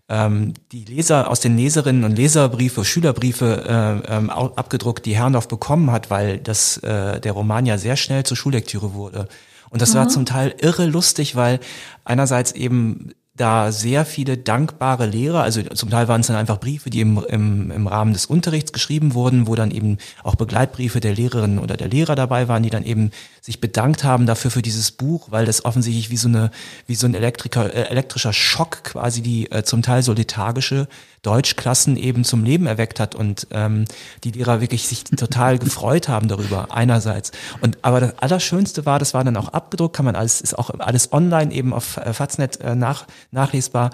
ähm, 0.08 0.54
die 0.72 0.84
Leser 0.84 1.30
aus 1.30 1.38
den 1.38 1.56
Leserinnen 1.56 2.02
und 2.02 2.16
Leserbriefe, 2.16 2.84
Schülerbriefe 2.84 4.02
äh, 4.08 4.16
ähm, 4.16 4.30
abgedruckt, 4.30 5.06
die 5.06 5.16
Herrndorf 5.16 5.46
bekommen 5.46 5.92
hat, 5.92 6.10
weil 6.10 6.38
das 6.38 6.78
äh, 6.78 7.20
der 7.20 7.32
Roman 7.32 7.64
ja 7.64 7.78
sehr 7.78 7.96
schnell 7.96 8.24
zur 8.24 8.36
Schullektüre 8.36 8.92
wurde. 8.92 9.28
Und 9.70 9.80
das 9.80 9.94
mhm. 9.94 9.98
war 9.98 10.08
zum 10.08 10.26
Teil 10.26 10.54
irre 10.58 10.86
lustig, 10.86 11.36
weil 11.36 11.60
einerseits 12.04 12.52
eben 12.52 13.12
da 13.36 13.72
sehr 13.72 14.04
viele 14.04 14.38
dankbare 14.38 15.06
Lehrer, 15.06 15.42
also 15.42 15.60
zum 15.62 15.90
Teil 15.90 16.06
waren 16.06 16.20
es 16.20 16.28
dann 16.28 16.36
einfach 16.36 16.60
Briefe, 16.60 16.88
die 16.88 17.00
im, 17.00 17.18
im, 17.28 17.72
im 17.72 17.86
Rahmen 17.88 18.12
des 18.12 18.26
Unterrichts 18.26 18.72
geschrieben 18.72 19.14
wurden, 19.14 19.48
wo 19.48 19.56
dann 19.56 19.72
eben 19.72 19.98
auch 20.22 20.36
Begleitbriefe 20.36 21.00
der 21.00 21.14
Lehrerin 21.14 21.58
oder 21.58 21.76
der 21.76 21.88
Lehrer 21.88 22.14
dabei 22.14 22.46
waren, 22.46 22.62
die 22.62 22.70
dann 22.70 22.84
eben 22.84 23.10
sich 23.40 23.60
bedankt 23.60 24.04
haben 24.04 24.26
dafür 24.26 24.52
für 24.52 24.62
dieses 24.62 24.92
Buch, 24.92 25.32
weil 25.32 25.46
das 25.46 25.64
offensichtlich 25.64 26.10
wie 26.10 26.16
so 26.16 26.28
eine 26.28 26.52
wie 26.86 26.94
so 26.94 27.08
ein 27.08 27.14
Elektriker, 27.14 27.74
äh, 27.74 27.88
elektrischer 27.90 28.32
Schock 28.32 28.84
quasi 28.84 29.20
die 29.20 29.50
äh, 29.50 29.64
zum 29.64 29.82
Teil 29.82 30.04
so 30.04 30.12
lethargische 30.12 30.86
Deutschklassen 31.24 31.96
eben 31.96 32.22
zum 32.22 32.44
Leben 32.44 32.66
erweckt 32.66 33.00
hat 33.00 33.14
und 33.14 33.48
ähm, 33.50 33.86
die 34.22 34.30
Lehrer 34.30 34.60
wirklich 34.60 34.86
sich 34.86 35.04
total 35.04 35.58
gefreut 35.58 36.08
haben 36.08 36.28
darüber 36.28 36.68
einerseits. 36.70 37.32
Und 37.60 37.78
aber 37.82 38.00
das 38.00 38.18
Allerschönste 38.18 38.86
war, 38.86 38.98
das 38.98 39.14
war 39.14 39.24
dann 39.24 39.36
auch 39.36 39.48
abgedruckt, 39.48 39.96
kann 39.96 40.04
man 40.04 40.16
alles 40.16 40.40
ist 40.40 40.58
auch 40.58 40.70
alles 40.78 41.12
online 41.12 41.52
eben 41.52 41.72
auf 41.72 41.96
äh, 41.96 42.12
Faznet 42.12 42.60
äh, 42.60 42.74
nach, 42.74 43.06
nachlesbar 43.32 43.90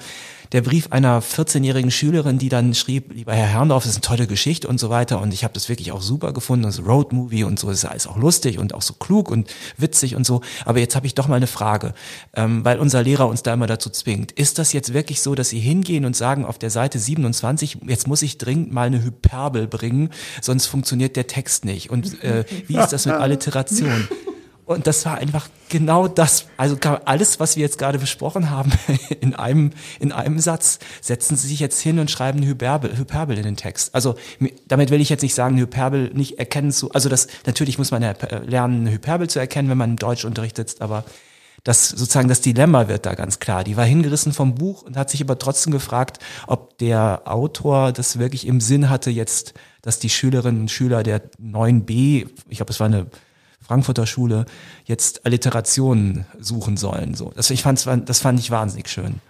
der 0.53 0.63
Brief 0.63 0.91
einer 0.91 1.23
14-jährigen 1.23 1.91
Schülerin, 1.91 2.39
die 2.39 2.49
dann 2.49 2.75
schrieb, 2.75 3.13
lieber 3.13 3.33
Herr 3.33 3.47
Herrndorf, 3.47 3.85
das 3.85 3.93
ist 3.93 3.97
eine 3.99 4.17
tolle 4.17 4.27
Geschichte 4.27 4.67
und 4.67 4.81
so 4.81 4.91
weiter. 4.91 5.21
Und 5.21 5.33
ich 5.33 5.45
habe 5.45 5.55
das 5.55 5.69
wirklich 5.69 5.93
auch 5.93 6.03
super 6.03 6.33
gefunden, 6.33 6.65
das 6.65 6.85
Roadmovie 6.85 7.45
und 7.45 7.59
so, 7.59 7.69
das 7.69 7.85
ist 7.85 7.85
alles 7.85 8.07
auch 8.07 8.17
lustig 8.17 8.59
und 8.59 8.75
auch 8.75 8.83
so 8.83 8.95
klug 8.95 9.31
und 9.31 9.49
witzig 9.77 10.17
und 10.17 10.27
so. 10.27 10.41
Aber 10.65 10.81
jetzt 10.81 10.97
habe 10.97 11.07
ich 11.07 11.15
doch 11.15 11.29
mal 11.29 11.37
eine 11.37 11.47
Frage, 11.47 11.95
ähm, 12.35 12.65
weil 12.65 12.79
unser 12.79 13.03
Lehrer 13.03 13.29
uns 13.29 13.43
da 13.43 13.55
immer 13.55 13.69
dazu 13.69 13.91
zwingt. 13.91 14.33
Ist 14.33 14.59
das 14.59 14.73
jetzt 14.73 14.93
wirklich 14.93 15.21
so, 15.21 15.35
dass 15.35 15.51
Sie 15.51 15.61
hingehen 15.61 16.05
und 16.05 16.17
sagen, 16.17 16.45
auf 16.45 16.59
der 16.59 16.71
Seite 16.71 16.99
27, 16.99 17.79
jetzt 17.87 18.09
muss 18.09 18.23
ich 18.23 18.39
dringend 18.39 18.73
mal 18.73 18.87
eine 18.89 19.05
Hyperbel 19.05 19.69
bringen, 19.69 20.11
sonst 20.41 20.67
funktioniert 20.67 21.17
der 21.17 21.29
Text 21.29 21.65
nicht? 21.65 21.91
Und 21.91 22.23
äh, 22.25 22.45
wie 22.67 22.77
ist 22.77 22.93
das 22.93 23.07
mit 23.07 23.15
Alliteration? 23.21 24.09
Und 24.71 24.87
das 24.87 25.05
war 25.05 25.19
einfach 25.19 25.49
genau 25.69 26.07
das, 26.07 26.47
also 26.57 26.77
alles, 27.05 27.41
was 27.41 27.57
wir 27.57 27.63
jetzt 27.63 27.77
gerade 27.77 27.99
besprochen 27.99 28.51
haben, 28.51 28.71
in 29.21 29.35
einem, 29.35 29.73
in 29.99 30.13
einem 30.13 30.39
Satz, 30.39 30.79
setzen 31.01 31.35
Sie 31.37 31.49
sich 31.49 31.59
jetzt 31.59 31.81
hin 31.81 31.99
und 31.99 32.09
schreiben 32.09 32.39
eine 32.39 32.47
Hyperbel, 32.47 32.97
Hyperbel 32.97 33.37
in 33.37 33.43
den 33.43 33.57
Text. 33.57 33.97
Also 33.97 34.15
damit 34.69 34.91
will 34.91 35.01
ich 35.01 35.09
jetzt 35.09 35.23
nicht 35.23 35.35
sagen, 35.35 35.59
Hyperbel 35.59 36.13
nicht 36.15 36.39
erkennen 36.39 36.71
zu, 36.71 36.93
also 36.93 37.09
das, 37.09 37.27
natürlich 37.47 37.79
muss 37.79 37.91
man 37.91 38.01
ja 38.05 38.15
lernen, 38.47 38.83
eine 38.83 38.93
Hyperbel 38.93 39.29
zu 39.29 39.41
erkennen, 39.41 39.71
wenn 39.71 39.77
man 39.77 39.91
im 39.91 39.97
Deutschunterricht 39.97 40.55
sitzt, 40.55 40.83
aber 40.83 41.05
das 41.65 41.89
sozusagen 41.89 42.29
das 42.29 42.41
Dilemma 42.41 42.87
wird 42.87 43.07
da 43.07 43.15
ganz 43.15 43.41
klar. 43.41 43.65
Die 43.65 43.77
war 43.77 43.85
hingerissen 43.85 44.33
vom 44.33 44.55
Buch 44.55 44.83
und 44.83 44.97
hat 44.97 45.11
sich 45.11 45.21
aber 45.21 45.37
trotzdem 45.41 45.73
gefragt, 45.73 46.21
ob 46.47 46.79
der 46.79 47.23
Autor 47.25 47.91
das 47.91 48.21
wirklich 48.21 48.47
im 48.47 48.61
Sinn 48.61 48.89
hatte, 48.89 49.11
jetzt, 49.11 49.53
dass 49.83 49.99
die 49.99 50.11
Schülerinnen 50.11 50.61
und 50.61 50.71
Schüler 50.71 51.03
der 51.03 51.29
9b, 51.41 52.29
ich 52.49 52.59
glaube, 52.59 52.71
es 52.71 52.79
war 52.79 52.87
eine 52.87 53.09
Frankfurter 53.71 54.05
Schule 54.05 54.47
jetzt 54.85 55.25
Alliterationen 55.25 56.27
suchen 56.41 56.77
sollen. 56.77 57.15
So, 57.15 57.31
das, 57.37 57.51
ich 57.51 57.63
fand, 57.63 57.87
das 57.87 58.19
fand 58.19 58.41
ich 58.41 58.51
wahnsinnig 58.51 58.89
schön. 58.89 59.21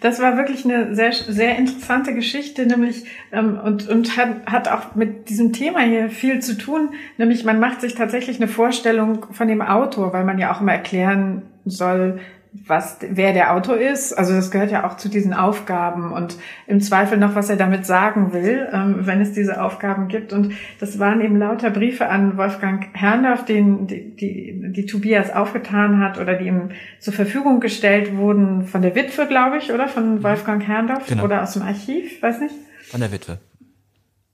Das 0.00 0.20
war 0.20 0.36
wirklich 0.36 0.64
eine 0.64 0.94
sehr, 0.94 1.12
sehr 1.12 1.58
interessante 1.58 2.14
Geschichte, 2.14 2.64
nämlich 2.64 3.06
ähm, 3.32 3.58
und, 3.58 3.88
und 3.88 4.16
hat, 4.16 4.46
hat 4.46 4.68
auch 4.68 4.94
mit 4.94 5.30
diesem 5.30 5.52
Thema 5.52 5.80
hier 5.80 6.10
viel 6.10 6.38
zu 6.38 6.56
tun. 6.56 6.90
Nämlich 7.18 7.42
man 7.42 7.58
macht 7.58 7.80
sich 7.80 7.96
tatsächlich 7.96 8.36
eine 8.36 8.46
Vorstellung 8.46 9.26
von 9.32 9.48
dem 9.48 9.62
Autor, 9.62 10.12
weil 10.12 10.24
man 10.24 10.38
ja 10.38 10.54
auch 10.54 10.60
immer 10.60 10.74
erklären 10.74 11.42
soll, 11.64 12.20
was, 12.66 12.98
wer 13.10 13.32
der 13.32 13.54
Autor 13.54 13.76
ist. 13.76 14.12
Also 14.12 14.32
das 14.32 14.50
gehört 14.52 14.70
ja 14.70 14.88
auch 14.88 14.96
zu 14.96 15.08
diesen 15.08 15.34
Aufgaben 15.34 16.12
und 16.12 16.36
im 16.68 16.80
Zweifel 16.80 17.18
noch, 17.18 17.34
was 17.34 17.50
er 17.50 17.56
damit 17.56 17.84
sagen 17.84 18.32
will, 18.32 18.68
ähm, 18.72 18.98
wenn 19.00 19.20
es 19.20 19.32
diese 19.32 19.60
Aufgaben 19.60 20.06
gibt. 20.06 20.32
Und 20.32 20.52
das 20.78 21.00
waren 21.00 21.20
eben 21.20 21.36
lauter 21.36 21.70
Briefe 21.70 22.08
an 22.08 22.36
Wolfgang 22.36 22.86
Herrndorf, 22.92 23.44
den 23.44 23.88
die, 23.88 24.14
die, 24.14 24.72
die 24.72 24.86
Tobias 24.86 25.32
aufgetan 25.32 25.98
hat 26.00 26.18
oder 26.18 26.34
die 26.34 26.46
ihm 26.46 26.70
zur 27.00 27.12
Verfügung 27.12 27.58
gestellt 27.58 28.16
wurden 28.16 28.62
von 28.66 28.82
der 28.82 28.94
Witwe, 28.94 29.26
glaube 29.26 29.58
ich, 29.58 29.72
oder 29.72 29.88
von 29.88 30.16
mhm. 30.16 30.22
Wolfgang 30.22 30.64
Herrndorf 30.64 31.06
genau. 31.08 31.24
oder 31.24 31.42
aus 31.42 31.54
dem 31.54 31.62
Archiv, 31.62 32.22
weiß 32.22 32.40
nicht. 32.40 32.54
Von 32.84 33.00
der 33.00 33.10
Witwe. 33.10 33.38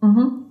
Mhm. 0.02 0.49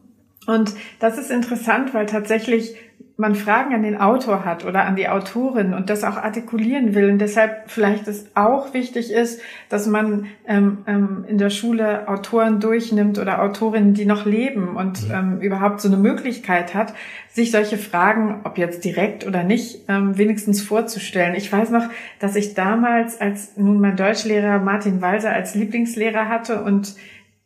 Und 0.49 0.73
das 0.99 1.19
ist 1.19 1.29
interessant, 1.29 1.93
weil 1.93 2.07
tatsächlich 2.07 2.75
man 3.17 3.35
Fragen 3.35 3.75
an 3.75 3.83
den 3.83 3.97
Autor 3.97 4.45
hat 4.45 4.65
oder 4.65 4.85
an 4.85 4.95
die 4.95 5.09
Autorin 5.09 5.73
und 5.73 5.89
das 5.89 6.05
auch 6.05 6.15
artikulieren 6.15 6.95
will. 6.95 7.09
Und 7.09 7.19
deshalb 7.19 7.69
vielleicht 7.69 8.07
es 8.07 8.31
auch 8.33 8.73
wichtig 8.73 9.11
ist, 9.11 9.41
dass 9.67 9.87
man 9.87 10.27
ähm, 10.47 10.79
ähm, 10.87 11.25
in 11.27 11.37
der 11.37 11.49
Schule 11.49 12.07
Autoren 12.07 12.61
durchnimmt 12.61 13.19
oder 13.19 13.43
Autorinnen, 13.43 13.93
die 13.93 14.05
noch 14.05 14.25
leben 14.25 14.77
und 14.77 15.09
mhm. 15.09 15.13
ähm, 15.13 15.41
überhaupt 15.41 15.81
so 15.81 15.89
eine 15.89 15.97
Möglichkeit 15.97 16.73
hat, 16.73 16.93
sich 17.27 17.51
solche 17.51 17.77
Fragen, 17.77 18.41
ob 18.45 18.57
jetzt 18.57 18.85
direkt 18.85 19.27
oder 19.27 19.43
nicht, 19.43 19.83
ähm, 19.89 20.17
wenigstens 20.17 20.61
vorzustellen. 20.61 21.35
Ich 21.35 21.51
weiß 21.51 21.71
noch, 21.71 21.89
dass 22.19 22.37
ich 22.37 22.55
damals, 22.55 23.19
als 23.19 23.57
nun 23.57 23.81
mein 23.81 23.97
Deutschlehrer 23.97 24.59
Martin 24.59 25.01
Walser 25.01 25.31
als 25.31 25.55
Lieblingslehrer 25.55 26.29
hatte 26.29 26.63
und 26.63 26.95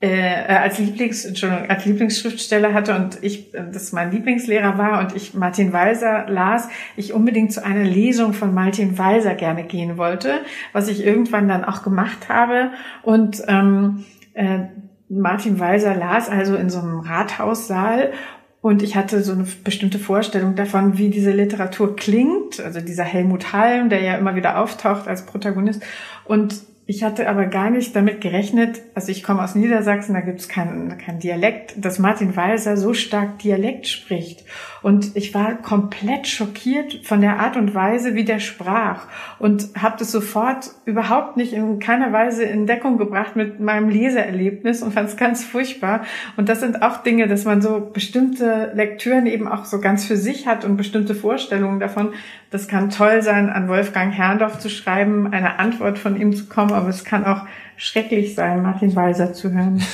äh, 0.04 0.46
als 0.48 0.80
Lieblings, 0.80 1.24
Entschuldigung, 1.24 1.70
als 1.70 1.86
Lieblingsschriftsteller 1.86 2.74
hatte 2.74 2.94
und 2.94 3.20
ich, 3.22 3.54
äh, 3.54 3.64
das 3.72 3.94
mein 3.94 4.12
Lieblingslehrer 4.12 4.78
war 4.78 5.00
und 5.00 5.16
ich 5.16 5.34
Martin 5.34 5.72
Walser 5.72 6.26
las, 6.28 6.68
ich 6.98 7.14
unbedingt 7.14 7.54
zu 7.54 7.64
einer 7.64 7.86
Lesung 7.86 8.34
von 8.34 8.54
Martin 8.54 8.98
Walser 8.98 9.34
gerne 9.34 9.64
gehen 9.64 9.98
wollte, 9.98 10.42
was 10.74 10.90
ich 10.90 11.06
irgendwann 11.06 11.48
dann 11.48 11.64
auch 11.64 11.84
gemacht 11.84 12.28
habe 12.28 12.72
und 13.02 13.44
ähm, 13.48 14.04
äh, 14.34 14.64
Martin 15.08 15.62
Walser 15.62 15.96
las 15.96 16.28
also 16.28 16.58
in 16.58 16.70
so 16.70 16.80
einem 16.80 17.00
Rathaussaal 17.00 18.12
und 18.60 18.84
ich 18.84 18.98
hatte 18.98 19.24
so 19.24 19.32
eine 19.32 19.46
bestimmte 19.64 20.00
Vorstellung 20.00 20.56
davon, 20.56 20.98
wie 20.98 21.12
diese 21.12 21.32
Literatur 21.32 21.96
klingt, 21.96 22.60
also 22.60 22.82
dieser 22.82 23.04
Helmut 23.06 23.54
Halm, 23.54 23.88
der 23.88 24.02
ja 24.02 24.16
immer 24.16 24.36
wieder 24.36 24.60
auftaucht 24.60 25.08
als 25.08 25.26
Protagonist. 25.26 25.84
Und 26.24 26.62
ich 26.94 27.04
hatte 27.04 27.28
aber 27.28 27.48
gar 27.48 27.72
nicht 27.72 27.96
damit 27.96 28.22
gerechnet, 28.22 28.82
also 28.94 29.12
ich 29.12 29.24
komme 29.24 29.44
aus 29.44 29.56
Niedersachsen, 29.56 30.14
da 30.14 30.22
gibt 30.22 30.40
es 30.42 30.48
keinen 30.48 30.96
kein 31.00 31.18
Dialekt, 31.18 31.74
dass 31.76 31.98
Martin 31.98 32.36
Weiser 32.36 32.78
so 32.78 32.94
stark 32.94 33.40
Dialekt 33.40 33.88
spricht. 33.88 34.46
Und 34.84 35.16
ich 35.16 35.34
war 35.34 35.56
komplett 35.56 36.28
schockiert 36.28 37.00
von 37.04 37.22
der 37.22 37.40
Art 37.40 37.58
und 37.58 37.74
Weise, 37.74 38.14
wie 38.14 38.26
der 38.26 38.40
sprach 38.40 39.08
und 39.40 39.70
habe 39.82 39.96
das 39.98 40.12
sofort 40.12 40.70
überhaupt 40.86 41.36
nicht 41.36 41.54
in 41.54 41.80
keiner 41.80 42.14
Weise 42.14 42.44
in 42.44 42.68
Deckung 42.68 43.00
gebracht 43.00 43.36
mit 43.36 43.60
meinem 43.60 43.90
Leseerlebnis 43.90 44.84
und 44.84 44.94
fand 44.94 45.10
es 45.10 45.18
ganz 45.18 45.44
furchtbar. 45.44 46.06
Und 46.38 46.48
das 46.48 46.60
sind 46.60 46.84
auch 46.84 46.98
Dinge, 46.98 47.28
dass 47.28 47.46
man 47.46 47.62
so 47.62 47.90
bestimmte 47.92 48.72
Lektüren 48.76 49.26
eben 49.26 49.48
auch 49.48 49.66
so 49.66 49.80
ganz 49.82 50.06
für 50.06 50.18
sich 50.18 50.46
hat 50.46 50.64
und 50.64 50.78
bestimmte 50.78 51.16
Vorstellungen 51.16 51.80
davon. 51.80 52.14
Das 52.54 52.68
kann 52.68 52.92
toll 52.92 53.24
sein, 53.24 53.50
an 53.50 53.68
Wolfgang 53.68 54.14
Herrndorf 54.14 54.60
zu 54.60 54.70
schreiben, 54.70 55.34
eine 55.34 55.58
Antwort 55.58 55.98
von 55.98 56.16
ihm 56.16 56.36
zu 56.36 56.46
kommen, 56.46 56.72
aber 56.72 56.88
es 56.88 57.04
kann 57.04 57.26
auch 57.26 57.48
schrecklich 57.78 58.36
sein, 58.36 58.62
Martin 58.62 58.96
Weiser 58.96 59.34
zu 59.34 59.52
hören. 59.52 59.84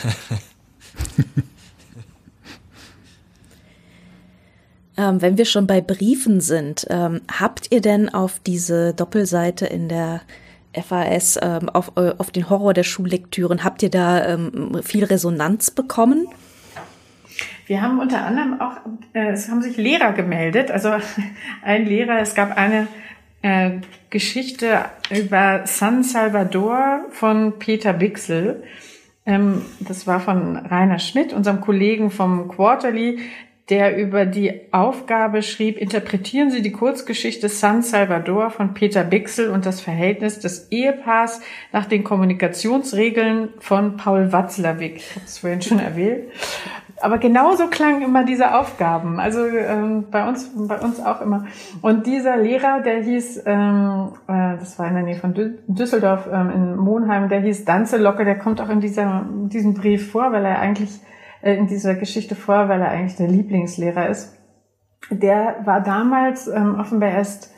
Ähm, 4.98 5.22
wenn 5.22 5.38
wir 5.38 5.46
schon 5.46 5.66
bei 5.66 5.80
Briefen 5.80 6.42
sind, 6.42 6.86
ähm, 6.90 7.22
habt 7.32 7.72
ihr 7.72 7.80
denn 7.80 8.10
auf 8.10 8.42
diese 8.46 8.94
Doppelseite 8.94 9.66
in 9.66 9.88
der 9.88 10.20
FAS, 10.74 11.40
ähm, 11.42 11.70
auf, 11.70 11.94
äh, 11.96 12.16
auf 12.18 12.32
den 12.32 12.50
Horror 12.50 12.74
der 12.74 12.84
Schullektüren, 12.84 13.64
habt 13.64 13.82
ihr 13.82 13.90
da 13.90 14.26
ähm, 14.26 14.82
viel 14.84 15.06
Resonanz 15.06 15.72
bekommen? 15.72 16.28
Wir 17.70 17.84
haben 17.84 18.00
unter 18.00 18.26
anderem 18.26 18.60
auch, 18.60 18.78
äh, 19.14 19.30
es 19.30 19.48
haben 19.48 19.62
sich 19.62 19.78
Lehrer 19.78 20.14
gemeldet, 20.14 20.72
also 20.72 20.90
ein 21.62 21.86
Lehrer, 21.86 22.20
es 22.20 22.34
gab 22.34 22.58
eine 22.58 22.88
äh, 23.44 23.74
Geschichte 24.10 24.86
über 25.12 25.62
San 25.66 26.02
Salvador 26.02 27.06
von 27.12 27.60
Peter 27.60 27.94
Bixel. 27.94 28.64
Ähm, 29.24 29.62
das 29.82 30.08
war 30.08 30.20
von 30.20 30.56
Rainer 30.58 30.98
Schmidt, 30.98 31.32
unserem 31.32 31.62
Kollegen 31.62 32.10
vom 32.10 32.48
Quarterly 32.48 33.20
der 33.70 33.98
über 33.98 34.26
die 34.26 34.62
Aufgabe 34.72 35.44
schrieb, 35.44 35.78
interpretieren 35.78 36.50
Sie 36.50 36.62
die 36.62 36.72
Kurzgeschichte 36.72 37.50
San 37.50 37.84
Salvador 37.84 38.50
von 38.50 38.74
Peter 38.74 39.04
Bixel 39.04 39.50
und 39.50 39.66
das 39.66 39.80
Verhältnis 39.80 40.40
des 40.40 40.72
Ehepaars 40.72 41.42
nach 41.72 41.86
den 41.86 42.04
Kommunikationsregeln 42.04 43.50
von 43.60 43.96
Paul 43.96 44.32
Watzlawick. 44.32 44.98
Ich 44.98 45.16
habe 45.16 45.26
es 45.26 45.38
vorhin 45.38 45.62
schon 45.62 45.80
erwähnt. 45.80 46.24
Aber 47.02 47.18
genauso 47.18 47.68
klangen 47.68 48.02
immer 48.02 48.26
diese 48.26 48.56
Aufgaben. 48.56 49.20
Also 49.20 49.46
ähm, 49.46 50.06
bei 50.12 50.28
uns, 50.28 50.52
bei 50.56 50.80
uns 50.80 51.00
auch 51.00 51.22
immer. 51.22 51.46
Und 51.82 52.06
dieser 52.06 52.38
Lehrer, 52.38 52.82
der 52.82 53.02
hieß, 53.02 53.44
ähm, 53.46 54.14
äh, 54.28 54.58
das 54.58 54.78
war 54.80 54.88
in 54.88 54.96
der 54.96 55.04
Nähe 55.04 55.16
von 55.16 55.34
Düsseldorf 55.68 56.28
ähm, 56.32 56.52
in 56.52 56.76
Monheim, 56.76 57.30
der 57.30 57.42
hieß 57.42 57.66
Danzelocke, 57.66 58.26
der 58.26 58.38
kommt 58.38 58.62
auch 58.62 58.70
in 58.70 58.82
dieser, 58.82 59.26
in 59.30 59.50
diesem 59.50 59.74
Brief 59.74 60.12
vor, 60.12 60.32
weil 60.32 60.46
er 60.46 60.60
eigentlich 60.60 61.00
äh, 61.42 61.56
in 61.56 61.68
dieser 61.68 61.96
Geschichte 61.96 62.36
vor, 62.36 62.70
weil 62.70 62.82
er 62.82 62.90
eigentlich 62.90 63.16
der 63.16 63.28
Lieblingslehrer 63.28 64.10
ist. 64.10 64.36
Der 65.10 65.58
war 65.66 65.82
damals 65.82 66.48
ähm, 66.48 66.76
offenbar 66.80 67.10
erst 67.10 67.54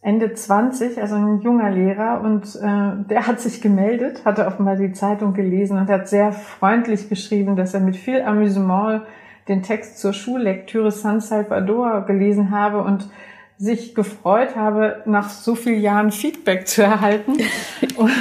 Ende 0.00 0.32
20, 0.32 1.00
also 1.00 1.16
ein 1.16 1.40
junger 1.40 1.70
Lehrer, 1.70 2.20
und 2.22 2.44
äh, 2.56 3.04
der 3.08 3.26
hat 3.26 3.40
sich 3.40 3.60
gemeldet, 3.60 4.24
hatte 4.24 4.46
offenbar 4.46 4.76
die 4.76 4.92
Zeitung 4.92 5.34
gelesen 5.34 5.76
und 5.76 5.88
hat 5.88 6.08
sehr 6.08 6.32
freundlich 6.32 7.08
geschrieben, 7.08 7.56
dass 7.56 7.74
er 7.74 7.80
mit 7.80 7.96
viel 7.96 8.22
Amüsement 8.22 9.02
den 9.48 9.62
Text 9.62 9.98
zur 9.98 10.12
Schullektüre 10.12 10.92
San 10.92 11.20
Salvador 11.20 12.04
gelesen 12.06 12.50
habe 12.50 12.82
und 12.82 13.08
sich 13.56 13.96
gefreut 13.96 14.54
habe, 14.54 15.02
nach 15.06 15.30
so 15.30 15.56
vielen 15.56 15.80
Jahren 15.80 16.12
Feedback 16.12 16.68
zu 16.68 16.82
erhalten. 16.82 17.32
und 17.96 18.12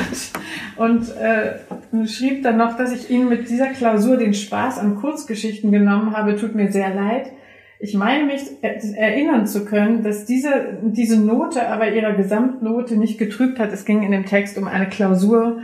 und 0.77 1.09
äh, 1.17 2.07
schrieb 2.07 2.43
dann 2.43 2.57
noch, 2.57 2.77
dass 2.77 2.91
ich 2.91 3.09
Ihnen 3.09 3.29
mit 3.29 3.49
dieser 3.49 3.67
Klausur 3.67 4.17
den 4.17 4.33
Spaß 4.33 4.77
an 4.77 4.95
Kurzgeschichten 4.95 5.71
genommen 5.71 6.15
habe. 6.15 6.35
Tut 6.35 6.55
mir 6.55 6.71
sehr 6.71 6.93
leid. 6.93 7.31
Ich 7.79 7.93
meine 7.93 8.25
mich 8.25 8.41
erinnern 8.61 9.45
zu 9.45 9.65
können, 9.65 10.03
dass 10.03 10.25
diese, 10.25 10.79
diese 10.81 11.19
Note 11.19 11.67
aber 11.67 11.91
ihrer 11.91 12.13
Gesamtnote 12.13 12.97
nicht 12.97 13.19
getrübt 13.19 13.59
hat. 13.59 13.71
Es 13.71 13.85
ging 13.85 14.01
in 14.01 14.11
dem 14.11 14.25
Text 14.25 14.57
um 14.57 14.67
eine 14.67 14.87
Klausur 14.87 15.59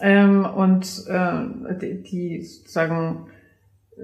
ähm, 0.00 0.44
und 0.44 1.04
äh, 1.08 1.76
die, 1.80 2.02
die 2.02 2.42
sozusagen, 2.42 3.26
äh, 3.96 4.02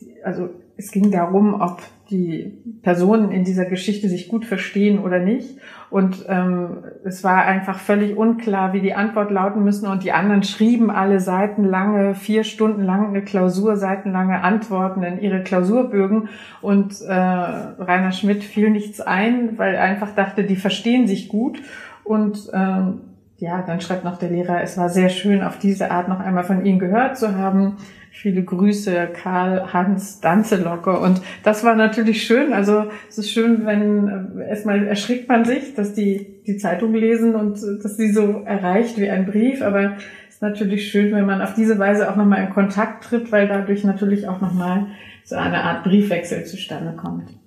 die, 0.00 0.24
also 0.24 0.50
es 0.76 0.90
ging 0.90 1.10
darum, 1.12 1.60
ob 1.60 1.82
die 2.10 2.58
Personen 2.82 3.30
in 3.30 3.44
dieser 3.44 3.66
Geschichte 3.66 4.08
sich 4.08 4.28
gut 4.28 4.44
verstehen 4.44 4.98
oder 4.98 5.20
nicht. 5.20 5.58
Und 5.92 6.24
ähm, 6.26 6.84
es 7.04 7.22
war 7.22 7.44
einfach 7.44 7.78
völlig 7.78 8.16
unklar, 8.16 8.72
wie 8.72 8.80
die 8.80 8.94
Antwort 8.94 9.30
lauten 9.30 9.62
müssen. 9.62 9.86
Und 9.86 10.04
die 10.04 10.12
anderen 10.12 10.42
schrieben 10.42 10.90
alle 10.90 11.20
seitenlange, 11.20 12.14
vier 12.14 12.44
Stunden 12.44 12.82
lang 12.82 13.08
eine 13.08 13.22
Klausur, 13.22 13.76
seitenlange 13.76 14.42
Antworten 14.42 15.02
in 15.02 15.20
ihre 15.20 15.42
Klausurbögen. 15.42 16.30
Und 16.62 17.02
äh, 17.02 17.12
Rainer 17.12 18.12
Schmidt 18.12 18.42
fiel 18.42 18.70
nichts 18.70 19.02
ein, 19.02 19.58
weil 19.58 19.74
er 19.74 19.82
einfach 19.82 20.14
dachte, 20.14 20.44
die 20.44 20.56
verstehen 20.56 21.06
sich 21.06 21.28
gut. 21.28 21.60
Und 22.04 22.50
ähm, 22.54 23.00
ja, 23.36 23.60
dann 23.60 23.82
schreibt 23.82 24.04
noch 24.04 24.18
der 24.18 24.30
Lehrer, 24.30 24.62
es 24.62 24.78
war 24.78 24.88
sehr 24.88 25.10
schön, 25.10 25.42
auf 25.42 25.58
diese 25.58 25.90
Art 25.90 26.08
noch 26.08 26.20
einmal 26.20 26.44
von 26.44 26.64
Ihnen 26.64 26.78
gehört 26.78 27.18
zu 27.18 27.36
haben. 27.36 27.76
Viele 28.14 28.44
Grüße, 28.44 29.08
Karl 29.14 29.72
Hans 29.72 30.20
Danzelocke. 30.20 30.98
Und 30.98 31.22
das 31.42 31.64
war 31.64 31.74
natürlich 31.74 32.24
schön. 32.24 32.52
Also 32.52 32.84
es 33.08 33.16
ist 33.16 33.32
schön, 33.32 33.64
wenn 33.64 34.36
äh, 34.38 34.48
erstmal 34.50 34.86
erschrickt 34.86 35.28
man 35.28 35.46
sich, 35.46 35.74
dass 35.74 35.94
die 35.94 36.42
die 36.46 36.58
Zeitung 36.58 36.92
lesen 36.92 37.34
und 37.34 37.56
äh, 37.56 37.82
dass 37.82 37.96
sie 37.96 38.12
so 38.12 38.42
erreicht 38.44 38.98
wie 38.98 39.08
ein 39.08 39.24
Brief. 39.24 39.62
Aber 39.62 39.96
es 40.28 40.34
ist 40.34 40.42
natürlich 40.42 40.90
schön, 40.90 41.12
wenn 41.12 41.24
man 41.24 41.40
auf 41.40 41.54
diese 41.54 41.78
Weise 41.78 42.10
auch 42.10 42.16
nochmal 42.16 42.44
in 42.44 42.50
Kontakt 42.50 43.04
tritt, 43.04 43.32
weil 43.32 43.48
dadurch 43.48 43.82
natürlich 43.82 44.28
auch 44.28 44.42
nochmal 44.42 44.88
so 45.24 45.36
eine 45.36 45.64
Art 45.64 45.82
Briefwechsel 45.82 46.44
zustande 46.44 46.94
kommt. 46.94 47.41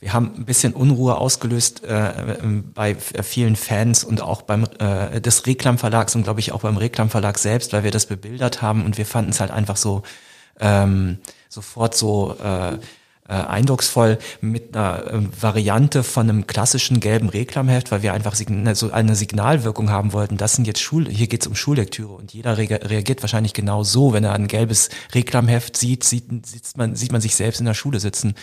Wir 0.00 0.12
haben 0.12 0.32
ein 0.36 0.44
bisschen 0.44 0.74
Unruhe 0.74 1.16
ausgelöst 1.16 1.82
äh, 1.84 2.36
bei 2.74 2.94
vielen 2.94 3.56
Fans 3.56 4.04
und 4.04 4.20
auch 4.20 4.42
beim 4.42 4.66
äh, 4.78 5.20
des 5.20 5.46
Reklam 5.46 5.78
Verlags 5.78 6.14
und 6.14 6.24
glaube 6.24 6.40
ich 6.40 6.52
auch 6.52 6.60
beim 6.60 6.76
Reklam 6.76 7.08
Verlag 7.08 7.38
selbst, 7.38 7.72
weil 7.72 7.84
wir 7.84 7.90
das 7.90 8.06
bebildert 8.06 8.60
haben 8.60 8.84
und 8.84 8.98
wir 8.98 9.06
fanden 9.06 9.30
es 9.30 9.40
halt 9.40 9.50
einfach 9.50 9.76
so 9.76 10.02
ähm, 10.60 11.18
sofort 11.48 11.96
so 11.96 12.36
äh, 12.42 12.78
äh, 13.26 13.32
eindrucksvoll 13.32 14.18
mit 14.42 14.76
einer 14.76 15.06
äh, 15.06 15.42
Variante 15.42 16.02
von 16.02 16.28
einem 16.28 16.46
klassischen 16.46 17.00
gelben 17.00 17.30
Reklamheft, 17.30 17.90
weil 17.90 18.02
wir 18.02 18.12
einfach 18.12 18.34
so 18.34 18.92
eine 18.92 19.16
Signalwirkung 19.16 19.88
haben 19.88 20.12
wollten. 20.12 20.36
Das 20.36 20.54
sind 20.54 20.66
jetzt 20.66 20.80
Schul, 20.80 21.08
hier 21.08 21.26
geht's 21.26 21.46
um 21.46 21.54
Schullektüre 21.54 22.12
und 22.12 22.34
jeder 22.34 22.58
re 22.58 22.68
reagiert 22.68 23.22
wahrscheinlich 23.22 23.54
genau 23.54 23.82
so, 23.82 24.12
wenn 24.12 24.24
er 24.24 24.34
ein 24.34 24.46
gelbes 24.46 24.90
Reklamheft 25.14 25.76
sieht, 25.76 26.04
sieht, 26.04 26.46
sieht 26.46 26.76
man 26.76 26.96
sieht 26.96 27.12
man 27.12 27.22
sich 27.22 27.34
selbst 27.34 27.60
in 27.60 27.66
der 27.66 27.72
Schule 27.72 27.98
sitzen. 27.98 28.34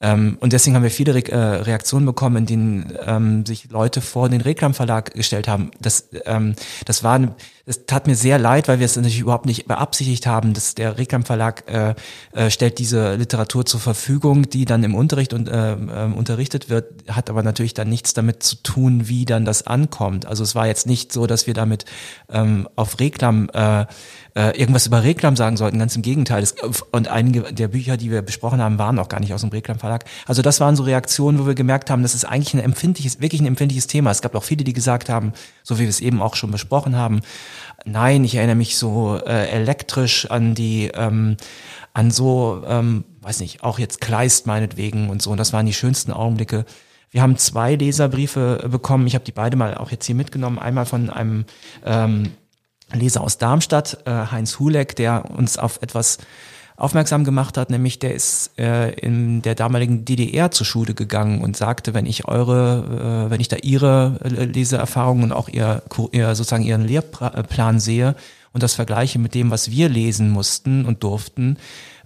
Ähm, 0.00 0.36
und 0.40 0.52
deswegen 0.52 0.76
haben 0.76 0.84
wir 0.84 0.90
viele 0.90 1.14
Re 1.14 1.28
äh, 1.28 1.36
Reaktionen 1.36 2.06
bekommen, 2.06 2.36
in 2.36 2.46
denen 2.46 2.98
ähm, 3.04 3.46
sich 3.46 3.70
Leute 3.70 4.00
vor 4.00 4.28
den 4.28 4.40
Reklamverlag 4.40 5.12
gestellt 5.12 5.48
haben. 5.48 5.70
Das, 5.80 6.08
ähm, 6.24 6.54
das 6.84 7.02
war, 7.02 7.34
das 7.68 7.84
tat 7.84 8.06
mir 8.06 8.16
sehr 8.16 8.38
leid, 8.38 8.66
weil 8.66 8.78
wir 8.78 8.86
es 8.86 8.96
natürlich 8.96 9.20
überhaupt 9.20 9.44
nicht 9.44 9.68
beabsichtigt 9.68 10.26
haben, 10.26 10.54
dass 10.54 10.74
der 10.74 10.96
Reklamverlag 10.96 11.64
äh, 11.70 11.94
äh, 12.32 12.50
stellt 12.50 12.78
diese 12.78 13.16
Literatur 13.16 13.66
zur 13.66 13.78
Verfügung, 13.78 14.48
die 14.48 14.64
dann 14.64 14.82
im 14.84 14.94
Unterricht 14.94 15.34
und 15.34 15.50
äh, 15.50 15.74
äh, 15.74 15.76
unterrichtet 16.10 16.70
wird, 16.70 16.86
hat 17.10 17.28
aber 17.28 17.42
natürlich 17.42 17.74
dann 17.74 17.90
nichts 17.90 18.14
damit 18.14 18.42
zu 18.42 18.56
tun, 18.56 19.08
wie 19.08 19.26
dann 19.26 19.44
das 19.44 19.66
ankommt. 19.66 20.24
Also 20.24 20.44
es 20.44 20.54
war 20.54 20.66
jetzt 20.66 20.86
nicht 20.86 21.12
so, 21.12 21.26
dass 21.26 21.46
wir 21.46 21.52
damit 21.52 21.84
ähm, 22.30 22.70
auf 22.74 23.00
Reklam 23.00 23.50
äh, 23.52 23.84
äh, 24.38 24.56
irgendwas 24.58 24.86
über 24.86 25.02
Reklam 25.02 25.36
sagen 25.36 25.56
sollten. 25.56 25.78
Ganz 25.78 25.96
im 25.96 26.02
Gegenteil. 26.02 26.40
Das, 26.40 26.54
und 26.92 27.08
einige 27.08 27.52
der 27.52 27.68
Bücher, 27.68 27.96
die 27.96 28.10
wir 28.10 28.22
besprochen 28.22 28.62
haben, 28.62 28.78
waren 28.78 28.98
auch 28.98 29.08
gar 29.08 29.20
nicht 29.20 29.34
aus 29.34 29.40
dem 29.40 29.50
Reklam 29.50 29.78
Verlag. 29.78 30.04
Also 30.26 30.42
das 30.42 30.60
waren 30.60 30.76
so 30.76 30.84
Reaktionen, 30.84 31.38
wo 31.40 31.46
wir 31.46 31.54
gemerkt 31.54 31.90
haben, 31.90 32.02
das 32.02 32.14
ist 32.14 32.24
eigentlich 32.24 32.54
ein 32.54 32.60
empfindliches, 32.60 33.20
wirklich 33.20 33.40
ein 33.40 33.46
empfindliches 33.46 33.88
Thema. 33.88 34.10
Es 34.10 34.22
gab 34.22 34.34
auch 34.36 34.44
viele, 34.44 34.64
die 34.64 34.72
gesagt 34.72 35.08
haben, 35.08 35.32
so 35.64 35.78
wie 35.78 35.82
wir 35.82 35.88
es 35.88 36.00
eben 36.00 36.22
auch 36.22 36.36
schon 36.36 36.50
besprochen 36.50 36.96
haben, 36.96 37.20
nein, 37.90 38.24
ich 38.24 38.34
erinnere 38.34 38.56
mich 38.56 38.76
so 38.76 39.18
äh, 39.24 39.48
elektrisch 39.48 40.30
an 40.30 40.54
die, 40.54 40.90
ähm, 40.94 41.36
an 41.92 42.10
so, 42.10 42.62
ähm, 42.66 43.04
weiß 43.20 43.40
nicht, 43.40 43.62
auch 43.62 43.78
jetzt 43.78 44.00
Kleist 44.00 44.46
meinetwegen 44.46 45.10
und 45.10 45.22
so. 45.22 45.30
Und 45.30 45.38
das 45.38 45.52
waren 45.52 45.66
die 45.66 45.72
schönsten 45.72 46.12
Augenblicke. 46.12 46.64
Wir 47.10 47.22
haben 47.22 47.38
zwei 47.38 47.74
Leserbriefe 47.74 48.68
bekommen. 48.70 49.06
Ich 49.06 49.14
habe 49.14 49.24
die 49.24 49.32
beide 49.32 49.56
mal 49.56 49.76
auch 49.76 49.90
jetzt 49.90 50.06
hier 50.06 50.14
mitgenommen. 50.14 50.58
Einmal 50.58 50.84
von 50.84 51.10
einem 51.10 51.46
ähm, 51.84 52.32
Leser 52.92 53.22
aus 53.22 53.38
Darmstadt, 53.38 53.98
äh, 54.06 54.10
Heinz 54.10 54.58
Huleck, 54.58 54.96
der 54.96 55.30
uns 55.30 55.58
auf 55.58 55.80
etwas 55.82 56.18
aufmerksam 56.78 57.24
gemacht 57.24 57.58
hat, 57.58 57.70
nämlich 57.70 57.98
der 57.98 58.14
ist 58.14 58.52
äh, 58.56 58.90
in 58.92 59.42
der 59.42 59.56
damaligen 59.56 60.04
DDR 60.04 60.52
zur 60.52 60.64
Schule 60.64 60.94
gegangen 60.94 61.40
und 61.40 61.56
sagte, 61.56 61.92
wenn 61.92 62.06
ich 62.06 62.28
eure, 62.28 63.26
äh, 63.26 63.30
wenn 63.30 63.40
ich 63.40 63.48
da 63.48 63.56
ihre 63.56 64.20
äh, 64.22 64.44
Leseerfahrungen 64.44 65.24
und 65.24 65.32
auch 65.32 65.48
ihr, 65.48 65.82
ihr 66.12 66.34
sozusagen 66.36 66.62
ihren 66.62 66.86
Lehrplan 66.86 67.80
sehe 67.80 68.14
und 68.52 68.62
das 68.62 68.74
vergleiche 68.76 69.18
mit 69.18 69.34
dem, 69.34 69.50
was 69.50 69.72
wir 69.72 69.88
lesen 69.88 70.30
mussten 70.30 70.84
und 70.84 71.02
durften, 71.02 71.58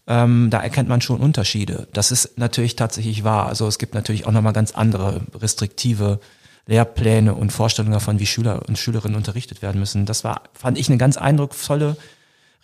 ähm, 0.07 0.49
da 0.49 0.61
erkennt 0.61 0.89
man 0.89 1.03
schon 1.03 1.21
Unterschiede. 1.21 1.87
Das 1.93 2.11
ist 2.11 2.39
natürlich 2.39 2.75
tatsächlich 2.75 3.25
wahr. 3.25 3.47
Also 3.47 3.67
es 3.69 3.79
gibt 3.79 3.95
natürlich 3.95 4.27
auch 4.27 4.33
nochmal 4.33 4.55
ganz 4.55 4.73
andere 4.73 5.21
restriktive 5.39 6.19
Lehrpläne 6.67 7.35
und 7.35 7.53
Vorstellungen 7.53 7.93
davon, 7.93 8.21
wie 8.21 8.27
Schüler 8.27 8.63
und 8.67 8.79
Schülerinnen 8.79 9.17
unterrichtet 9.17 9.61
werden 9.61 9.79
müssen. 9.79 10.07
Das 10.07 10.25
war, 10.25 10.45
fand 10.55 10.79
ich, 10.79 10.89
eine 10.89 10.97
ganz 10.97 11.19
eindrucksvolle 11.19 11.97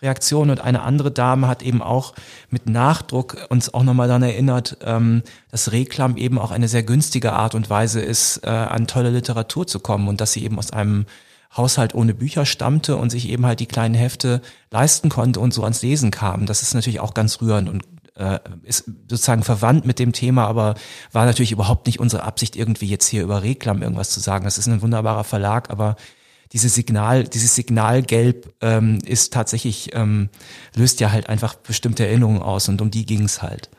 Reaktion 0.01 0.49
und 0.49 0.61
eine 0.61 0.81
andere 0.81 1.11
Dame 1.11 1.47
hat 1.47 1.61
eben 1.61 1.81
auch 1.81 2.13
mit 2.49 2.69
Nachdruck 2.69 3.47
uns 3.49 3.73
auch 3.73 3.83
nochmal 3.83 4.07
daran 4.07 4.23
erinnert, 4.23 4.77
ähm, 4.83 5.23
dass 5.51 5.71
Reklam 5.71 6.17
eben 6.17 6.39
auch 6.39 6.51
eine 6.51 6.67
sehr 6.67 6.83
günstige 6.83 7.33
Art 7.33 7.55
und 7.55 7.69
Weise 7.69 7.99
ist, 7.99 8.41
äh, 8.43 8.49
an 8.49 8.87
tolle 8.87 9.09
Literatur 9.09 9.67
zu 9.67 9.79
kommen 9.79 10.07
und 10.07 10.21
dass 10.21 10.33
sie 10.33 10.43
eben 10.43 10.57
aus 10.57 10.71
einem 10.71 11.05
Haushalt 11.55 11.95
ohne 11.95 12.13
Bücher 12.13 12.45
stammte 12.45 12.95
und 12.95 13.09
sich 13.09 13.27
eben 13.27 13.45
halt 13.45 13.59
die 13.59 13.65
kleinen 13.65 13.95
Hefte 13.95 14.41
leisten 14.71 15.09
konnte 15.09 15.39
und 15.39 15.53
so 15.53 15.63
ans 15.63 15.81
Lesen 15.81 16.11
kam. 16.11 16.45
Das 16.45 16.61
ist 16.61 16.75
natürlich 16.75 16.99
auch 16.99 17.13
ganz 17.13 17.41
rührend 17.41 17.69
und 17.69 17.83
äh, 18.15 18.39
ist 18.63 18.85
sozusagen 19.09 19.43
verwandt 19.43 19.85
mit 19.85 19.97
dem 19.97 20.13
Thema, 20.13 20.45
aber 20.45 20.75
war 21.11 21.25
natürlich 21.25 21.51
überhaupt 21.51 21.87
nicht 21.87 21.99
unsere 21.99 22.23
Absicht, 22.23 22.55
irgendwie 22.55 22.87
jetzt 22.87 23.07
hier 23.07 23.23
über 23.23 23.41
Reklam 23.41 23.81
irgendwas 23.81 24.11
zu 24.11 24.19
sagen. 24.19 24.45
Das 24.45 24.57
ist 24.57 24.67
ein 24.67 24.81
wunderbarer 24.81 25.23
Verlag, 25.23 25.71
aber 25.71 25.95
dieses 26.53 26.75
Signal, 26.75 27.25
dieses 27.25 27.55
Signalgelb 27.55 28.53
ähm, 28.61 28.99
ist 29.05 29.33
tatsächlich, 29.33 29.91
ähm, 29.93 30.29
löst 30.75 30.99
ja 30.99 31.11
halt 31.11 31.29
einfach 31.29 31.55
bestimmte 31.55 32.05
Erinnerungen 32.05 32.41
aus 32.41 32.69
und 32.69 32.81
um 32.81 32.89
die 32.89 33.05
ging 33.05 33.23
es 33.23 33.41
halt. 33.41 33.69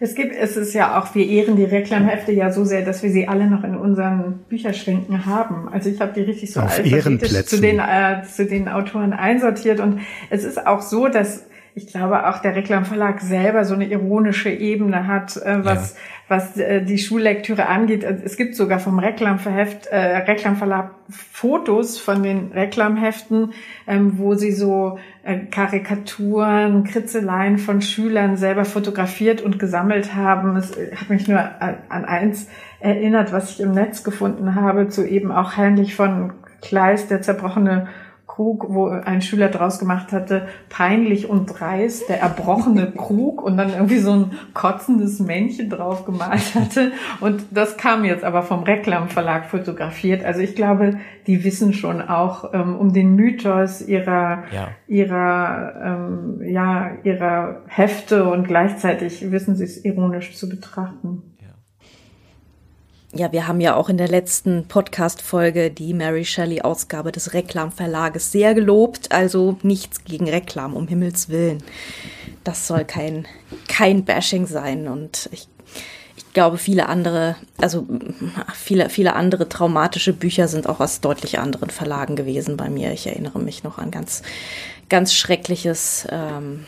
Es 0.00 0.14
gibt, 0.14 0.34
es 0.34 0.56
ist 0.56 0.74
ja 0.74 1.00
auch, 1.00 1.14
wir 1.14 1.26
ehren 1.26 1.56
die 1.56 1.64
Reklamhefte 1.64 2.32
ja 2.32 2.52
so 2.52 2.64
sehr, 2.64 2.84
dass 2.84 3.02
wir 3.02 3.10
sie 3.10 3.28
alle 3.28 3.46
noch 3.46 3.64
in 3.64 3.76
unseren 3.76 4.40
Bücherschränken 4.48 5.24
haben. 5.24 5.68
Also 5.68 5.88
ich 5.88 6.00
habe 6.00 6.12
die 6.12 6.22
richtig 6.22 6.52
so 6.52 6.60
alphabetisch 6.60 7.46
zu 7.46 7.60
den, 7.60 7.78
äh, 7.78 8.22
zu 8.24 8.44
den 8.44 8.68
Autoren 8.68 9.12
einsortiert 9.12 9.80
und 9.80 10.00
es 10.30 10.44
ist 10.44 10.66
auch 10.66 10.82
so, 10.82 11.08
dass 11.08 11.46
ich 11.76 11.88
glaube 11.88 12.28
auch 12.28 12.38
der 12.38 12.54
Reklamverlag 12.54 13.20
selber 13.20 13.64
so 13.64 13.74
eine 13.74 13.86
ironische 13.86 14.50
Ebene 14.50 15.06
hat, 15.06 15.36
äh, 15.36 15.64
was, 15.64 15.94
ja. 15.94 15.98
Was 16.28 16.56
äh, 16.56 16.82
die 16.82 16.98
Schullektüre 16.98 17.66
angeht. 17.66 18.02
Es 18.02 18.36
gibt 18.36 18.56
sogar 18.56 18.78
vom 18.78 18.98
Reklamverheft, 18.98 19.86
äh, 19.86 19.98
Reklamverlag 19.98 20.90
Fotos 21.10 21.98
von 21.98 22.22
den 22.22 22.52
Reklamheften, 22.52 23.52
ähm, 23.86 24.18
wo 24.18 24.34
sie 24.34 24.52
so 24.52 24.98
äh, 25.22 25.40
Karikaturen, 25.50 26.84
Kritzeleien 26.84 27.58
von 27.58 27.82
Schülern 27.82 28.36
selber 28.36 28.64
fotografiert 28.64 29.42
und 29.42 29.58
gesammelt 29.58 30.14
haben. 30.14 30.56
Es 30.56 30.74
äh, 30.76 30.96
hat 30.96 31.10
mich 31.10 31.28
nur 31.28 31.40
an, 31.40 31.76
an 31.90 32.04
eins 32.06 32.48
erinnert, 32.80 33.32
was 33.32 33.50
ich 33.50 33.60
im 33.60 33.72
Netz 33.72 34.02
gefunden 34.02 34.54
habe, 34.54 34.88
zu 34.88 35.06
eben 35.06 35.30
auch 35.30 35.56
Heinrich 35.58 35.94
von 35.94 36.32
Kleist, 36.62 37.10
der 37.10 37.20
zerbrochene 37.20 37.88
Krug, 38.34 38.66
wo 38.68 38.88
ein 38.88 39.22
Schüler 39.22 39.48
draus 39.48 39.78
gemacht 39.78 40.10
hatte, 40.10 40.48
peinlich 40.68 41.28
und 41.28 41.46
dreist, 41.46 42.08
der 42.08 42.20
erbrochene 42.20 42.90
Krug 42.96 43.40
und 43.40 43.56
dann 43.56 43.70
irgendwie 43.70 43.98
so 43.98 44.10
ein 44.10 44.32
kotzendes 44.54 45.20
Männchen 45.20 45.70
drauf 45.70 46.04
gemalt 46.04 46.54
hatte. 46.56 46.90
Und 47.20 47.44
das 47.52 47.76
kam 47.76 48.04
jetzt 48.04 48.24
aber 48.24 48.42
vom 48.42 48.64
Reklam 48.64 49.08
Verlag 49.08 49.46
fotografiert. 49.46 50.24
Also 50.24 50.40
ich 50.40 50.56
glaube, 50.56 50.98
die 51.28 51.44
wissen 51.44 51.72
schon 51.72 52.02
auch 52.02 52.52
ähm, 52.52 52.74
um 52.74 52.92
den 52.92 53.14
Mythos 53.14 53.80
ihrer, 53.80 54.42
ja. 54.52 54.68
ihrer, 54.88 55.74
ähm, 55.84 56.40
ja, 56.44 56.90
ihrer 57.04 57.62
Hefte 57.68 58.24
und 58.24 58.48
gleichzeitig 58.48 59.30
wissen 59.30 59.54
sie 59.54 59.64
es 59.64 59.84
ironisch 59.84 60.34
zu 60.34 60.48
betrachten 60.48 61.33
ja, 63.14 63.30
wir 63.30 63.46
haben 63.46 63.60
ja 63.60 63.76
auch 63.76 63.88
in 63.88 63.96
der 63.96 64.08
letzten 64.08 64.66
Podcast-Folge 64.66 65.70
die 65.70 65.94
Mary 65.94 66.24
Shelley-Ausgabe 66.24 67.12
des 67.12 67.32
Reklamverlages 67.32 68.32
sehr 68.32 68.54
gelobt. 68.54 69.12
Also 69.12 69.56
nichts 69.62 70.04
gegen 70.04 70.28
Reklam, 70.28 70.74
um 70.74 70.88
Himmels 70.88 71.28
Willen. 71.28 71.62
Das 72.42 72.66
soll 72.66 72.84
kein, 72.84 73.26
kein 73.68 74.04
Bashing 74.04 74.46
sein. 74.46 74.88
Und 74.88 75.28
ich, 75.32 75.48
ich 76.16 76.32
glaube, 76.32 76.58
viele 76.58 76.88
andere, 76.88 77.36
also 77.58 77.86
viele, 78.52 78.90
viele 78.90 79.14
andere 79.14 79.48
traumatische 79.48 80.12
Bücher 80.12 80.48
sind 80.48 80.68
auch 80.68 80.80
aus 80.80 81.00
deutlich 81.00 81.38
anderen 81.38 81.70
Verlagen 81.70 82.16
gewesen 82.16 82.56
bei 82.56 82.68
mir. 82.68 82.92
Ich 82.92 83.06
erinnere 83.06 83.38
mich 83.38 83.62
noch 83.62 83.78
an 83.78 83.92
ganz, 83.92 84.22
ganz 84.88 85.14
schreckliches. 85.14 86.08
Ähm, 86.10 86.66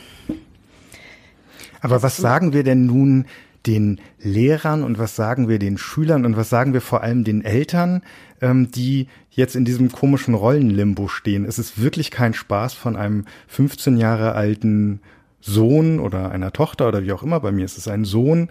Aber 1.80 2.04
was 2.04 2.16
sagen 2.16 2.52
wir 2.52 2.62
denn 2.62 2.86
nun 2.86 3.26
den 3.66 4.00
Lehrern 4.20 4.82
und 4.82 4.98
was 4.98 5.16
sagen 5.16 5.48
wir 5.48 5.58
den 5.58 5.78
Schülern 5.78 6.24
und 6.24 6.36
was 6.36 6.48
sagen 6.48 6.72
wir 6.72 6.80
vor 6.80 7.02
allem 7.02 7.24
den 7.24 7.44
Eltern, 7.44 8.02
ähm, 8.40 8.70
die 8.70 9.08
jetzt 9.30 9.56
in 9.56 9.64
diesem 9.64 9.92
komischen 9.92 10.34
Rollenlimbo 10.34 11.08
stehen. 11.08 11.44
Es 11.44 11.58
ist 11.58 11.80
wirklich 11.80 12.10
kein 12.10 12.34
Spaß 12.34 12.74
von 12.74 12.96
einem 12.96 13.24
15 13.48 13.96
Jahre 13.96 14.32
alten 14.32 15.00
Sohn 15.40 16.00
oder 16.00 16.30
einer 16.30 16.52
Tochter 16.52 16.88
oder 16.88 17.02
wie 17.02 17.12
auch 17.12 17.22
immer, 17.22 17.40
bei 17.40 17.52
mir 17.52 17.64
ist 17.64 17.78
es 17.78 17.88
ein 17.88 18.04
Sohn, 18.04 18.48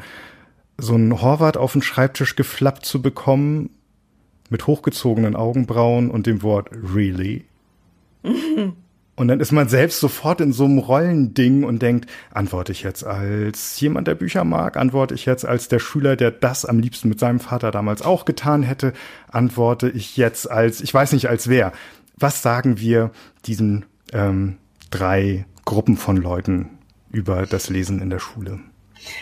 so 0.78 0.96
ein 0.96 1.22
Horvath 1.22 1.58
auf 1.58 1.74
den 1.74 1.82
Schreibtisch 1.82 2.36
geflappt 2.36 2.86
zu 2.86 3.02
bekommen 3.02 3.70
mit 4.50 4.68
hochgezogenen 4.68 5.36
Augenbrauen 5.36 6.12
und 6.12 6.28
dem 6.28 6.44
Wort 6.44 6.70
really. 6.72 7.46
Und 9.16 9.30
dann 9.30 9.40
ist 9.40 9.54
man 9.54 9.70
selbst 9.70 10.02
sofort 10.02 10.42
in 10.42 10.52
so 10.52 10.66
einem 10.66 10.80
Rollending 10.80 11.64
und 11.64 11.82
denkt, 11.82 12.10
antworte 12.32 12.74
ich 12.74 12.84
jetzt 12.84 13.06
als 13.06 13.80
jemand, 13.80 14.08
der 14.08 14.16
Bücher 14.16 14.44
mag, 14.44 14.76
antworte 14.76 15.14
ich 15.14 15.26
jetzt 15.26 15.46
als 15.46 15.70
der 15.70 15.80
Schüler, 15.80 16.18
der 16.18 16.32
das 16.32 16.66
am 16.66 16.80
liebsten 16.80 17.08
mit 17.08 17.20
seinem 17.20 17.40
Vater 17.40 17.72
damals 17.72 18.02
auch 18.02 18.26
getan 18.26 18.62
hätte, 18.62 18.92
antworte 19.32 19.90
ich 19.90 20.18
jetzt 20.18 20.52
als, 20.52 20.82
ich 20.82 20.94
weiß 20.94 21.14
nicht 21.14 21.30
als 21.30 21.48
wer. 21.48 21.72
Was 22.18 22.42
sagen 22.42 22.80
wir 22.80 23.12
diesen 23.46 23.86
ähm, 24.12 24.58
drei 24.92 25.46
Gruppen 25.64 25.96
von 25.96 26.18
Leuten 26.18 26.70
über 27.12 27.46
das 27.46 27.70
Lesen 27.70 28.02
in 28.02 28.10
der 28.10 28.20
Schule? 28.20 28.60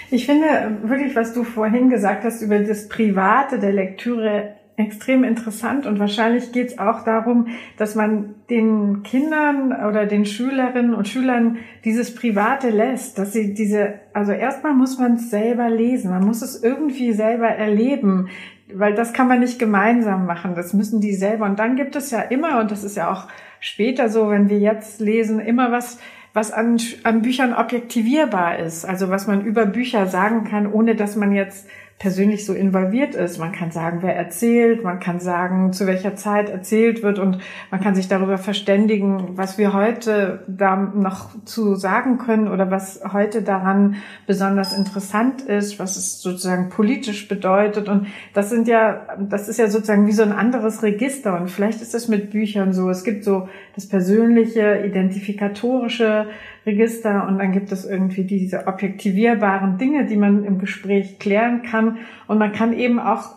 Ich 0.09 0.25
finde 0.25 0.79
wirklich, 0.83 1.15
was 1.15 1.33
du 1.33 1.43
vorhin 1.43 1.89
gesagt 1.89 2.23
hast 2.23 2.41
über 2.41 2.59
das 2.59 2.89
Private 2.89 3.59
der 3.59 3.73
Lektüre 3.73 4.55
extrem 4.75 5.23
interessant 5.23 5.85
und 5.85 5.99
wahrscheinlich 5.99 6.51
geht 6.51 6.69
es 6.69 6.79
auch 6.79 7.03
darum, 7.03 7.47
dass 7.77 7.93
man 7.93 8.33
den 8.49 9.03
Kindern 9.03 9.71
oder 9.71 10.07
den 10.07 10.25
Schülerinnen 10.25 10.95
und 10.95 11.07
Schülern 11.07 11.57
dieses 11.85 12.15
Private 12.15 12.69
lässt, 12.69 13.19
dass 13.19 13.33
sie 13.33 13.53
diese, 13.53 13.93
also 14.13 14.31
erstmal 14.31 14.73
muss 14.73 14.97
man 14.97 15.15
es 15.15 15.29
selber 15.29 15.69
lesen, 15.69 16.09
man 16.09 16.25
muss 16.25 16.41
es 16.41 16.63
irgendwie 16.63 17.13
selber 17.13 17.47
erleben, 17.47 18.29
weil 18.73 18.95
das 18.95 19.13
kann 19.13 19.27
man 19.27 19.41
nicht 19.41 19.59
gemeinsam 19.59 20.25
machen, 20.25 20.55
das 20.55 20.73
müssen 20.73 21.01
die 21.01 21.13
selber. 21.13 21.45
Und 21.45 21.59
dann 21.59 21.75
gibt 21.75 21.95
es 21.95 22.09
ja 22.09 22.21
immer, 22.21 22.59
und 22.59 22.71
das 22.71 22.83
ist 22.83 22.97
ja 22.97 23.11
auch 23.11 23.27
später 23.59 24.09
so, 24.09 24.29
wenn 24.29 24.49
wir 24.49 24.57
jetzt 24.57 24.99
lesen, 24.99 25.39
immer 25.39 25.71
was, 25.71 25.99
was 26.33 26.51
an, 26.51 26.79
an 27.03 27.21
Büchern 27.21 27.53
objektivierbar 27.53 28.57
ist, 28.57 28.85
also 28.85 29.09
was 29.09 29.27
man 29.27 29.45
über 29.45 29.67
Bücher 29.67 30.07
sagen 30.07 30.45
kann, 30.45 30.71
ohne 30.71 30.95
dass 30.95 31.15
man 31.15 31.31
jetzt 31.31 31.67
persönlich 32.03 32.45
so 32.45 32.51
involviert 32.51 33.15
ist. 33.15 33.37
Man 33.37 33.53
kann 33.53 33.71
sagen, 33.71 33.99
wer 34.01 34.13
erzählt, 34.13 34.83
man 34.83 34.99
kann 34.99 35.21
sagen, 35.21 35.71
zu 35.71 35.87
welcher 35.87 36.17
Zeit 36.17 36.49
erzählt 36.49 37.01
wird 37.01 37.17
und 37.17 37.37
man 37.71 37.79
kann 37.79 37.95
sich 37.95 38.09
darüber 38.09 38.37
verständigen, 38.37 39.37
was 39.37 39.57
wir 39.57 39.71
heute 39.71 40.43
da 40.49 40.75
noch 40.75 41.29
zu 41.45 41.75
sagen 41.75 42.17
können 42.17 42.49
oder 42.49 42.69
was 42.69 42.99
heute 43.13 43.41
daran 43.41 43.95
besonders 44.27 44.77
interessant 44.77 45.43
ist, 45.43 45.79
was 45.79 45.95
es 45.95 46.21
sozusagen 46.21 46.67
politisch 46.67 47.29
bedeutet. 47.29 47.87
Und 47.87 48.07
das 48.33 48.49
sind 48.49 48.67
ja, 48.67 49.07
das 49.17 49.47
ist 49.47 49.57
ja 49.57 49.69
sozusagen 49.69 50.05
wie 50.05 50.11
so 50.11 50.23
ein 50.23 50.33
anderes 50.33 50.83
Register. 50.83 51.39
Und 51.39 51.49
vielleicht 51.49 51.81
ist 51.81 51.93
das 51.93 52.09
mit 52.09 52.31
Büchern 52.31 52.73
so. 52.73 52.89
Es 52.89 53.05
gibt 53.05 53.23
so 53.23 53.47
das 53.75 53.87
persönliche, 53.87 54.83
identifikatorische 54.85 56.27
Register 56.65 57.27
und 57.27 57.39
dann 57.39 57.51
gibt 57.51 57.71
es 57.71 57.85
irgendwie 57.85 58.23
diese 58.23 58.67
objektivierbaren 58.67 59.77
Dinge, 59.77 60.05
die 60.05 60.17
man 60.17 60.43
im 60.45 60.59
Gespräch 60.59 61.19
klären 61.19 61.63
kann. 61.63 61.97
Und 62.27 62.37
man 62.37 62.53
kann 62.53 62.73
eben 62.73 62.99
auch, 62.99 63.35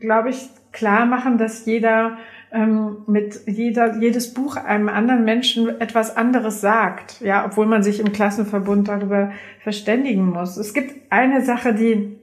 glaube 0.00 0.30
ich, 0.30 0.48
klar 0.72 1.06
machen, 1.06 1.38
dass 1.38 1.66
jeder 1.66 2.16
ähm, 2.54 2.98
mit 3.06 3.42
jeder, 3.46 3.96
jedes 3.98 4.32
Buch 4.32 4.56
einem 4.56 4.88
anderen 4.88 5.24
Menschen 5.24 5.80
etwas 5.80 6.16
anderes 6.16 6.60
sagt, 6.60 7.20
ja, 7.20 7.44
obwohl 7.44 7.66
man 7.66 7.82
sich 7.82 8.00
im 8.00 8.12
Klassenverbund 8.12 8.88
darüber 8.88 9.32
verständigen 9.60 10.30
muss. 10.30 10.56
Es 10.56 10.72
gibt 10.72 10.94
eine 11.10 11.42
Sache, 11.42 11.74
die 11.74 12.16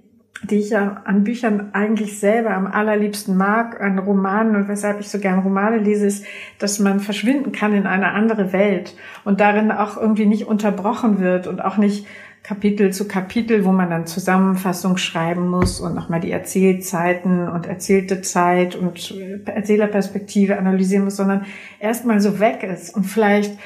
die 0.44 0.58
ich 0.58 0.72
ja 0.72 1.02
an 1.06 1.24
Büchern 1.24 1.70
eigentlich 1.74 2.20
selber 2.20 2.52
am 2.52 2.68
allerliebsten 2.68 3.38
mag, 3.38 3.80
an 3.80 4.00
Romanen 4.00 4.56
und 4.56 4.68
weshalb 4.68 5.00
ich 5.00 5.10
so 5.10 5.20
gern 5.20 5.40
Romane 5.40 5.78
lese, 5.78 6.08
ist, 6.08 6.26
dass 6.58 6.80
man 6.80 7.00
verschwinden 7.00 7.52
kann 7.52 7.74
in 7.74 7.86
eine 7.86 8.12
andere 8.12 8.52
Welt 8.52 8.96
und 9.24 9.40
darin 9.40 9.72
auch 9.72 9.98
irgendwie 9.98 10.26
nicht 10.26 10.48
unterbrochen 10.48 11.20
wird 11.20 11.48
und 11.48 11.64
auch 11.64 11.78
nicht 11.78 12.08
Kapitel 12.44 12.92
zu 12.92 13.08
Kapitel, 13.08 13.66
wo 13.66 13.72
man 13.72 13.92
dann 13.92 14.08
Zusammenfassung 14.08 14.98
schreiben 14.98 15.48
muss 15.48 15.80
und 15.80 15.94
nochmal 15.94 16.22
die 16.22 16.32
Erzählzeiten 16.32 17.48
und 17.48 17.68
erzählte 17.68 18.22
Zeit 18.22 18.76
und 18.76 19.14
Erzählerperspektive 19.46 20.58
analysieren 20.58 21.04
muss, 21.04 21.18
sondern 21.18 21.46
erstmal 21.80 22.20
so 22.20 22.40
weg 22.40 22.64
ist 22.64 22.96
und 22.96 23.04
vielleicht 23.04 23.60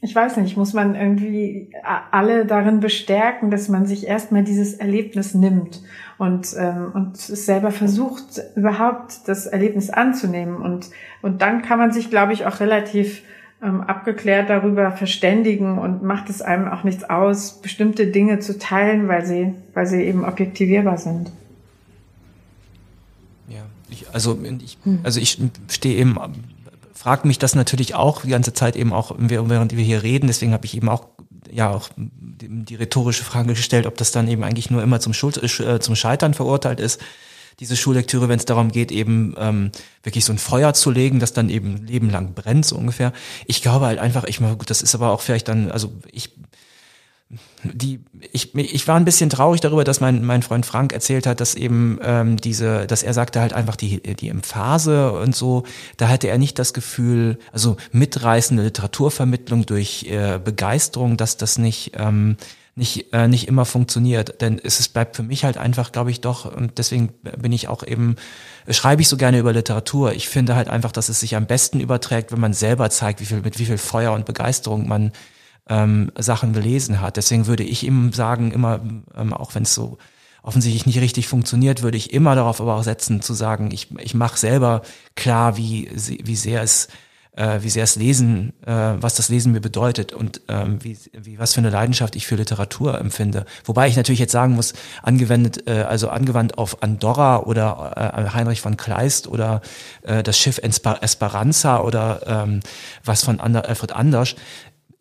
ich 0.00 0.14
weiß 0.14 0.36
nicht, 0.36 0.56
muss 0.56 0.74
man 0.74 0.94
irgendwie 0.94 1.70
alle 2.12 2.46
darin 2.46 2.78
bestärken, 2.78 3.50
dass 3.50 3.68
man 3.68 3.86
sich 3.86 4.06
erstmal 4.06 4.44
dieses 4.44 4.74
Erlebnis 4.74 5.34
nimmt 5.34 5.82
und, 6.18 6.54
ähm, 6.56 6.92
und 6.94 7.16
es 7.16 7.46
selber 7.46 7.72
versucht, 7.72 8.40
überhaupt 8.54 9.26
das 9.26 9.46
Erlebnis 9.46 9.90
anzunehmen. 9.90 10.56
Und, 10.56 10.90
und 11.20 11.42
dann 11.42 11.62
kann 11.62 11.78
man 11.78 11.92
sich, 11.92 12.10
glaube 12.10 12.32
ich, 12.32 12.46
auch 12.46 12.60
relativ 12.60 13.22
ähm, 13.60 13.80
abgeklärt 13.80 14.48
darüber 14.50 14.92
verständigen 14.92 15.78
und 15.78 16.04
macht 16.04 16.30
es 16.30 16.42
einem 16.42 16.68
auch 16.68 16.84
nichts 16.84 17.02
aus, 17.02 17.60
bestimmte 17.60 18.06
Dinge 18.06 18.38
zu 18.38 18.56
teilen, 18.56 19.08
weil 19.08 19.26
sie, 19.26 19.54
weil 19.74 19.86
sie 19.86 20.02
eben 20.04 20.24
objektivierbar 20.24 20.98
sind. 20.98 21.32
Ja, 23.48 23.62
Ich, 23.90 24.08
also 24.12 24.38
ich, 24.62 24.78
also 25.02 25.18
ich 25.18 25.40
stehe 25.70 25.96
eben, 25.96 26.18
frage 26.98 27.26
mich 27.28 27.38
das 27.38 27.54
natürlich 27.54 27.94
auch 27.94 28.22
die 28.22 28.28
ganze 28.28 28.52
Zeit 28.52 28.76
eben 28.76 28.92
auch, 28.92 29.14
während 29.16 29.76
wir 29.76 29.84
hier 29.84 30.02
reden. 30.02 30.26
Deswegen 30.26 30.52
habe 30.52 30.66
ich 30.66 30.76
eben 30.76 30.88
auch 30.88 31.06
ja 31.50 31.70
auch 31.70 31.88
die, 31.96 32.74
rhetorische 32.74 33.24
Frage 33.24 33.54
gestellt, 33.54 33.86
ob 33.86 33.96
das 33.96 34.10
dann 34.10 34.28
eben 34.28 34.42
eigentlich 34.42 34.70
nur 34.70 34.82
immer 34.82 35.00
zum, 35.00 35.14
Schuld, 35.14 35.42
äh, 35.42 35.80
zum 35.80 35.96
Scheitern 35.96 36.34
verurteilt 36.34 36.80
ist 36.80 37.00
diese 37.60 37.76
Schullektüre, 37.76 38.28
wenn 38.28 38.38
es 38.38 38.44
darum 38.44 38.70
geht, 38.70 38.92
eben 38.92 39.34
ähm, 39.36 39.72
wirklich 40.04 40.24
so 40.24 40.32
ein 40.32 40.38
Feuer 40.38 40.74
zu 40.74 40.90
legen, 40.90 41.18
das 41.18 41.32
dann 41.32 41.48
eben 41.48 41.86
lebenlang 41.86 42.34
brennt, 42.34 42.64
so 42.64 42.76
ungefähr. 42.76 43.12
Ich 43.46 43.62
glaube 43.62 43.86
halt 43.86 43.98
einfach, 43.98 44.24
ich 44.24 44.40
mal, 44.40 44.54
gut, 44.54 44.70
das 44.70 44.80
ist 44.80 44.94
aber 44.94 45.10
auch 45.10 45.20
vielleicht 45.20 45.48
dann, 45.48 45.70
also 45.72 45.92
ich 46.12 46.30
die 47.62 48.00
ich 48.32 48.54
ich 48.54 48.88
war 48.88 48.96
ein 48.96 49.04
bisschen 49.04 49.28
traurig 49.28 49.60
darüber, 49.60 49.84
dass 49.84 50.00
mein 50.00 50.24
mein 50.24 50.42
Freund 50.42 50.64
Frank 50.64 50.92
erzählt 50.92 51.26
hat, 51.26 51.40
dass 51.40 51.54
eben 51.54 51.98
ähm, 52.02 52.38
diese, 52.38 52.86
dass 52.86 53.02
er 53.02 53.12
sagte 53.12 53.40
halt 53.40 53.52
einfach 53.52 53.76
die 53.76 54.00
die 54.00 54.28
Emphase 54.28 55.12
und 55.12 55.36
so, 55.36 55.64
da 55.98 56.08
hatte 56.08 56.28
er 56.28 56.38
nicht 56.38 56.58
das 56.58 56.72
Gefühl, 56.72 57.38
also 57.52 57.76
mitreißende 57.92 58.62
Literaturvermittlung 58.62 59.66
durch 59.66 60.04
äh, 60.04 60.40
Begeisterung, 60.42 61.18
dass 61.18 61.36
das 61.36 61.58
nicht 61.58 61.92
ähm, 61.96 62.36
nicht, 62.78 63.12
äh, 63.12 63.26
nicht 63.28 63.48
immer 63.48 63.64
funktioniert. 63.64 64.40
Denn 64.40 64.60
es 64.62 64.78
ist, 64.80 64.90
bleibt 64.90 65.16
für 65.16 65.24
mich 65.24 65.44
halt 65.44 65.58
einfach, 65.58 65.90
glaube 65.90 66.10
ich, 66.12 66.20
doch, 66.20 66.44
und 66.44 66.78
deswegen 66.78 67.08
bin 67.36 67.52
ich 67.52 67.66
auch 67.66 67.82
eben, 67.82 68.16
schreibe 68.70 69.02
ich 69.02 69.08
so 69.08 69.16
gerne 69.16 69.40
über 69.40 69.52
Literatur. 69.52 70.12
Ich 70.12 70.28
finde 70.28 70.54
halt 70.54 70.68
einfach, 70.68 70.92
dass 70.92 71.08
es 71.08 71.20
sich 71.20 71.34
am 71.34 71.46
besten 71.46 71.80
überträgt, 71.80 72.30
wenn 72.30 72.40
man 72.40 72.54
selber 72.54 72.88
zeigt, 72.88 73.20
wie 73.20 73.24
viel, 73.24 73.40
mit 73.40 73.58
wie 73.58 73.66
viel 73.66 73.78
Feuer 73.78 74.12
und 74.12 74.26
Begeisterung 74.26 74.86
man 74.86 75.12
ähm, 75.68 76.12
Sachen 76.18 76.52
gelesen 76.52 77.00
hat. 77.00 77.16
Deswegen 77.16 77.46
würde 77.46 77.64
ich 77.64 77.84
ihm 77.84 78.12
sagen, 78.12 78.50
immer, 78.52 78.80
ähm, 79.16 79.32
auch 79.32 79.54
wenn 79.54 79.62
es 79.62 79.74
so 79.74 79.98
offensichtlich 80.42 80.86
nicht 80.86 81.00
richtig 81.00 81.28
funktioniert, 81.28 81.82
würde 81.82 81.96
ich 81.96 82.12
immer 82.12 82.34
darauf 82.34 82.60
aber 82.60 82.76
auch 82.76 82.82
setzen, 82.82 83.20
zu 83.20 83.34
sagen, 83.34 83.70
ich, 83.70 83.88
ich 83.98 84.14
mache 84.14 84.38
selber 84.38 84.82
klar, 85.14 85.56
wie, 85.56 85.90
wie 85.94 86.36
sehr 86.36 86.62
es 86.62 86.88
äh, 87.38 87.62
wie 87.62 87.70
sehr 87.70 87.84
es 87.84 87.94
Lesen, 87.94 88.52
äh, 88.66 88.72
was 88.72 89.14
das 89.14 89.28
Lesen 89.28 89.52
mir 89.52 89.60
bedeutet 89.60 90.12
und 90.12 90.40
ähm, 90.48 90.82
wie, 90.82 90.98
wie 91.12 91.38
was 91.38 91.54
für 91.54 91.60
eine 91.60 91.70
Leidenschaft 91.70 92.16
ich 92.16 92.26
für 92.26 92.34
Literatur 92.34 92.98
empfinde. 92.98 93.44
Wobei 93.64 93.86
ich 93.86 93.96
natürlich 93.96 94.18
jetzt 94.18 94.32
sagen 94.32 94.54
muss, 94.54 94.74
angewendet, 95.02 95.68
äh, 95.68 95.82
also 95.82 96.08
angewandt 96.08 96.58
auf 96.58 96.82
Andorra 96.82 97.40
oder 97.44 98.28
Heinrich 98.34 98.60
von 98.60 98.76
Kleist 98.76 99.28
oder 99.28 99.60
das 100.02 100.38
Schiff 100.38 100.60
Esperanza 100.62 101.80
oder 101.80 102.20
ähm, 102.26 102.60
was 103.04 103.22
von 103.22 103.40
Alfred 103.40 103.92
Anders, 103.92 104.34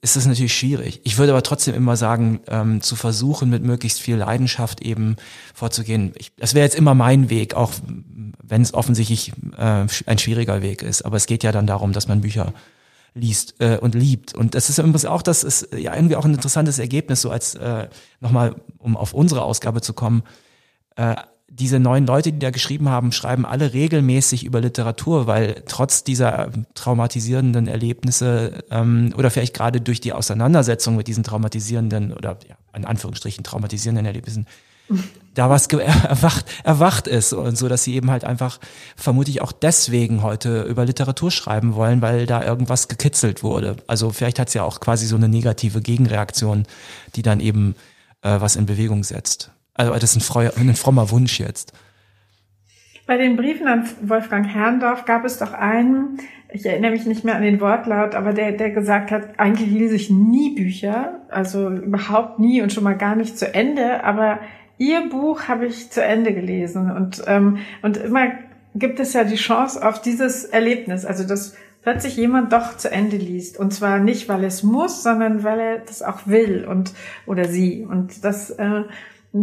ist 0.01 0.15
das 0.15 0.25
natürlich 0.27 0.55
schwierig. 0.55 1.01
Ich 1.03 1.17
würde 1.17 1.31
aber 1.31 1.41
trotzdem 1.41 1.73
immer 1.73 1.95
sagen, 1.97 2.39
ähm, 2.47 2.81
zu 2.81 2.95
versuchen, 2.95 3.49
mit 3.49 3.63
möglichst 3.63 3.99
viel 3.99 4.15
Leidenschaft 4.15 4.81
eben 4.81 5.15
vorzugehen. 5.53 6.13
Ich, 6.17 6.35
das 6.35 6.53
wäre 6.53 6.65
jetzt 6.65 6.75
immer 6.75 6.93
mein 6.93 7.29
Weg, 7.29 7.55
auch 7.55 7.73
wenn 8.43 8.61
es 8.61 8.73
offensichtlich 8.73 9.33
äh, 9.57 9.85
ein 10.05 10.17
schwieriger 10.19 10.61
Weg 10.61 10.83
ist. 10.83 11.01
Aber 11.01 11.17
es 11.17 11.25
geht 11.25 11.43
ja 11.43 11.51
dann 11.51 11.65
darum, 11.65 11.93
dass 11.93 12.07
man 12.07 12.21
Bücher 12.21 12.53
liest 13.15 13.55
äh, 13.59 13.77
und 13.77 13.95
liebt. 13.95 14.35
Und 14.35 14.53
das 14.53 14.69
ist 14.69 14.77
übrigens 14.77 15.05
auch, 15.05 15.23
das 15.23 15.43
ist 15.43 15.69
ja 15.75 15.95
irgendwie 15.95 16.15
auch 16.15 16.25
ein 16.25 16.33
interessantes 16.35 16.77
Ergebnis, 16.77 17.21
so 17.21 17.31
als 17.31 17.55
äh, 17.55 17.87
nochmal, 18.19 18.55
um 18.77 18.95
auf 18.95 19.13
unsere 19.13 19.41
Ausgabe 19.41 19.81
zu 19.81 19.93
kommen. 19.93 20.23
Äh, 20.95 21.15
diese 21.49 21.79
neuen 21.79 22.05
Leute, 22.05 22.31
die 22.31 22.39
da 22.39 22.51
geschrieben 22.51 22.89
haben, 22.89 23.11
schreiben 23.11 23.45
alle 23.45 23.73
regelmäßig 23.73 24.43
über 24.43 24.61
Literatur, 24.61 25.27
weil 25.27 25.63
trotz 25.67 26.03
dieser 26.03 26.51
traumatisierenden 26.75 27.67
Erlebnisse 27.67 28.63
ähm, 28.69 29.13
oder 29.17 29.31
vielleicht 29.31 29.55
gerade 29.55 29.81
durch 29.81 30.01
die 30.01 30.13
Auseinandersetzung 30.13 30.95
mit 30.95 31.07
diesen 31.07 31.23
traumatisierenden 31.23 32.13
oder 32.13 32.37
ja, 32.47 32.57
in 32.75 32.85
Anführungsstrichen 32.85 33.43
traumatisierenden 33.43 34.05
Erlebnissen 34.05 34.45
da 35.33 35.49
was 35.49 35.67
erwacht, 35.67 36.45
erwacht 36.63 37.07
ist 37.07 37.33
und 37.33 37.57
so, 37.57 37.67
dass 37.67 37.83
sie 37.83 37.95
eben 37.95 38.09
halt 38.09 38.23
einfach 38.23 38.59
vermutlich 38.95 39.41
auch 39.41 39.51
deswegen 39.51 40.23
heute 40.23 40.63
über 40.63 40.85
Literatur 40.85 41.31
schreiben 41.31 41.75
wollen, 41.75 42.01
weil 42.01 42.25
da 42.25 42.43
irgendwas 42.43 42.87
gekitzelt 42.87 43.43
wurde. 43.43 43.77
Also 43.87 44.11
vielleicht 44.11 44.39
hat 44.39 44.47
es 44.47 44.53
ja 44.53 44.63
auch 44.63 44.79
quasi 44.79 45.05
so 45.05 45.15
eine 45.15 45.29
negative 45.29 45.81
Gegenreaktion, 45.81 46.65
die 47.15 47.21
dann 47.21 47.39
eben 47.39 47.75
äh, 48.21 48.39
was 48.39 48.55
in 48.55 48.65
Bewegung 48.65 49.03
setzt. 49.03 49.51
Also 49.77 49.93
das 49.93 50.03
ist 50.03 50.17
ein, 50.17 50.21
freu, 50.21 50.49
ein 50.55 50.75
frommer 50.75 51.11
Wunsch 51.11 51.39
jetzt. 51.39 51.73
Bei 53.05 53.15
den 53.15 53.37
Briefen 53.37 53.67
an 53.67 53.87
Wolfgang 54.01 54.45
Herrndorf 54.45 55.05
gab 55.05 55.23
es 55.23 55.37
doch 55.37 55.53
einen, 55.53 56.19
ich 56.51 56.65
erinnere 56.65 56.91
mich 56.91 57.05
nicht 57.05 57.23
mehr 57.23 57.35
an 57.35 57.41
den 57.41 57.61
Wortlaut, 57.61 58.15
aber 58.15 58.33
der, 58.33 58.51
der 58.51 58.71
gesagt 58.71 59.11
hat, 59.11 59.39
eigentlich 59.39 59.71
lese 59.71 59.95
ich 59.95 60.09
nie 60.09 60.55
Bücher, 60.55 61.21
also 61.29 61.69
überhaupt 61.69 62.39
nie 62.39 62.61
und 62.61 62.73
schon 62.73 62.83
mal 62.83 62.97
gar 62.97 63.15
nicht 63.15 63.37
zu 63.37 63.53
Ende, 63.53 64.03
aber 64.03 64.39
Ihr 64.77 65.09
Buch 65.09 65.47
habe 65.47 65.65
ich 65.65 65.89
zu 65.89 66.03
Ende 66.03 66.33
gelesen. 66.33 66.91
Und, 66.91 67.23
ähm, 67.27 67.59
und 67.81 67.97
immer 67.97 68.31
gibt 68.75 68.99
es 68.99 69.13
ja 69.13 69.23
die 69.23 69.35
Chance 69.35 69.85
auf 69.87 70.01
dieses 70.01 70.45
Erlebnis, 70.45 71.03
also 71.03 71.23
dass 71.23 71.55
plötzlich 71.81 72.15
jemand 72.15 72.53
doch 72.53 72.77
zu 72.77 72.91
Ende 72.91 73.17
liest. 73.17 73.57
Und 73.57 73.73
zwar 73.73 73.97
nicht, 73.99 74.29
weil 74.29 74.43
es 74.43 74.61
muss, 74.61 75.01
sondern 75.01 75.43
weil 75.43 75.59
er 75.59 75.77
das 75.79 76.03
auch 76.03 76.27
will 76.27 76.65
und 76.65 76.93
oder 77.25 77.45
sie. 77.45 77.87
Und 77.89 78.23
das 78.23 78.51
äh, 78.51 78.83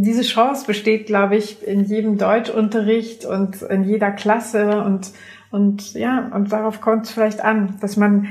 diese 0.02 0.22
Chance 0.22 0.66
besteht, 0.66 1.06
glaube 1.06 1.36
ich, 1.36 1.66
in 1.66 1.84
jedem 1.84 2.18
Deutschunterricht 2.18 3.24
und 3.24 3.62
in 3.62 3.84
jeder 3.84 4.10
Klasse 4.10 4.82
und 4.82 5.10
und 5.50 5.94
ja 5.94 6.30
und 6.34 6.50
darauf 6.52 6.80
kommt 6.80 7.06
es 7.06 7.12
vielleicht 7.12 7.40
an, 7.40 7.76
dass 7.80 7.96
man 7.96 8.28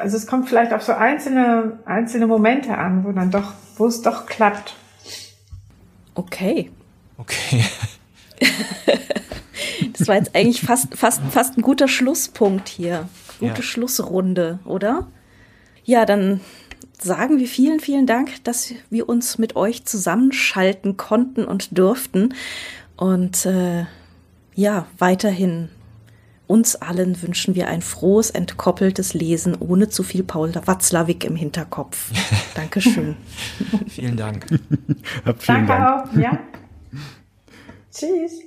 also 0.00 0.16
es 0.16 0.26
kommt 0.26 0.48
vielleicht 0.48 0.72
auf 0.72 0.82
so 0.82 0.92
einzelne 0.92 1.78
einzelne 1.84 2.26
Momente 2.26 2.76
an, 2.76 3.04
wo 3.04 3.12
dann 3.12 3.30
doch 3.30 3.52
wo 3.76 3.86
es 3.86 4.02
doch 4.02 4.26
klappt. 4.26 4.74
Okay. 6.14 6.70
Okay. 7.18 7.64
das 9.92 10.08
war 10.08 10.16
jetzt 10.16 10.34
eigentlich 10.34 10.60
fast, 10.62 10.96
fast, 10.96 11.22
fast 11.30 11.56
ein 11.56 11.62
guter 11.62 11.88
Schlusspunkt 11.88 12.68
hier. 12.68 13.08
Gute 13.38 13.56
ja. 13.56 13.62
Schlussrunde, 13.62 14.58
oder? 14.64 15.06
Ja, 15.84 16.04
dann 16.04 16.40
sagen 16.98 17.38
wir 17.38 17.48
vielen, 17.48 17.80
vielen 17.80 18.06
Dank, 18.06 18.42
dass 18.44 18.72
wir 18.90 19.08
uns 19.08 19.38
mit 19.38 19.56
euch 19.56 19.84
zusammenschalten 19.84 20.96
konnten 20.96 21.44
und 21.44 21.76
durften. 21.78 22.34
Und 22.96 23.46
äh, 23.46 23.84
ja, 24.54 24.86
weiterhin 24.98 25.68
uns 26.46 26.76
allen 26.76 27.20
wünschen 27.22 27.54
wir 27.54 27.68
ein 27.68 27.82
frohes, 27.82 28.30
entkoppeltes 28.30 29.14
Lesen 29.14 29.56
ohne 29.58 29.88
zu 29.88 30.02
viel 30.02 30.22
Paul 30.22 30.54
Watzlawick 30.54 31.24
im 31.24 31.36
Hinterkopf. 31.36 32.12
Dankeschön. 32.54 33.16
Vielen 33.88 34.16
Dank. 34.16 34.46
Vielen 34.48 35.66
Danke 35.66 35.66
Dank. 35.66 36.08
auch. 36.08 36.16
Ja. 36.16 36.38
Tschüss. 37.90 38.42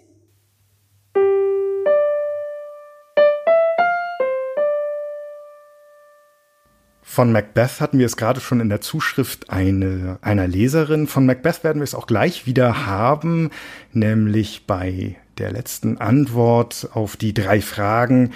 Von 7.12 7.32
Macbeth 7.32 7.82
hatten 7.82 7.98
wir 7.98 8.06
es 8.06 8.18
gerade 8.18 8.40
schon 8.40 8.60
in 8.60 8.70
der 8.70 8.82
Zuschrift 8.82 9.50
eine, 9.50 10.20
einer 10.22 10.48
Leserin. 10.48 11.08
Von 11.08 11.26
Macbeth 11.26 11.64
werden 11.64 11.80
wir 11.80 11.84
es 11.84 11.96
auch 11.96 12.06
gleich 12.06 12.46
wieder 12.46 12.86
haben, 12.86 13.50
nämlich 13.92 14.68
bei 14.68 15.16
der 15.40 15.52
letzten 15.52 15.98
Antwort 15.98 16.88
auf 16.94 17.18
die 17.18 17.34
drei 17.34 17.62
Fragen, 17.62 18.30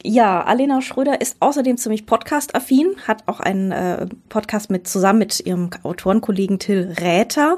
Ja, 0.05 0.43
Alena 0.43 0.83
Schröder 0.83 1.21
ist 1.21 1.37
außerdem 1.39 1.77
ziemlich 1.77 2.07
podcast-affin, 2.07 2.97
hat 3.07 3.23
auch 3.27 3.39
einen 3.39 3.71
äh, 3.71 4.09
Podcast 4.29 4.69
mit 4.69 4.89
zusammen 4.89 5.21
mit 5.21 5.39
ihrem 5.47 5.71
Autorenkollegen 5.85 6.59
Till 6.59 6.93
Räther. 6.99 7.57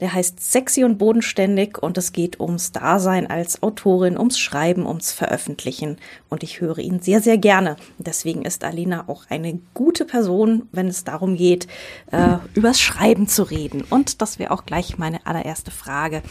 Der 0.00 0.12
heißt 0.12 0.40
Sexy 0.40 0.82
und 0.82 0.98
Bodenständig 0.98 1.80
und 1.80 1.96
es 1.96 2.10
geht 2.10 2.40
ums 2.40 2.72
Dasein 2.72 3.28
als 3.28 3.62
Autorin, 3.62 4.18
ums 4.18 4.40
Schreiben, 4.40 4.86
ums 4.86 5.12
Veröffentlichen. 5.12 5.98
Und 6.28 6.42
ich 6.42 6.60
höre 6.60 6.78
ihn 6.78 6.98
sehr, 6.98 7.20
sehr 7.20 7.38
gerne. 7.38 7.76
Deswegen 7.98 8.42
ist 8.42 8.64
Alena 8.64 9.04
auch 9.06 9.26
eine 9.28 9.60
gute 9.72 10.04
Person, 10.04 10.68
wenn 10.72 10.88
es 10.88 11.04
darum 11.04 11.36
geht, 11.36 11.68
äh, 12.10 12.38
übers 12.54 12.80
Schreiben 12.80 13.28
zu 13.28 13.44
reden. 13.44 13.84
Und 13.88 14.20
das 14.20 14.40
wäre 14.40 14.50
auch 14.50 14.66
gleich 14.66 14.98
meine 14.98 15.24
allererste 15.28 15.70
Frage. 15.70 16.22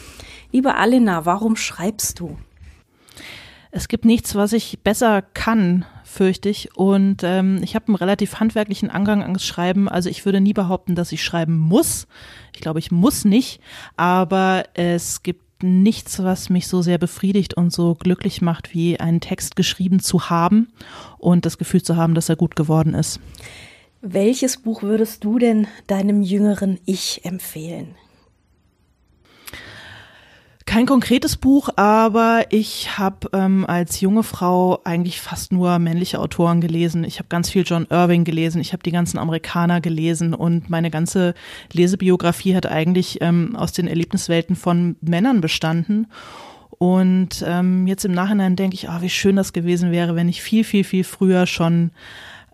Liebe 0.51 0.75
Alena, 0.75 1.25
warum 1.25 1.55
schreibst 1.55 2.19
du? 2.19 2.35
Es 3.75 3.87
gibt 3.87 4.05
nichts, 4.05 4.35
was 4.35 4.53
ich 4.53 4.81
besser 4.83 5.23
kann, 5.23 5.83
fürchte 6.03 6.47
ich. 6.47 6.77
Und 6.77 7.23
ähm, 7.23 7.59
ich 7.63 7.73
habe 7.73 7.87
einen 7.87 7.95
relativ 7.95 8.39
handwerklichen 8.39 8.91
Angang 8.91 9.23
ans 9.23 9.43
Schreiben. 9.43 9.89
Also 9.89 10.11
ich 10.11 10.25
würde 10.25 10.41
nie 10.41 10.53
behaupten, 10.53 10.93
dass 10.93 11.11
ich 11.11 11.23
schreiben 11.23 11.57
muss. 11.57 12.05
Ich 12.53 12.61
glaube, 12.61 12.77
ich 12.77 12.91
muss 12.91 13.25
nicht. 13.25 13.61
Aber 13.97 14.65
es 14.75 15.23
gibt 15.23 15.63
nichts, 15.63 16.21
was 16.21 16.51
mich 16.51 16.67
so 16.67 16.83
sehr 16.83 16.99
befriedigt 16.99 17.55
und 17.55 17.73
so 17.73 17.95
glücklich 17.95 18.43
macht, 18.43 18.75
wie 18.75 18.99
einen 18.99 19.21
Text 19.21 19.55
geschrieben 19.55 19.99
zu 20.01 20.29
haben 20.29 20.71
und 21.17 21.47
das 21.47 21.57
Gefühl 21.57 21.81
zu 21.81 21.95
haben, 21.95 22.13
dass 22.13 22.29
er 22.29 22.35
gut 22.35 22.55
geworden 22.55 22.93
ist. 22.93 23.19
Welches 24.01 24.57
Buch 24.57 24.83
würdest 24.83 25.23
du 25.23 25.39
denn 25.39 25.65
deinem 25.87 26.21
jüngeren 26.21 26.77
Ich 26.85 27.25
empfehlen? 27.25 27.95
Kein 30.65 30.85
konkretes 30.85 31.35
Buch, 31.35 31.69
aber 31.75 32.45
ich 32.49 32.97
habe 32.97 33.29
ähm, 33.33 33.65
als 33.67 33.99
junge 33.99 34.23
Frau 34.23 34.79
eigentlich 34.85 35.19
fast 35.19 35.51
nur 35.51 35.77
männliche 35.77 36.19
Autoren 36.19 36.61
gelesen. 36.61 37.03
Ich 37.03 37.19
habe 37.19 37.27
ganz 37.27 37.49
viel 37.49 37.63
John 37.65 37.85
Irving 37.89 38.23
gelesen, 38.23 38.61
ich 38.61 38.71
habe 38.71 38.81
die 38.81 38.91
ganzen 38.91 39.17
Amerikaner 39.17 39.81
gelesen 39.81 40.33
und 40.33 40.69
meine 40.69 40.89
ganze 40.89 41.33
Lesebiografie 41.73 42.55
hat 42.55 42.65
eigentlich 42.65 43.19
ähm, 43.21 43.57
aus 43.57 43.73
den 43.73 43.87
Erlebniswelten 43.87 44.55
von 44.55 44.95
Männern 45.01 45.41
bestanden. 45.41 46.07
Und 46.77 47.43
ähm, 47.45 47.85
jetzt 47.85 48.05
im 48.05 48.13
Nachhinein 48.13 48.55
denke 48.55 48.75
ich, 48.75 48.87
oh, 48.89 49.01
wie 49.01 49.09
schön 49.09 49.35
das 49.35 49.53
gewesen 49.53 49.91
wäre, 49.91 50.15
wenn 50.15 50.29
ich 50.29 50.41
viel, 50.41 50.63
viel, 50.63 50.83
viel 50.83 51.03
früher 51.03 51.45
schon 51.45 51.91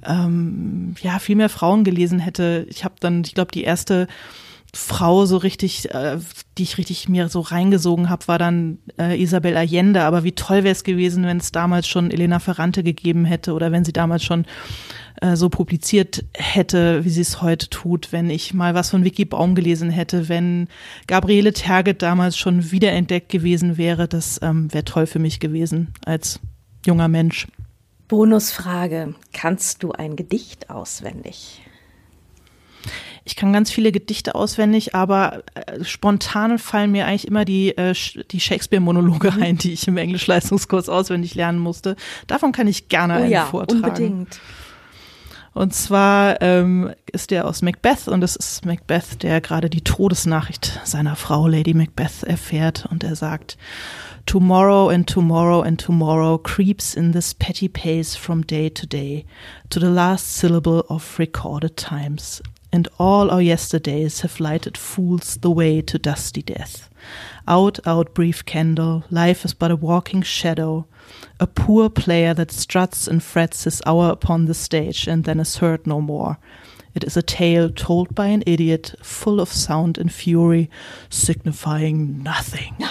ähm, 0.06 0.96
ja 1.02 1.20
viel 1.20 1.36
mehr 1.36 1.50
Frauen 1.50 1.84
gelesen 1.84 2.20
hätte. 2.20 2.66
Ich 2.70 2.84
habe 2.84 2.96
dann, 3.00 3.24
ich 3.24 3.36
glaube, 3.36 3.52
die 3.52 3.64
erste 3.64 4.08
Frau 4.74 5.26
so 5.26 5.38
richtig, 5.38 5.94
äh, 5.94 6.18
die 6.58 6.64
ich 6.64 6.78
richtig 6.78 7.10
mir 7.10 7.28
so 7.30 7.40
reingesogen 7.40 8.10
habe, 8.10 8.28
war 8.28 8.38
dann 8.38 8.78
äh, 9.00 9.20
Isabel 9.22 9.58
Allende. 9.58 10.04
Aber 10.04 10.24
wie 10.24 10.34
toll 10.34 10.64
wäre 10.64 10.74
es 10.74 10.84
gewesen, 10.84 11.26
wenn 11.26 11.38
es 11.38 11.52
damals 11.52 11.88
schon 11.88 12.12
Elena 12.12 12.40
Ferrante 12.40 12.84
gegeben 12.84 13.26
hätte 13.26 13.54
oder 13.54 13.72
wenn 13.72 13.84
sie 13.84 13.94
damals 13.94 14.24
schon 14.24 14.46
äh, 15.22 15.36
so 15.36 15.50
publiziert 15.50 16.24
hätte, 16.36 17.04
wie 17.04 17.10
sie 17.10 17.22
es 17.22 17.42
heute 17.42 17.70
tut, 17.70 18.12
wenn 18.12 18.30
ich 18.30 18.54
mal 18.54 18.76
was 18.76 18.92
von 18.92 19.04
Vicky 19.04 19.26
Baum 19.26 19.56
gelesen 19.56 19.90
hätte, 19.90 20.30
wenn 20.30 20.68
Gabriele 21.08 21.52
Terget 21.52 22.02
damals 22.04 22.38
schon 22.38 22.72
wiederentdeckt 22.72 23.30
gewesen 23.30 23.78
wäre. 23.78 24.08
Das 24.08 24.40
ähm, 24.44 24.72
wäre 24.72 24.86
toll 24.86 25.08
für 25.08 25.20
mich 25.20 25.40
gewesen 25.40 25.94
als 26.06 26.40
junger 26.86 27.08
Mensch. 27.08 27.48
Bonusfrage. 28.08 29.16
Kannst 29.34 29.82
du 29.82 29.92
ein 29.94 30.16
Gedicht 30.16 30.70
auswendig? 30.70 31.62
Ich 33.30 33.36
kann 33.36 33.54
ganz 33.54 33.70
viele 33.70 33.92
Gedichte 33.92 34.34
auswendig, 34.34 34.96
aber 34.96 35.44
äh, 35.54 35.84
spontan 35.84 36.58
fallen 36.58 36.92
mir 36.92 37.06
eigentlich 37.06 37.28
immer 37.28 37.46
die, 37.46 37.78
äh, 37.78 37.94
die 38.32 38.40
Shakespeare-Monologe 38.40 39.30
mhm. 39.30 39.44
ein, 39.44 39.58
die 39.60 39.72
ich 39.72 39.88
im 39.88 39.98
Englischleistungskurs 39.98 40.90
auswendig 40.90 41.36
lernen 41.36 41.60
musste. 41.60 41.96
Davon 42.26 42.54
kann 42.54 42.66
ich 42.66 42.90
gerne 42.90 43.14
oh, 43.14 43.18
einen 43.18 43.32
ja, 43.32 43.46
vortragen. 43.46 43.84
Unbedingt. 43.84 44.40
Und 45.54 45.76
zwar 45.76 46.42
ähm, 46.42 46.92
ist 47.12 47.30
der 47.30 47.46
aus 47.46 47.62
Macbeth 47.62 48.08
und 48.08 48.24
es 48.24 48.36
ist 48.36 48.66
Macbeth, 48.66 49.22
der 49.22 49.42
gerade 49.42 49.70
die 49.70 49.82
Todesnachricht 49.82 50.82
seiner 50.84 51.16
Frau 51.16 51.48
Lady 51.48 51.76
Macbeth 51.76 52.24
erfährt 52.24 52.88
und 52.90 53.04
er 53.04 53.16
sagt, 53.16 53.60
Tomorrow 54.26 54.90
and 54.90 55.08
tomorrow 55.08 55.62
and 55.62 55.80
tomorrow 55.80 56.40
creeps 56.40 56.96
in 56.96 57.12
this 57.12 57.36
petty 57.36 57.70
pace 57.70 58.16
from 58.16 58.42
day 58.48 58.72
to 58.72 58.88
day 58.88 59.26
to 59.70 59.80
the 59.80 59.86
last 59.86 60.36
syllable 60.36 60.84
of 60.88 61.20
recorded 61.20 61.78
times 61.78 62.42
and 62.72 62.88
all 62.98 63.32
our 63.32 63.42
yesterdays 63.42 64.22
have 64.22 64.40
lighted 64.40 64.78
fools 64.78 65.38
the 65.38 65.52
way 65.52 65.82
to 65.82 65.98
dusty 65.98 66.42
death. 66.42 66.90
Out, 67.48 67.80
out, 67.86 68.14
brief 68.14 68.46
candle, 68.46 69.04
life 69.10 69.44
is 69.44 69.54
but 69.54 69.72
a 69.72 69.76
walking 69.76 70.22
shadow, 70.22 70.86
a 71.40 71.48
poor 71.48 71.90
player 71.90 72.34
that 72.34 72.52
struts 72.52 73.08
and 73.08 73.24
frets 73.24 73.64
his 73.64 73.82
hour 73.86 74.10
upon 74.10 74.46
the 74.46 74.54
stage 74.54 75.08
and 75.08 75.24
then 75.24 75.40
is 75.40 75.58
heard 75.58 75.88
no 75.88 76.00
more. 76.02 76.38
It 76.96 77.04
is 77.04 77.16
a 77.16 77.22
tale 77.22 77.70
told 77.70 78.14
by 78.16 78.28
an 78.28 78.44
idiot, 78.46 78.96
full 79.02 79.40
of 79.40 79.52
sound 79.52 79.98
and 79.98 80.12
fury, 80.12 80.70
signifying 81.10 82.22
nothing. 82.24 82.76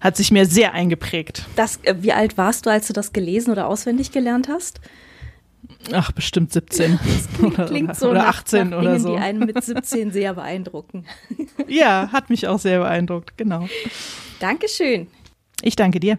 Hat 0.00 0.16
sich 0.16 0.30
mir 0.30 0.46
sehr 0.46 0.72
eingeprägt. 0.72 1.44
Das, 1.56 1.78
äh, 1.82 1.96
wie 2.00 2.12
alt 2.12 2.38
warst 2.38 2.64
du, 2.64 2.70
als 2.70 2.86
du 2.86 2.92
das 2.92 3.12
gelesen 3.12 3.50
oder 3.50 3.66
auswendig 3.66 4.12
gelernt 4.12 4.48
hast? 4.48 4.80
Ach, 5.92 6.12
bestimmt 6.12 6.52
17. 6.52 6.98
Klingt, 7.38 7.54
oder, 7.54 7.66
klingt 7.66 7.96
so 7.96 8.10
oder 8.10 8.28
18 8.28 8.70
nach 8.70 8.78
oder 8.78 8.92
Dingen, 8.92 9.02
so. 9.02 9.16
Die 9.16 9.22
einen 9.22 9.40
mit 9.40 9.62
17 9.62 10.10
sehr 10.12 10.34
beeindrucken. 10.34 11.06
Ja, 11.68 12.08
hat 12.10 12.30
mich 12.30 12.48
auch 12.48 12.58
sehr 12.58 12.80
beeindruckt, 12.80 13.36
genau. 13.36 13.68
Dankeschön. 14.40 15.06
Ich 15.62 15.76
danke 15.76 16.00
dir. 16.00 16.18